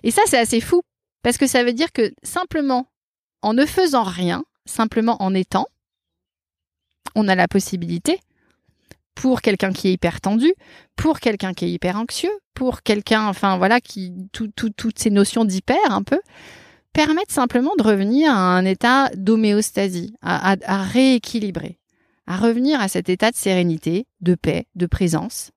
Et 0.03 0.11
ça, 0.11 0.23
c'est 0.27 0.39
assez 0.39 0.61
fou, 0.61 0.83
parce 1.23 1.39
que 1.39 1.47
ça 1.47 1.63
veut 1.63 1.73
dire 1.73 1.93
que 1.93 2.13
simplement, 2.25 2.89
en 3.43 3.55
ne 3.55 3.65
faisant 3.65 4.03
rien, 4.03 4.43
simplement 4.67 5.23
en 5.23 5.35
étant, 5.35 5.69
on 7.15 7.29
a 7.29 7.37
la 7.37 7.47
possibilité 7.47 8.19
pour 9.19 9.43
quelqu'un 9.43 9.73
qui 9.73 9.89
est 9.89 9.93
hyper 9.93 10.21
tendu, 10.21 10.55
pour 10.95 11.19
quelqu'un 11.19 11.53
qui 11.53 11.65
est 11.65 11.73
hyper 11.73 11.97
anxieux, 11.97 12.31
pour 12.55 12.85
quelqu'un, 12.85 13.27
enfin 13.27 13.59
voilà, 13.59 13.81
qui 13.81 14.13
toutes 14.33 14.97
ces 14.97 15.11
notions 15.11 15.45
d'hyper 15.45 15.91
un 15.91 16.05
peu 16.05 16.21
permettent 16.93 17.33
simplement 17.33 17.73
de 17.77 17.83
revenir 17.83 18.31
à 18.31 18.57
un 18.57 18.65
état 18.65 19.11
d'homéostasie, 19.17 20.15
à, 20.23 20.55
rééquilibrer, 20.85 21.81
à 22.29 22.37
revenir 22.37 22.81
à 22.81 22.87
cet 22.87 23.09
état 23.09 23.33
de 23.33 23.37
sérénité, 23.37 24.07
de 24.21 24.37
paix, 24.37 24.67
de 24.77 24.87
présence. 24.87 25.51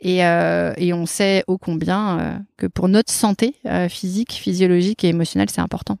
Et, 0.00 0.22
euh, 0.26 0.74
on 0.92 1.06
sait 1.06 1.42
ô 1.46 1.56
combien 1.56 2.18
euh, 2.18 2.38
que 2.58 2.66
pour 2.66 2.88
notre 2.88 3.12
santé 3.12 3.54
euh, 3.64 3.88
physique, 3.88 4.32
physiologique 4.32 5.04
et 5.04 5.08
émotionnelle, 5.08 5.48
c'est 5.48 5.62
important. 5.62 5.96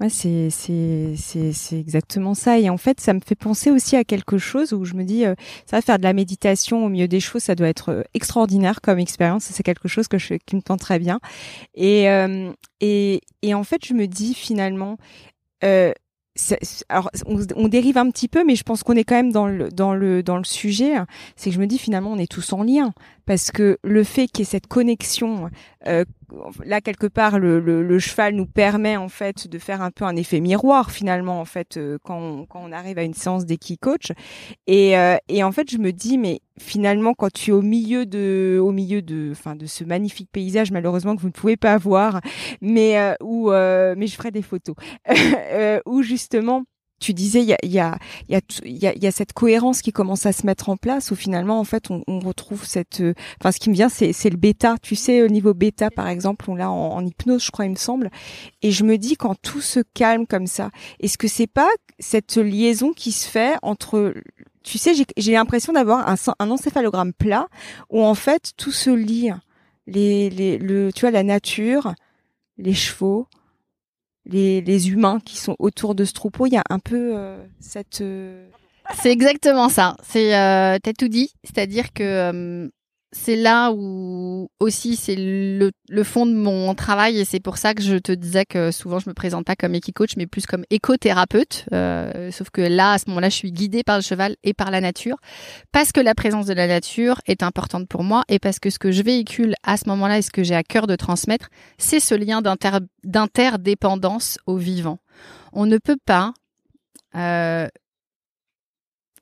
Ouais, 0.00 0.08
c'est 0.10 0.48
c'est 0.50 1.78
exactement 1.78 2.34
ça. 2.34 2.58
Et 2.58 2.70
en 2.70 2.76
fait, 2.76 3.00
ça 3.00 3.12
me 3.12 3.20
fait 3.20 3.34
penser 3.34 3.72
aussi 3.72 3.96
à 3.96 4.04
quelque 4.04 4.38
chose 4.38 4.72
où 4.72 4.84
je 4.84 4.94
me 4.94 5.02
dis, 5.02 5.24
euh, 5.26 5.34
ça 5.66 5.76
va 5.76 5.82
faire 5.82 5.98
de 5.98 6.04
la 6.04 6.12
méditation 6.12 6.84
au 6.84 6.88
milieu 6.88 7.08
des 7.08 7.18
choses, 7.18 7.42
ça 7.42 7.56
doit 7.56 7.68
être 7.68 7.90
euh, 7.90 8.02
extraordinaire 8.14 8.80
comme 8.80 9.00
expérience. 9.00 9.44
C'est 9.44 9.64
quelque 9.64 9.88
chose 9.88 10.06
que 10.06 10.18
je 10.18 10.34
qui 10.34 10.54
me 10.54 10.62
tente 10.62 10.80
très 10.80 11.00
bien. 11.00 11.18
Et 11.74 12.08
euh, 12.10 12.52
et 12.80 13.22
et 13.42 13.54
en 13.54 13.64
fait, 13.64 13.84
je 13.84 13.94
me 13.94 14.06
dis 14.06 14.34
finalement. 14.34 14.98
Euh, 15.64 15.92
alors 16.88 17.10
on, 17.26 17.68
dérive 17.68 17.98
un 17.98 18.08
petit 18.10 18.28
peu, 18.28 18.44
mais 18.44 18.54
je 18.54 18.62
pense 18.62 18.84
qu'on 18.84 18.94
est 18.94 19.02
quand 19.02 19.16
même 19.16 19.32
dans 19.32 19.48
le 19.48 19.70
dans 19.70 19.94
le 19.94 20.22
dans 20.22 20.36
le 20.36 20.44
sujet. 20.44 20.94
C'est 21.34 21.50
que 21.50 21.56
je 21.56 21.60
me 21.60 21.66
dis 21.66 21.78
finalement 21.78 22.12
on 22.12 22.18
est 22.18 22.30
tous 22.30 22.52
en 22.52 22.62
lien 22.62 22.92
parce 23.28 23.50
que 23.50 23.76
le 23.84 24.04
fait 24.04 24.26
qu'il 24.26 24.38
y 24.38 24.42
ait 24.42 24.50
cette 24.50 24.68
connexion 24.68 25.50
euh, 25.86 26.06
là 26.64 26.80
quelque 26.80 27.06
part 27.06 27.38
le, 27.38 27.60
le, 27.60 27.98
cheval 27.98 28.34
nous 28.34 28.46
permet 28.46 28.96
en 28.96 29.10
fait 29.10 29.46
de 29.48 29.58
faire 29.58 29.82
un 29.82 29.90
peu 29.90 30.06
un 30.06 30.16
effet 30.16 30.40
miroir 30.40 30.90
finalement 30.90 31.38
en 31.38 31.44
fait 31.44 31.76
euh, 31.76 31.98
quand, 32.02 32.18
on, 32.18 32.46
quand 32.46 32.60
on 32.64 32.72
arrive 32.72 32.96
à 32.96 33.02
une 33.02 33.12
séance 33.12 33.44
coach 33.82 34.12
et, 34.66 34.96
euh, 34.96 35.18
et 35.28 35.44
en 35.44 35.52
fait 35.52 35.70
je 35.70 35.76
me 35.76 35.92
dis 35.92 36.16
mais 36.16 36.40
finalement 36.58 37.12
quand 37.12 37.30
tu 37.30 37.50
es 37.50 37.52
au 37.52 37.60
milieu 37.60 38.06
de 38.06 38.58
au 38.62 38.72
milieu 38.72 39.02
de 39.02 39.28
enfin 39.32 39.56
de 39.56 39.66
ce 39.66 39.84
magnifique 39.84 40.30
paysage 40.32 40.70
malheureusement 40.70 41.14
que 41.14 41.20
vous 41.20 41.28
ne 41.28 41.32
pouvez 41.32 41.58
pas 41.58 41.76
voir 41.76 42.22
mais 42.62 42.98
euh, 42.98 43.14
où 43.20 43.50
mais 43.50 44.06
je 44.06 44.14
ferai 44.16 44.30
des 44.30 44.42
photos. 44.42 44.74
Où 45.86 46.02
justement 46.02 46.64
tu 46.98 47.14
disais, 47.14 47.42
il 47.42 47.48
y 47.48 47.52
a, 47.52 47.58
y, 47.62 47.78
a, 47.78 47.98
y, 48.28 48.34
a, 48.34 48.40
y, 48.64 48.98
y 49.00 49.06
a 49.06 49.10
cette 49.12 49.32
cohérence 49.32 49.82
qui 49.82 49.92
commence 49.92 50.26
à 50.26 50.32
se 50.32 50.46
mettre 50.46 50.68
en 50.68 50.76
place 50.76 51.10
où 51.10 51.16
finalement, 51.16 51.60
en 51.60 51.64
fait, 51.64 51.90
on, 51.90 52.02
on 52.06 52.18
retrouve 52.18 52.64
cette... 52.64 53.02
Enfin, 53.40 53.52
ce 53.52 53.58
qui 53.58 53.70
me 53.70 53.74
vient, 53.74 53.88
c'est, 53.88 54.12
c'est 54.12 54.30
le 54.30 54.36
bêta. 54.36 54.76
Tu 54.82 54.96
sais, 54.96 55.22
au 55.22 55.28
niveau 55.28 55.54
bêta, 55.54 55.90
par 55.90 56.08
exemple, 56.08 56.50
on 56.50 56.54
l'a 56.54 56.70
en, 56.70 56.96
en, 56.96 57.04
hypnose, 57.04 57.44
je 57.44 57.50
crois, 57.50 57.66
il 57.66 57.70
me 57.70 57.76
semble. 57.76 58.10
Et 58.62 58.70
je 58.70 58.84
me 58.84 58.98
dis, 58.98 59.16
quand 59.16 59.34
tout 59.40 59.60
se 59.60 59.80
calme 59.94 60.26
comme 60.26 60.46
ça, 60.46 60.70
est-ce 61.00 61.18
que 61.18 61.28
c'est 61.28 61.46
pas 61.46 61.70
cette 61.98 62.36
liaison 62.36 62.92
qui 62.92 63.12
se 63.12 63.28
fait 63.28 63.56
entre... 63.62 64.14
Tu 64.62 64.76
sais, 64.76 64.94
j'ai, 64.94 65.06
j'ai 65.16 65.32
l'impression 65.32 65.72
d'avoir 65.72 66.08
un, 66.08 66.16
un 66.38 66.50
encéphalogramme 66.50 67.12
plat 67.12 67.46
où, 67.90 68.02
en 68.02 68.14
fait, 68.14 68.52
tout 68.56 68.72
se 68.72 68.90
lie. 68.90 69.30
Les, 69.86 70.28
les, 70.28 70.58
le, 70.58 70.92
tu 70.92 71.02
vois, 71.02 71.10
la 71.10 71.22
nature, 71.22 71.94
les 72.58 72.74
chevaux, 72.74 73.26
les, 74.28 74.90
humains 74.90 75.20
qui 75.24 75.36
sont 75.36 75.56
autour 75.58 75.94
de 75.94 76.04
ce 76.04 76.12
troupeau. 76.12 76.46
Il 76.46 76.52
y 76.52 76.56
a 76.56 76.64
un 76.70 76.78
peu 76.78 77.12
euh, 77.16 77.44
cette. 77.60 78.00
Euh, 78.00 78.48
c'est 78.94 79.10
exactement 79.10 79.68
ça. 79.68 79.96
C'est 80.02 80.36
euh, 80.36 80.78
t'as 80.82 80.92
tout 80.92 81.08
dit, 81.08 81.34
c'est-à-dire 81.44 81.92
que 81.92 82.70
c'est 83.12 83.36
là 83.36 83.72
où 83.72 84.50
aussi 84.60 84.96
c'est 84.96 85.16
le, 85.16 85.70
fond 86.04 86.26
de 86.26 86.34
mon 86.34 86.74
travail 86.74 87.18
et 87.18 87.24
c'est 87.24 87.40
pour 87.40 87.56
ça 87.56 87.72
que 87.72 87.82
je 87.82 87.96
te 87.96 88.12
disais 88.12 88.44
que 88.44 88.70
souvent 88.70 88.98
je 88.98 89.08
me 89.08 89.14
présente 89.14 89.46
pas 89.46 89.56
comme 89.56 89.74
équicoach 89.74 90.16
mais 90.16 90.26
plus 90.26 90.46
comme 90.46 90.64
écothérapeute. 90.70 91.64
Euh, 91.72 92.30
sauf 92.30 92.50
que 92.50 92.60
là, 92.60 92.92
à 92.92 92.98
ce 92.98 93.04
moment-là, 93.08 93.30
je 93.30 93.36
suis 93.36 93.52
guidée 93.52 93.82
par 93.82 93.96
le 93.96 94.02
cheval 94.02 94.36
et 94.44 94.52
par 94.52 94.70
la 94.70 94.80
nature 94.80 95.16
parce 95.72 95.92
que 95.92 96.00
la 96.00 96.14
présence 96.14 96.46
de 96.46 96.52
la 96.52 96.66
nature 96.66 97.20
est 97.26 97.42
importante 97.42 97.88
pour 97.88 98.04
moi 98.04 98.24
et 98.28 98.38
parce 98.38 98.58
que 98.58 98.68
ce 98.68 98.78
que 98.78 98.92
je 98.92 99.02
véhicule 99.02 99.54
à 99.62 99.76
ce 99.76 99.88
moment-là 99.88 100.18
et 100.18 100.22
ce 100.22 100.30
que 100.30 100.42
j'ai 100.42 100.54
à 100.54 100.62
cœur 100.62 100.86
de 100.86 100.96
transmettre, 100.96 101.48
c'est 101.78 102.00
ce 102.00 102.14
lien 102.14 102.42
d'interdépendance 103.04 104.38
au 104.46 104.56
vivant. 104.56 104.98
On 105.52 105.64
ne 105.64 105.78
peut 105.78 105.98
pas 106.04 106.34
euh, 107.14 107.68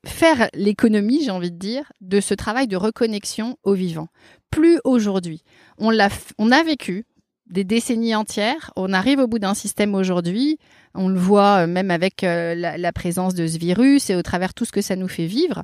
faire 0.07 0.49
l'économie, 0.53 1.23
j'ai 1.23 1.31
envie 1.31 1.51
de 1.51 1.57
dire, 1.57 1.91
de 2.01 2.19
ce 2.19 2.33
travail 2.33 2.67
de 2.67 2.77
reconnexion 2.77 3.57
au 3.63 3.73
vivant. 3.73 4.07
Plus 4.51 4.79
aujourd'hui. 4.83 5.43
On, 5.77 5.89
l'a, 5.89 6.09
on 6.37 6.51
a 6.51 6.63
vécu 6.63 7.05
des 7.49 7.63
décennies 7.63 8.15
entières. 8.15 8.71
On 8.75 8.93
arrive 8.93 9.19
au 9.19 9.27
bout 9.27 9.39
d'un 9.39 9.53
système 9.53 9.95
aujourd'hui. 9.95 10.57
On 10.93 11.09
le 11.09 11.19
voit 11.19 11.63
euh, 11.63 11.67
même 11.67 11.91
avec 11.91 12.23
euh, 12.23 12.55
la, 12.55 12.77
la, 12.77 12.91
présence 12.91 13.33
de 13.33 13.47
ce 13.47 13.57
virus 13.57 14.09
et 14.09 14.15
au 14.15 14.21
travers 14.21 14.53
tout 14.53 14.65
ce 14.65 14.71
que 14.71 14.81
ça 14.81 14.95
nous 14.95 15.07
fait 15.07 15.27
vivre. 15.27 15.63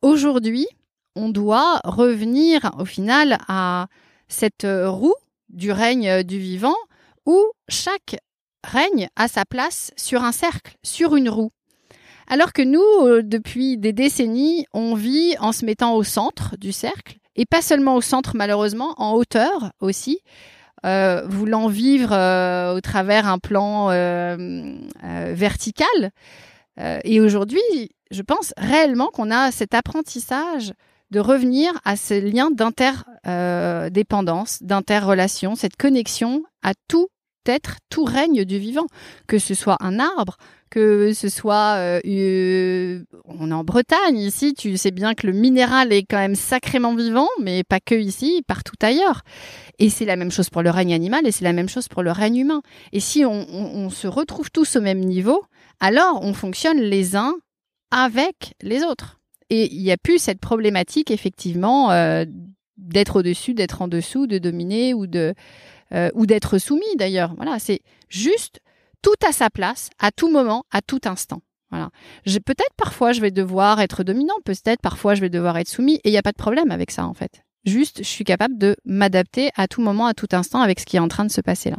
Aujourd'hui, 0.00 0.66
on 1.14 1.28
doit 1.28 1.80
revenir 1.84 2.70
au 2.78 2.84
final 2.84 3.38
à 3.48 3.86
cette 4.28 4.64
euh, 4.64 4.88
roue 4.88 5.14
du 5.48 5.70
règne 5.70 6.22
du 6.22 6.38
vivant 6.38 6.76
où 7.26 7.38
chaque 7.68 8.16
règne 8.64 9.08
a 9.16 9.28
sa 9.28 9.44
place 9.44 9.92
sur 9.96 10.24
un 10.24 10.32
cercle, 10.32 10.76
sur 10.82 11.16
une 11.16 11.28
roue. 11.28 11.52
Alors 12.26 12.52
que 12.52 12.62
nous, 12.62 13.06
euh, 13.06 13.22
depuis 13.22 13.78
des 13.78 13.92
décennies, 13.92 14.66
on 14.72 14.94
vit 14.94 15.36
en 15.38 15.52
se 15.52 15.64
mettant 15.64 15.94
au 15.94 16.02
centre 16.02 16.56
du 16.58 16.72
cercle, 16.72 17.18
et 17.36 17.46
pas 17.46 17.62
seulement 17.62 17.94
au 17.96 18.00
centre 18.00 18.34
malheureusement, 18.36 18.94
en 18.98 19.12
hauteur 19.14 19.70
aussi, 19.80 20.18
euh, 20.84 21.22
voulant 21.26 21.68
vivre 21.68 22.12
euh, 22.12 22.74
au 22.74 22.80
travers 22.80 23.28
un 23.28 23.38
plan 23.38 23.86
vertical. 25.34 26.10
Et 27.04 27.20
aujourd'hui, 27.20 27.60
je 28.10 28.22
pense 28.22 28.54
réellement 28.56 29.08
qu'on 29.08 29.30
a 29.30 29.50
cet 29.50 29.74
apprentissage 29.74 30.72
de 31.10 31.20
revenir 31.20 31.70
à 31.84 31.96
ce 31.96 32.18
lien 32.18 32.50
d'interdépendance, 32.50 34.62
d'interrelation, 34.62 35.54
cette 35.54 35.76
connexion 35.76 36.42
à 36.62 36.72
tout 36.88 37.08
être, 37.46 37.76
tout 37.90 38.04
règne 38.04 38.46
du 38.46 38.58
vivant, 38.58 38.86
que 39.26 39.38
ce 39.38 39.52
soit 39.54 39.76
un 39.80 40.00
arbre, 40.00 40.38
que 40.72 41.12
ce 41.12 41.28
soit, 41.28 41.74
euh, 41.76 42.00
euh, 42.06 43.04
on 43.26 43.50
est 43.50 43.54
en 43.54 43.62
Bretagne 43.62 44.16
ici, 44.16 44.54
tu 44.54 44.78
sais 44.78 44.90
bien 44.90 45.12
que 45.12 45.26
le 45.26 45.34
minéral 45.34 45.92
est 45.92 46.02
quand 46.02 46.16
même 46.16 46.34
sacrément 46.34 46.94
vivant, 46.94 47.28
mais 47.42 47.62
pas 47.62 47.78
que 47.78 47.94
ici, 47.94 48.42
partout 48.46 48.76
ailleurs. 48.80 49.20
Et 49.78 49.90
c'est 49.90 50.06
la 50.06 50.16
même 50.16 50.30
chose 50.30 50.48
pour 50.48 50.62
le 50.62 50.70
règne 50.70 50.94
animal 50.94 51.26
et 51.26 51.30
c'est 51.30 51.44
la 51.44 51.52
même 51.52 51.68
chose 51.68 51.88
pour 51.88 52.02
le 52.02 52.10
règne 52.10 52.38
humain. 52.38 52.62
Et 52.92 53.00
si 53.00 53.22
on, 53.26 53.90
se 53.90 54.06
retrouve 54.06 54.50
tous 54.50 54.76
au 54.76 54.80
même 54.80 55.00
niveau, 55.00 55.44
alors 55.78 56.20
on 56.22 56.32
fonctionne 56.32 56.80
les 56.80 57.16
uns 57.16 57.34
avec 57.90 58.54
les 58.62 58.82
autres. 58.82 59.20
Et 59.50 59.70
il 59.74 59.82
n'y 59.82 59.92
a 59.92 59.98
plus 59.98 60.18
cette 60.18 60.40
problématique 60.40 61.10
effectivement 61.10 61.90
euh, 61.90 62.24
d'être 62.78 63.16
au-dessus, 63.16 63.52
d'être 63.52 63.82
en 63.82 63.88
dessous, 63.88 64.26
de 64.26 64.38
dominer 64.38 64.94
ou 64.94 65.06
de 65.06 65.34
ou 66.14 66.24
d'être 66.24 66.56
soumis 66.56 66.96
d'ailleurs. 66.96 67.34
Voilà, 67.36 67.58
c'est 67.58 67.82
juste 68.08 68.62
tout 69.02 69.26
à 69.26 69.32
sa 69.32 69.50
place, 69.50 69.90
à 69.98 70.10
tout 70.10 70.30
moment, 70.30 70.64
à 70.70 70.80
tout 70.80 71.00
instant. 71.04 71.42
Voilà. 71.70 71.90
Peut-être 72.24 72.74
parfois 72.76 73.12
je 73.12 73.20
vais 73.20 73.30
devoir 73.30 73.80
être 73.80 74.04
dominant, 74.04 74.34
peut-être 74.44 74.80
parfois 74.82 75.14
je 75.14 75.20
vais 75.20 75.30
devoir 75.30 75.56
être 75.58 75.68
soumis, 75.68 75.96
et 76.04 76.08
il 76.08 76.12
n'y 76.12 76.18
a 76.18 76.22
pas 76.22 76.32
de 76.32 76.36
problème 76.36 76.70
avec 76.70 76.90
ça 76.90 77.06
en 77.06 77.14
fait. 77.14 77.42
Juste, 77.64 77.98
je 77.98 78.08
suis 78.08 78.24
capable 78.24 78.58
de 78.58 78.76
m'adapter 78.84 79.50
à 79.56 79.68
tout 79.68 79.80
moment, 79.80 80.06
à 80.06 80.14
tout 80.14 80.28
instant 80.32 80.60
avec 80.60 80.80
ce 80.80 80.86
qui 80.86 80.96
est 80.96 81.00
en 81.00 81.08
train 81.08 81.24
de 81.24 81.30
se 81.30 81.40
passer 81.40 81.70
là. 81.70 81.78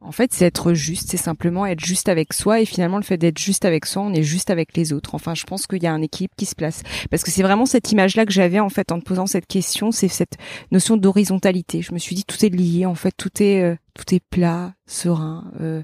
En 0.00 0.12
fait, 0.12 0.32
c'est 0.32 0.44
être 0.44 0.74
juste, 0.74 1.10
c'est 1.10 1.16
simplement 1.16 1.66
être 1.66 1.84
juste 1.84 2.08
avec 2.08 2.32
soi 2.32 2.60
et 2.60 2.64
finalement 2.64 2.98
le 2.98 3.02
fait 3.02 3.16
d'être 3.16 3.38
juste 3.38 3.64
avec 3.64 3.84
soi, 3.84 4.02
on 4.02 4.14
est 4.14 4.22
juste 4.22 4.48
avec 4.48 4.76
les 4.76 4.92
autres. 4.92 5.14
Enfin, 5.16 5.34
je 5.34 5.44
pense 5.44 5.66
qu'il 5.66 5.82
y 5.82 5.86
a 5.86 5.92
un 5.92 6.02
équilibre 6.02 6.34
qui 6.36 6.46
se 6.46 6.54
place 6.54 6.82
parce 7.10 7.24
que 7.24 7.32
c'est 7.32 7.42
vraiment 7.42 7.66
cette 7.66 7.90
image-là 7.90 8.24
que 8.24 8.32
j'avais 8.32 8.60
en 8.60 8.68
fait 8.68 8.92
en 8.92 9.00
te 9.00 9.04
posant 9.04 9.26
cette 9.26 9.46
question, 9.46 9.90
c'est 9.90 10.08
cette 10.08 10.36
notion 10.70 10.96
d'horizontalité. 10.96 11.82
Je 11.82 11.92
me 11.92 11.98
suis 11.98 12.14
dit 12.14 12.24
tout 12.24 12.44
est 12.44 12.48
lié, 12.48 12.86
en 12.86 12.94
fait, 12.94 13.12
tout 13.16 13.42
est 13.42 13.62
euh, 13.62 13.74
tout 13.94 14.14
est 14.14 14.20
plat, 14.30 14.74
serein, 14.86 15.50
euh, 15.60 15.82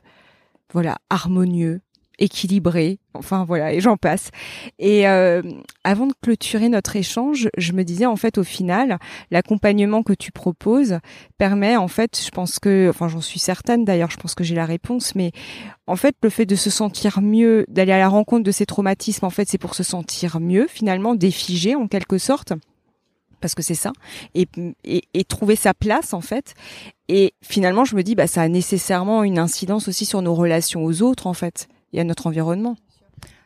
voilà, 0.74 0.98
harmonieux, 1.08 1.80
équilibré, 2.18 2.98
enfin 3.14 3.44
voilà, 3.44 3.72
et 3.72 3.80
j'en 3.80 3.96
passe. 3.96 4.30
Et 4.78 5.08
euh, 5.08 5.42
avant 5.84 6.06
de 6.06 6.12
clôturer 6.20 6.68
notre 6.68 6.96
échange, 6.96 7.48
je 7.56 7.72
me 7.72 7.84
disais 7.84 8.06
en 8.06 8.16
fait 8.16 8.38
au 8.38 8.44
final, 8.44 8.98
l'accompagnement 9.30 10.02
que 10.02 10.12
tu 10.12 10.32
proposes 10.32 10.98
permet 11.38 11.76
en 11.76 11.88
fait, 11.88 12.20
je 12.24 12.30
pense 12.30 12.58
que, 12.58 12.88
enfin 12.90 13.08
j'en 13.08 13.20
suis 13.20 13.38
certaine 13.38 13.84
d'ailleurs, 13.84 14.10
je 14.10 14.16
pense 14.16 14.34
que 14.34 14.44
j'ai 14.44 14.54
la 14.54 14.66
réponse, 14.66 15.14
mais 15.14 15.32
en 15.86 15.96
fait 15.96 16.16
le 16.22 16.30
fait 16.30 16.46
de 16.46 16.56
se 16.56 16.70
sentir 16.70 17.20
mieux, 17.20 17.64
d'aller 17.68 17.92
à 17.92 17.98
la 17.98 18.08
rencontre 18.08 18.44
de 18.44 18.52
ces 18.52 18.66
traumatismes, 18.66 19.24
en 19.24 19.30
fait 19.30 19.48
c'est 19.48 19.58
pour 19.58 19.74
se 19.74 19.82
sentir 19.82 20.40
mieux 20.40 20.66
finalement, 20.68 21.14
défigé 21.14 21.74
en 21.74 21.88
quelque 21.88 22.18
sorte 22.18 22.52
parce 23.40 23.54
que 23.54 23.62
c'est 23.62 23.74
ça, 23.74 23.92
et, 24.34 24.46
trouver 25.28 25.56
sa 25.56 25.74
place 25.74 26.12
en 26.12 26.20
fait. 26.20 26.54
Et 27.08 27.34
finalement, 27.42 27.84
je 27.84 27.96
me 27.96 28.02
dis, 28.02 28.14
bah, 28.14 28.26
ça 28.26 28.42
a 28.42 28.48
nécessairement 28.48 29.24
une 29.24 29.38
incidence 29.38 29.88
aussi 29.88 30.04
sur 30.04 30.22
nos 30.22 30.34
relations 30.34 30.84
aux 30.84 31.02
autres 31.02 31.26
en 31.26 31.34
fait 31.34 31.68
et 31.92 32.00
à 32.00 32.04
notre 32.04 32.26
environnement. 32.26 32.76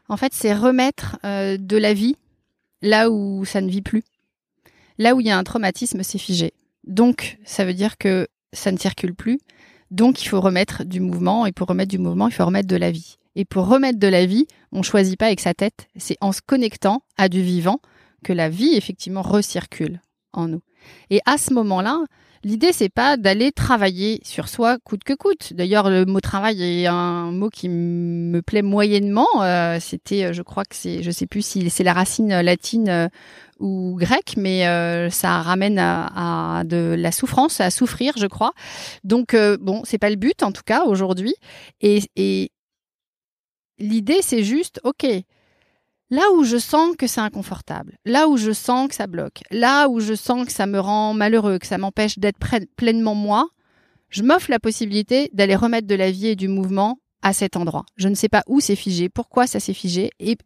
En 0.09 0.17
fait, 0.17 0.33
c'est 0.35 0.55
remettre 0.55 1.19
euh, 1.25 1.57
de 1.59 1.77
la 1.77 1.93
vie 1.95 2.17
là 2.83 3.11
où 3.11 3.45
ça 3.45 3.61
ne 3.61 3.69
vit 3.69 3.83
plus. 3.83 4.03
Là 4.99 5.15
où 5.15 5.21
il 5.21 5.27
y 5.27 5.31
a 5.31 5.39
un 5.39 5.45
traumatisme, 5.45 6.03
c'est 6.03 6.19
figé. 6.19 6.53
Donc, 6.87 7.39
ça 7.45 7.65
veut 7.65 7.75
dire 7.75 7.99
que 7.99 8.27
ça 8.53 8.73
ne 8.73 8.79
circule 8.79 9.15
plus. 9.15 9.39
Donc, 9.91 10.23
il 10.23 10.29
faut 10.29 10.41
remettre 10.41 10.85
du 10.85 11.01
mouvement. 11.01 11.47
Et 11.47 11.53
pour 11.53 11.69
remettre 11.69 11.91
du 11.91 11.99
mouvement, 11.99 12.29
il 12.29 12.35
faut 12.35 12.45
remettre 12.45 12.69
de 12.69 12.77
la 12.77 12.91
vie. 12.91 13.19
Et 13.37 13.45
pour 13.45 13.69
remettre 13.69 13.99
de 13.99 14.09
la 14.09 14.27
vie, 14.27 14.47
on 14.73 14.83
choisit 14.83 15.19
pas 15.19 15.27
avec 15.27 15.41
sa 15.41 15.55
tête. 15.55 15.87
C'est 15.97 16.17
en 16.21 16.33
se 16.33 16.41
connectant 16.45 17.03
à 17.17 17.29
du 17.29 17.43
vivant 17.43 17.81
que 18.25 18.33
la 18.33 18.49
vie, 18.49 18.75
effectivement, 18.75 19.23
recircule 19.23 20.01
en 20.33 20.49
nous. 20.49 20.63
Et 21.11 21.21
à 21.27 21.39
ce 21.39 21.53
moment-là, 21.55 22.05
L'idée, 22.45 22.73
c'est 22.73 22.89
pas 22.89 23.17
d'aller 23.17 23.51
travailler 23.51 24.21
sur 24.23 24.49
soi 24.49 24.79
coûte 24.85 25.03
que 25.03 25.13
coûte. 25.13 25.55
D'ailleurs, 25.55 25.91
le 25.91 26.05
mot 26.05 26.21
travail 26.21 26.63
est 26.63 26.87
un 26.87 27.33
mot 27.33 27.49
qui 27.51 27.69
me 27.69 28.41
plaît 28.43 28.63
moyennement. 28.63 29.27
Euh, 29.43 29.79
C'était, 29.81 30.33
je 30.33 30.43
crois 30.43 30.65
que 30.65 30.77
c'est, 30.77 31.03
je 31.03 31.11
sais 31.11 31.27
plus 31.27 31.45
si 31.45 31.69
c'est 31.69 31.83
la 31.83 31.93
racine 31.93 32.41
latine 32.41 32.89
euh, 32.89 33.09
ou 33.59 33.97
grecque, 33.99 34.35
mais 34.37 34.69
euh, 34.69 35.11
ça 35.11 35.43
ramène 35.43 35.81
à, 35.81 36.63
de 36.65 36.95
la 36.97 37.11
souffrance, 37.11 37.61
à 37.61 37.71
souffrir, 37.71 38.13
je 38.17 38.29
crois. 38.29 38.53
Donc, 39.03 39.35
bon, 39.61 39.83
c'est 39.85 39.99
pas 39.99 40.11
le 40.11 40.17
but 40.17 40.45
en 40.45 40.53
tout 40.53 40.63
cas 40.65 40.85
aujourd'hui. 40.85 41.35
Et, 41.81 42.03
et 42.15 42.53
l'idée, 43.79 44.21
c'est 44.23 44.45
juste, 44.45 44.81
ok, 44.85 45.07
Là 46.11 46.23
où 46.35 46.45
je 46.45 46.57
sens 46.57 46.97
que 46.97 47.07
c'est 47.07 47.21
inconfortable, 47.21 47.99
là 48.07 48.29
où 48.29 48.39
je 48.39 48.53
sens 48.53 48.89
que 48.89 48.95
ça 48.95 49.07
bloque, 49.07 49.43
là 49.51 49.89
où 49.89 50.01
je 50.01 50.15
sens 50.15 50.47
que 50.47 50.53
ça 50.53 50.67
me 50.67 50.81
rend 50.81 51.13
malheureux, 51.13 51.59
que 51.59 51.67
ça 51.67 51.77
m'empêche 51.77 52.19
d'être 52.19 52.39
pleinement 52.77 53.15
moi, 53.15 53.49
je 54.09 54.23
m'offre 54.23 54.51
la 54.51 54.59
possibilité 54.59 55.29
d'aller 55.35 55.55
remettre 55.55 55.87
de 55.87 55.95
la 55.95 56.11
vie 56.11 56.29
et 56.29 56.37
du 56.37 56.49
mouvement 56.49 56.99
à 57.21 57.35
cet 57.35 57.57
endroit. 57.57 57.85
Je 57.97 58.09
ne 58.09 58.15
sais 58.15 58.31
pas 58.31 58.43
où 58.47 58.61
c'est 58.61 58.77
figé, 58.77 59.11
pourquoi 59.11 59.47
ça 59.47 59.61
s'est 59.61 59.75
figé, 59.75 60.11
et 60.19 60.39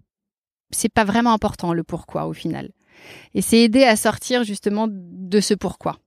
c'est 0.71 0.89
pas 0.89 1.05
vraiment 1.05 1.33
important 1.33 1.73
le 1.73 1.85
pourquoi 1.85 2.27
au 2.27 2.33
final. 2.33 2.71
Et 3.35 3.43
c'est 3.43 3.61
aider 3.61 3.85
à 3.85 3.95
sortir 3.95 4.43
justement 4.43 4.89
de 4.91 5.41
ce 5.41 5.55
pourquoi. 5.55 5.99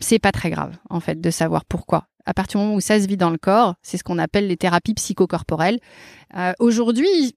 C'est 0.00 0.18
pas 0.18 0.32
très 0.32 0.50
grave 0.50 0.76
en 0.90 0.98
fait 0.98 1.20
de 1.20 1.30
savoir 1.30 1.64
pourquoi. 1.64 2.08
À 2.26 2.34
partir 2.34 2.58
du 2.58 2.64
moment 2.64 2.76
où 2.76 2.80
ça 2.80 3.00
se 3.00 3.06
vit 3.06 3.16
dans 3.16 3.30
le 3.30 3.38
corps, 3.38 3.74
c'est 3.82 3.98
ce 3.98 4.04
qu'on 4.04 4.18
appelle 4.18 4.48
les 4.48 4.56
thérapies 4.56 4.94
psychocorporelles. 4.94 5.78
Euh, 6.36 6.52
Aujourd'hui, 6.58 7.36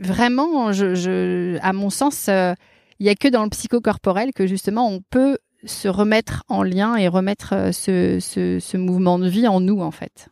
vraiment, 0.00 0.72
je, 0.72 0.94
je, 0.94 1.58
à 1.62 1.72
mon 1.72 1.90
sens, 1.90 2.28
euh, 2.28 2.54
il 2.98 3.06
y 3.06 3.08
a 3.08 3.14
que 3.14 3.28
dans 3.28 3.44
le 3.44 3.50
psychocorporel 3.50 4.32
que 4.32 4.46
justement 4.46 4.88
on 4.88 5.00
peut 5.10 5.38
se 5.66 5.88
remettre 5.88 6.44
en 6.48 6.62
lien 6.62 6.96
et 6.96 7.08
remettre 7.08 7.54
euh, 7.54 7.72
ce, 7.72 8.18
ce, 8.20 8.58
ce, 8.60 8.76
mouvement 8.76 9.18
de 9.18 9.28
vie 9.28 9.48
en 9.48 9.60
nous, 9.60 9.80
en 9.80 9.90
fait. 9.90 10.28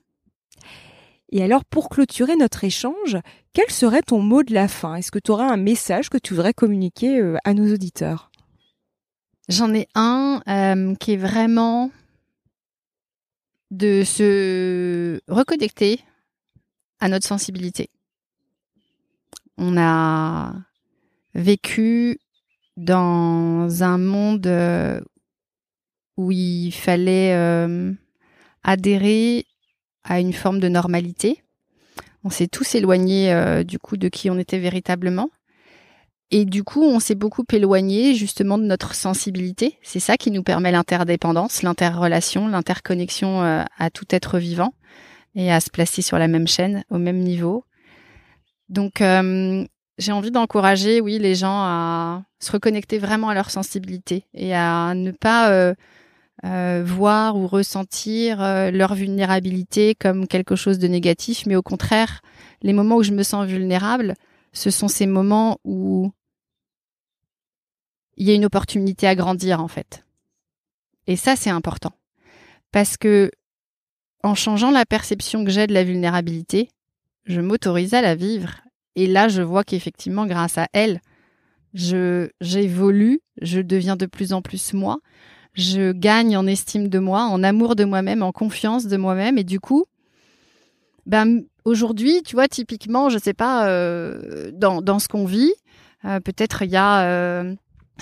Et 1.31 1.43
alors, 1.43 1.65
pour 1.65 1.89
clôturer 1.89 2.37
notre 2.37 2.65
échange, 2.65 3.17
quel 3.55 3.71
serait 3.71 4.03
ton 4.03 4.21
mot 4.21 4.43
de 4.43 4.53
la 4.53 4.69
fin? 4.69 4.97
Est-ce 4.97 5.11
que 5.11 5.19
tu 5.19 5.31
aurais 5.31 5.47
un 5.47 5.57
message 5.57 6.11
que 6.11 6.19
tu 6.19 6.35
voudrais 6.35 6.53
communiquer 6.53 7.19
euh, 7.19 7.37
à 7.45 7.55
nos 7.55 7.73
auditeurs? 7.73 8.31
J'en 9.49 9.75
ai 9.75 9.89
un 9.95 10.43
euh, 10.49 10.95
qui 10.97 11.13
est 11.13 11.17
vraiment 11.17 11.91
de 13.71 14.03
se 14.05 15.21
reconnecter 15.29 16.01
à 17.01 17.09
notre 17.09 17.27
sensibilité. 17.27 17.89
On 19.59 19.77
a 19.77 20.55
vécu 21.35 22.19
dans 22.77 23.83
un 23.83 23.99
monde 23.99 24.47
euh, 24.47 25.01
où 26.17 26.33
il 26.33 26.73
fallait 26.73 27.35
euh, 27.35 27.93
adhérer 28.63 29.47
à 30.05 30.21
une 30.21 30.33
forme 30.33 30.61
de 30.61 30.69
normalité. 30.69 31.43
On 32.25 32.31
s'est 32.31 32.49
tous 32.49 32.75
éloignés 32.75 33.33
euh, 33.33 33.63
du 33.63 33.79
coup 33.79 33.97
de 33.97 34.09
qui 34.09 34.31
on 34.31 34.39
était 34.39 34.59
véritablement. 34.59 35.31
Et 36.31 36.47
du 36.47 36.65
coup, 36.65 36.83
on 36.83 36.99
s'est 36.99 37.15
beaucoup 37.15 37.45
éloigné 37.53 38.15
justement 38.15 38.57
de 38.57 38.65
notre 38.65 38.95
sensibilité. 38.95 39.79
C'est 39.83 40.01
ça 40.01 40.17
qui 40.17 40.31
nous 40.31 40.43
permet 40.43 40.73
l'interdépendance, 40.73 41.63
l'interrelation, 41.63 42.49
l'interconnexion 42.49 43.43
à 43.43 43.91
tout 43.93 44.07
être 44.09 44.39
vivant 44.39 44.73
et 45.35 45.53
à 45.53 45.61
se 45.61 45.69
placer 45.69 46.01
sur 46.01 46.19
la 46.19 46.29
même 46.29 46.49
chaîne, 46.49 46.85
au 46.89 46.97
même 46.97 47.19
niveau. 47.19 47.67
Donc, 48.69 49.01
j'ai 49.99 50.13
envie 50.13 50.31
d'encourager, 50.31 51.01
oui, 51.01 51.19
les 51.19 51.35
gens 51.35 51.63
à 51.63 52.25
se 52.41 52.53
reconnecter 52.53 52.99
vraiment 52.99 53.29
à 53.29 53.35
leur 53.35 53.51
sensibilité 53.51 54.27
et 54.35 54.55
à 54.55 54.95
ne 54.95 55.11
pas 55.13 55.51
euh, 55.51 55.75
euh, 56.45 56.83
voir 56.85 57.37
ou 57.37 57.47
ressentir 57.47 58.43
euh, 58.43 58.71
leur 58.71 58.95
vulnérabilité 58.95 59.95
comme 59.95 60.27
quelque 60.27 60.57
chose 60.57 60.79
de 60.79 60.89
négatif, 60.89 61.47
mais 61.47 61.57
au 61.57 61.63
contraire, 61.63 62.21
les 62.63 62.73
moments 62.73 62.97
où 62.97 63.03
je 63.03 63.13
me 63.13 63.23
sens 63.23 63.47
vulnérable, 63.47 64.15
ce 64.53 64.71
sont 64.71 64.89
ces 64.89 65.07
moments 65.07 65.59
où 65.65 66.11
il 68.17 68.27
y 68.27 68.31
a 68.31 68.35
une 68.35 68.45
opportunité 68.45 69.07
à 69.07 69.15
grandir 69.15 69.61
en 69.61 69.69
fait. 69.69 70.05
Et 71.07 71.17
ça, 71.17 71.37
c'est 71.37 71.51
important. 71.51 71.93
Parce 72.71 72.97
que 72.97 73.31
en 74.23 74.35
changeant 74.35 74.71
la 74.71 74.87
perception 74.87 75.45
que 75.45 75.51
j'ai 75.51 75.67
de 75.67 75.75
la 75.75 75.85
vulnérabilité, 75.85 76.71
je 77.25 77.41
m'autorise 77.41 77.95
à 77.95 78.03
la 78.03 78.15
vivre. 78.15 78.61
Et 78.97 79.07
là, 79.07 79.29
je 79.29 79.43
vois 79.43 79.65
qu'effectivement, 79.65 80.27
grâce 80.27 80.59
à 80.59 80.67
elle, 80.73 81.01
je 81.75 82.29
j'évolue, 82.41 83.21
je 83.41 83.61
deviens 83.61 83.97
de 83.97 84.07
plus 84.07 84.33
en 84.33 84.43
plus 84.43 84.75
moi, 84.75 84.99
je 85.55 85.93
gagne 85.93 86.37
en 86.37 86.47
estime 86.47 86.89
de 86.89 86.99
moi, 86.99 87.23
en 87.23 87.43
amour 87.43 87.77
de 87.77 87.85
moi-même, 87.85 88.23
en 88.23 88.33
confiance 88.33 88.87
de 88.87 88.97
moi-même, 88.97 89.39
et 89.39 89.45
du 89.45 89.61
coup, 89.61 89.87
ben 91.07 91.43
aujourd'hui, 91.65 92.23
tu 92.23 92.37
vois, 92.37 92.49
typiquement, 92.49 93.09
je 93.09 93.19
sais 93.19 93.35
pas, 93.35 93.69
euh, 93.69 94.51
dans, 94.53 94.83
dans 94.83 94.99
ce 94.99 95.09
qu'on 95.09 95.25
vit, 95.25 95.53
euh, 96.05 96.21
peut-être 96.21 96.63
il 96.63 96.71
y 96.71 96.77
a 96.77 97.05
euh, 97.05 97.55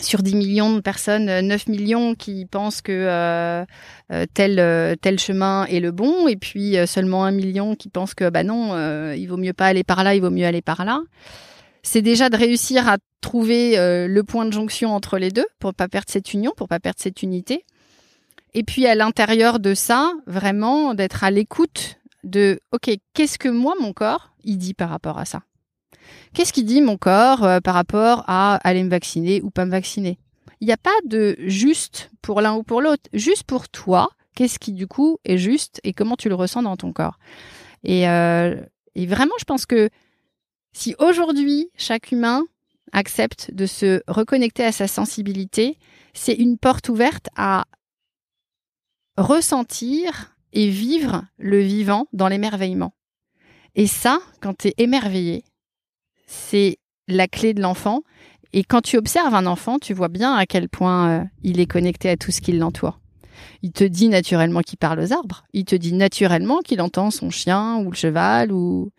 sur 0.02 0.22
10 0.22 0.34
millions 0.34 0.74
de 0.74 0.80
personnes, 0.80 1.26
9 1.26 1.64
euh, 1.68 1.70
millions 1.70 2.14
qui 2.14 2.46
pensent 2.46 2.80
que 2.80 2.92
euh, 2.92 3.64
euh, 4.12 4.26
tel 4.32 4.96
tel 5.00 5.18
chemin 5.18 5.64
est 5.66 5.80
le 5.80 5.90
bon, 5.90 6.28
et 6.28 6.36
puis 6.36 6.76
seulement 6.86 7.24
un 7.24 7.30
million 7.30 7.74
qui 7.74 7.88
pensent 7.88 8.14
que 8.14 8.28
bah 8.28 8.44
non, 8.44 8.74
il 9.14 9.26
vaut 9.26 9.36
mieux 9.36 9.52
pas 9.52 9.66
aller 9.66 9.84
par 9.84 10.04
là, 10.04 10.14
il 10.14 10.20
vaut 10.20 10.30
mieux 10.30 10.46
aller 10.46 10.62
par 10.62 10.84
là. 10.84 11.00
C'est 11.82 12.02
déjà 12.02 12.28
de 12.28 12.36
réussir 12.36 12.88
à 12.88 12.98
trouver 13.20 13.76
le 13.76 14.22
point 14.22 14.44
de 14.44 14.52
jonction 14.52 14.94
entre 14.94 15.18
les 15.18 15.30
deux 15.30 15.46
pour 15.58 15.74
pas 15.74 15.88
perdre 15.88 16.08
cette 16.10 16.32
union, 16.34 16.52
pour 16.56 16.68
pas 16.68 16.80
perdre 16.80 16.98
cette 17.00 17.22
unité. 17.22 17.64
Et 18.52 18.64
puis 18.64 18.86
à 18.86 18.94
l'intérieur 18.94 19.60
de 19.60 19.74
ça, 19.74 20.12
vraiment 20.26 20.94
d'être 20.94 21.22
à 21.22 21.30
l'écoute 21.30 21.98
de 22.24 22.60
OK, 22.72 22.90
qu'est-ce 23.14 23.38
que 23.38 23.48
moi 23.48 23.74
mon 23.80 23.92
corps 23.92 24.32
il 24.42 24.58
dit 24.58 24.74
par 24.74 24.90
rapport 24.90 25.18
à 25.18 25.24
ça? 25.24 25.42
Qu'est-ce 26.34 26.52
qui 26.52 26.64
dit 26.64 26.80
mon 26.80 26.96
corps 26.96 27.44
euh, 27.44 27.60
par 27.60 27.74
rapport 27.74 28.24
à 28.26 28.56
aller 28.56 28.82
me 28.82 28.90
vacciner 28.90 29.40
ou 29.42 29.50
pas 29.50 29.64
me 29.64 29.70
vacciner? 29.70 30.18
Il 30.60 30.66
n'y 30.66 30.72
a 30.72 30.76
pas 30.76 30.90
de 31.04 31.36
juste 31.38 32.10
pour 32.22 32.40
l'un 32.40 32.54
ou 32.54 32.62
pour 32.62 32.82
l'autre. 32.82 33.04
Juste 33.12 33.44
pour 33.44 33.68
toi, 33.68 34.10
qu'est-ce 34.34 34.58
qui 34.58 34.72
du 34.72 34.86
coup 34.86 35.18
est 35.24 35.38
juste 35.38 35.80
et 35.84 35.92
comment 35.92 36.16
tu 36.16 36.28
le 36.28 36.34
ressens 36.34 36.62
dans 36.62 36.76
ton 36.76 36.92
corps? 36.92 37.18
Et, 37.82 38.08
euh, 38.08 38.60
et 38.94 39.06
vraiment, 39.06 39.34
je 39.38 39.44
pense 39.44 39.66
que 39.66 39.88
si 40.72 40.94
aujourd'hui 40.98 41.70
chaque 41.76 42.12
humain 42.12 42.44
accepte 42.92 43.52
de 43.52 43.66
se 43.66 44.02
reconnecter 44.06 44.64
à 44.64 44.72
sa 44.72 44.86
sensibilité, 44.86 45.78
c'est 46.12 46.34
une 46.34 46.58
porte 46.58 46.88
ouverte 46.88 47.28
à 47.36 47.64
ressentir 49.16 50.36
et 50.52 50.68
vivre 50.68 51.24
le 51.38 51.60
vivant 51.60 52.06
dans 52.12 52.28
l'émerveillement. 52.28 52.94
Et 53.74 53.86
ça, 53.86 54.18
quand 54.40 54.58
tu 54.58 54.68
es 54.68 54.74
émerveillé, 54.78 55.44
c'est 56.30 56.78
la 57.08 57.26
clé 57.26 57.54
de 57.54 57.60
l'enfant. 57.60 58.02
Et 58.52 58.62
quand 58.62 58.80
tu 58.80 58.96
observes 58.96 59.34
un 59.34 59.46
enfant, 59.46 59.78
tu 59.78 59.92
vois 59.94 60.08
bien 60.08 60.34
à 60.34 60.46
quel 60.46 60.68
point 60.68 61.10
euh, 61.10 61.24
il 61.42 61.60
est 61.60 61.66
connecté 61.66 62.08
à 62.08 62.16
tout 62.16 62.30
ce 62.30 62.40
qui 62.40 62.52
l'entoure. 62.52 63.00
Il 63.62 63.72
te 63.72 63.84
dit 63.84 64.08
naturellement 64.08 64.60
qu'il 64.60 64.78
parle 64.78 65.00
aux 65.00 65.12
arbres. 65.12 65.44
Il 65.52 65.64
te 65.64 65.74
dit 65.74 65.92
naturellement 65.92 66.60
qu'il 66.60 66.80
entend 66.80 67.10
son 67.10 67.30
chien 67.30 67.78
ou 67.78 67.90
le 67.90 67.96
cheval 67.96 68.52
ou 68.52 68.90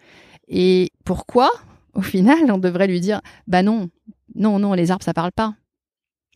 et 0.47 0.91
pourquoi 1.05 1.49
au 1.93 2.01
final 2.01 2.51
on 2.51 2.57
devrait 2.57 2.87
lui 2.87 2.99
dire 2.99 3.21
bah 3.47 3.63
non 3.63 3.89
non 4.35 4.59
non 4.59 4.73
les 4.73 4.91
arbres 4.91 5.03
ça 5.03 5.13
parle 5.13 5.31
pas. 5.31 5.53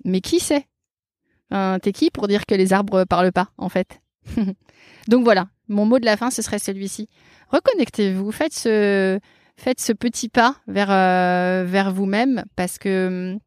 Mais 0.04 0.22
qui 0.22 0.40
sait? 0.40 0.66
T'es 1.50 1.92
qui 1.94 2.12
pour 2.12 2.28
dire 2.28 2.46
que 2.46 2.56
les 2.56 2.74
arbres 2.74 3.06
parlent 3.06 3.32
pas 3.32 3.50
en 3.58 3.70
fait? 3.70 4.02
Donc 5.08 5.24
voilà, 5.24 5.48
mon 5.68 5.86
mot 5.86 6.00
de 6.00 6.06
la 6.06 6.18
fin 6.18 6.32
ce 6.32 6.42
serait 6.42 6.60
celui-ci. 6.60 7.10
Reconnectez-vous, 7.50 8.32
faites 8.32 8.54
ce 8.54 9.20
faites 9.58 9.80
ce 9.80 9.94
petit 9.94 10.30
pas 10.30 10.56
vers 10.68 10.92
euh, 10.92 11.92
vous-même 11.94 12.44
parce 12.56 12.78
que 12.78 13.34
hum, 13.34 13.40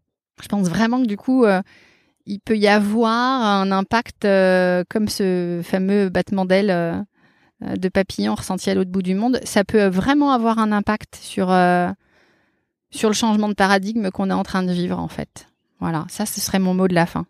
je 0.42 0.48
pense 0.48 0.68
vraiment 0.68 1.02
que 1.02 1.06
du 1.06 1.16
coup 1.16 1.44
euh, 1.44 1.62
il 2.26 2.40
peut 2.40 2.56
y 2.56 2.68
avoir 2.68 3.42
un 3.42 3.70
impact 3.72 4.24
euh, 4.24 4.84
comme 4.88 5.09
ce 5.09 5.61
fameux 5.64 6.09
battement 6.09 6.44
d'aile 6.44 7.06
de 7.61 7.88
papillon 7.88 8.34
ressenti 8.34 8.70
à 8.70 8.74
l'autre 8.74 8.90
bout 8.90 9.02
du 9.02 9.14
monde, 9.14 9.40
ça 9.44 9.64
peut 9.64 9.86
vraiment 9.86 10.30
avoir 10.30 10.59
un 10.59 10.70
impact 10.70 11.16
sur 11.16 11.46
sur 12.90 13.09
le 13.09 13.14
changement 13.14 13.48
de 13.48 13.54
paradigme 13.54 14.11
qu'on 14.11 14.30
est 14.30 14.34
en 14.34 14.44
train 14.44 14.62
de 14.62 14.72
vivre 14.72 14.98
en 14.98 15.09
fait. 15.09 15.48
Voilà, 15.80 16.06
ça 16.09 16.26
ce 16.26 16.40
serait 16.40 16.59
mon 16.59 16.74
mot 16.74 16.86
de 16.86 16.94
la 16.94 17.06
fin. 17.06 17.26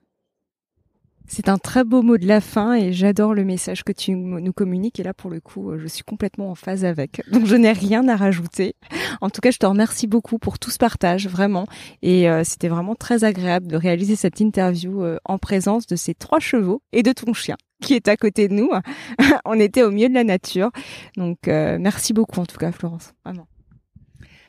C'est 1.28 1.50
un 1.50 1.58
très 1.58 1.84
beau 1.84 2.02
mot 2.02 2.16
de 2.16 2.26
la 2.26 2.40
fin 2.40 2.74
et 2.74 2.92
j'adore 2.92 3.34
le 3.34 3.44
message 3.44 3.84
que 3.84 3.92
tu 3.92 4.12
nous 4.12 4.52
communiques. 4.52 4.98
Et 4.98 5.02
là, 5.02 5.12
pour 5.12 5.30
le 5.30 5.40
coup, 5.40 5.78
je 5.78 5.86
suis 5.86 6.02
complètement 6.02 6.50
en 6.50 6.54
phase 6.54 6.84
avec. 6.84 7.22
Donc, 7.30 7.46
je 7.46 7.54
n'ai 7.54 7.72
rien 7.72 8.08
à 8.08 8.16
rajouter. 8.16 8.74
En 9.20 9.28
tout 9.28 9.40
cas, 9.42 9.50
je 9.50 9.58
te 9.58 9.66
remercie 9.66 10.06
beaucoup 10.06 10.38
pour 10.38 10.58
tout 10.58 10.70
ce 10.70 10.78
partage, 10.78 11.28
vraiment. 11.28 11.66
Et 12.02 12.30
euh, 12.30 12.44
c'était 12.44 12.68
vraiment 12.68 12.94
très 12.94 13.24
agréable 13.24 13.66
de 13.66 13.76
réaliser 13.76 14.16
cette 14.16 14.40
interview 14.40 15.04
euh, 15.04 15.18
en 15.26 15.38
présence 15.38 15.86
de 15.86 15.96
ces 15.96 16.14
trois 16.14 16.40
chevaux 16.40 16.82
et 16.92 17.02
de 17.02 17.12
ton 17.12 17.34
chien 17.34 17.56
qui 17.80 17.94
est 17.94 18.08
à 18.08 18.16
côté 18.16 18.48
de 18.48 18.54
nous. 18.54 18.70
On 19.44 19.60
était 19.60 19.82
au 19.82 19.90
milieu 19.90 20.08
de 20.08 20.14
la 20.14 20.24
nature. 20.24 20.70
Donc, 21.16 21.46
euh, 21.46 21.78
merci 21.78 22.12
beaucoup 22.12 22.40
en 22.40 22.46
tout 22.46 22.56
cas, 22.56 22.72
Florence. 22.72 23.12
Vraiment. 23.24 23.46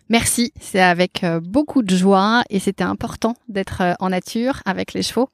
Merci, 0.10 0.52
c'est 0.60 0.82
avec 0.82 1.24
beaucoup 1.44 1.84
de 1.84 1.96
joie 1.96 2.44
et 2.50 2.60
c'était 2.60 2.84
important 2.84 3.36
d'être 3.48 3.96
en 4.00 4.10
nature 4.10 4.62
avec 4.66 4.94
les 4.94 5.04
chevaux 5.04 5.30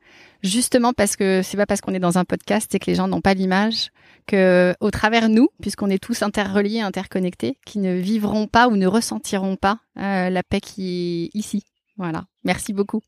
justement 0.45 0.93
parce 0.93 1.15
que 1.15 1.41
c'est 1.41 1.57
pas 1.57 1.65
parce 1.65 1.81
qu'on 1.81 1.93
est 1.93 1.99
dans 1.99 2.17
un 2.17 2.25
podcast 2.25 2.73
et 2.75 2.79
que 2.79 2.85
les 2.85 2.95
gens 2.95 3.07
n'ont 3.07 3.21
pas 3.21 3.33
l'image 3.33 3.89
que 4.27 4.73
au 4.79 4.91
travers 4.91 5.29
nous, 5.29 5.49
puisqu'on 5.61 5.89
est 5.89 6.01
tous 6.01 6.21
interreliés, 6.21 6.81
interconnectés, 6.81 7.57
qui 7.65 7.79
ne 7.79 7.93
vivront 7.93 8.47
pas 8.47 8.67
ou 8.67 8.75
ne 8.75 8.87
ressentiront 8.87 9.55
pas 9.55 9.79
euh, 9.97 10.29
la 10.29 10.43
paix 10.43 10.61
qui 10.61 11.25
est 11.33 11.37
ici. 11.37 11.63
Voilà. 11.97 12.25
Merci 12.43 12.73
beaucoup. 12.73 13.01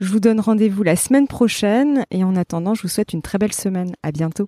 Je 0.00 0.08
vous 0.08 0.20
donne 0.20 0.40
rendez-vous 0.40 0.82
la 0.82 0.96
semaine 0.96 1.26
prochaine 1.26 2.04
et 2.10 2.22
en 2.22 2.36
attendant, 2.36 2.74
je 2.74 2.82
vous 2.82 2.88
souhaite 2.88 3.12
une 3.12 3.22
très 3.22 3.38
belle 3.38 3.54
semaine. 3.54 3.94
À 4.02 4.12
bientôt. 4.12 4.46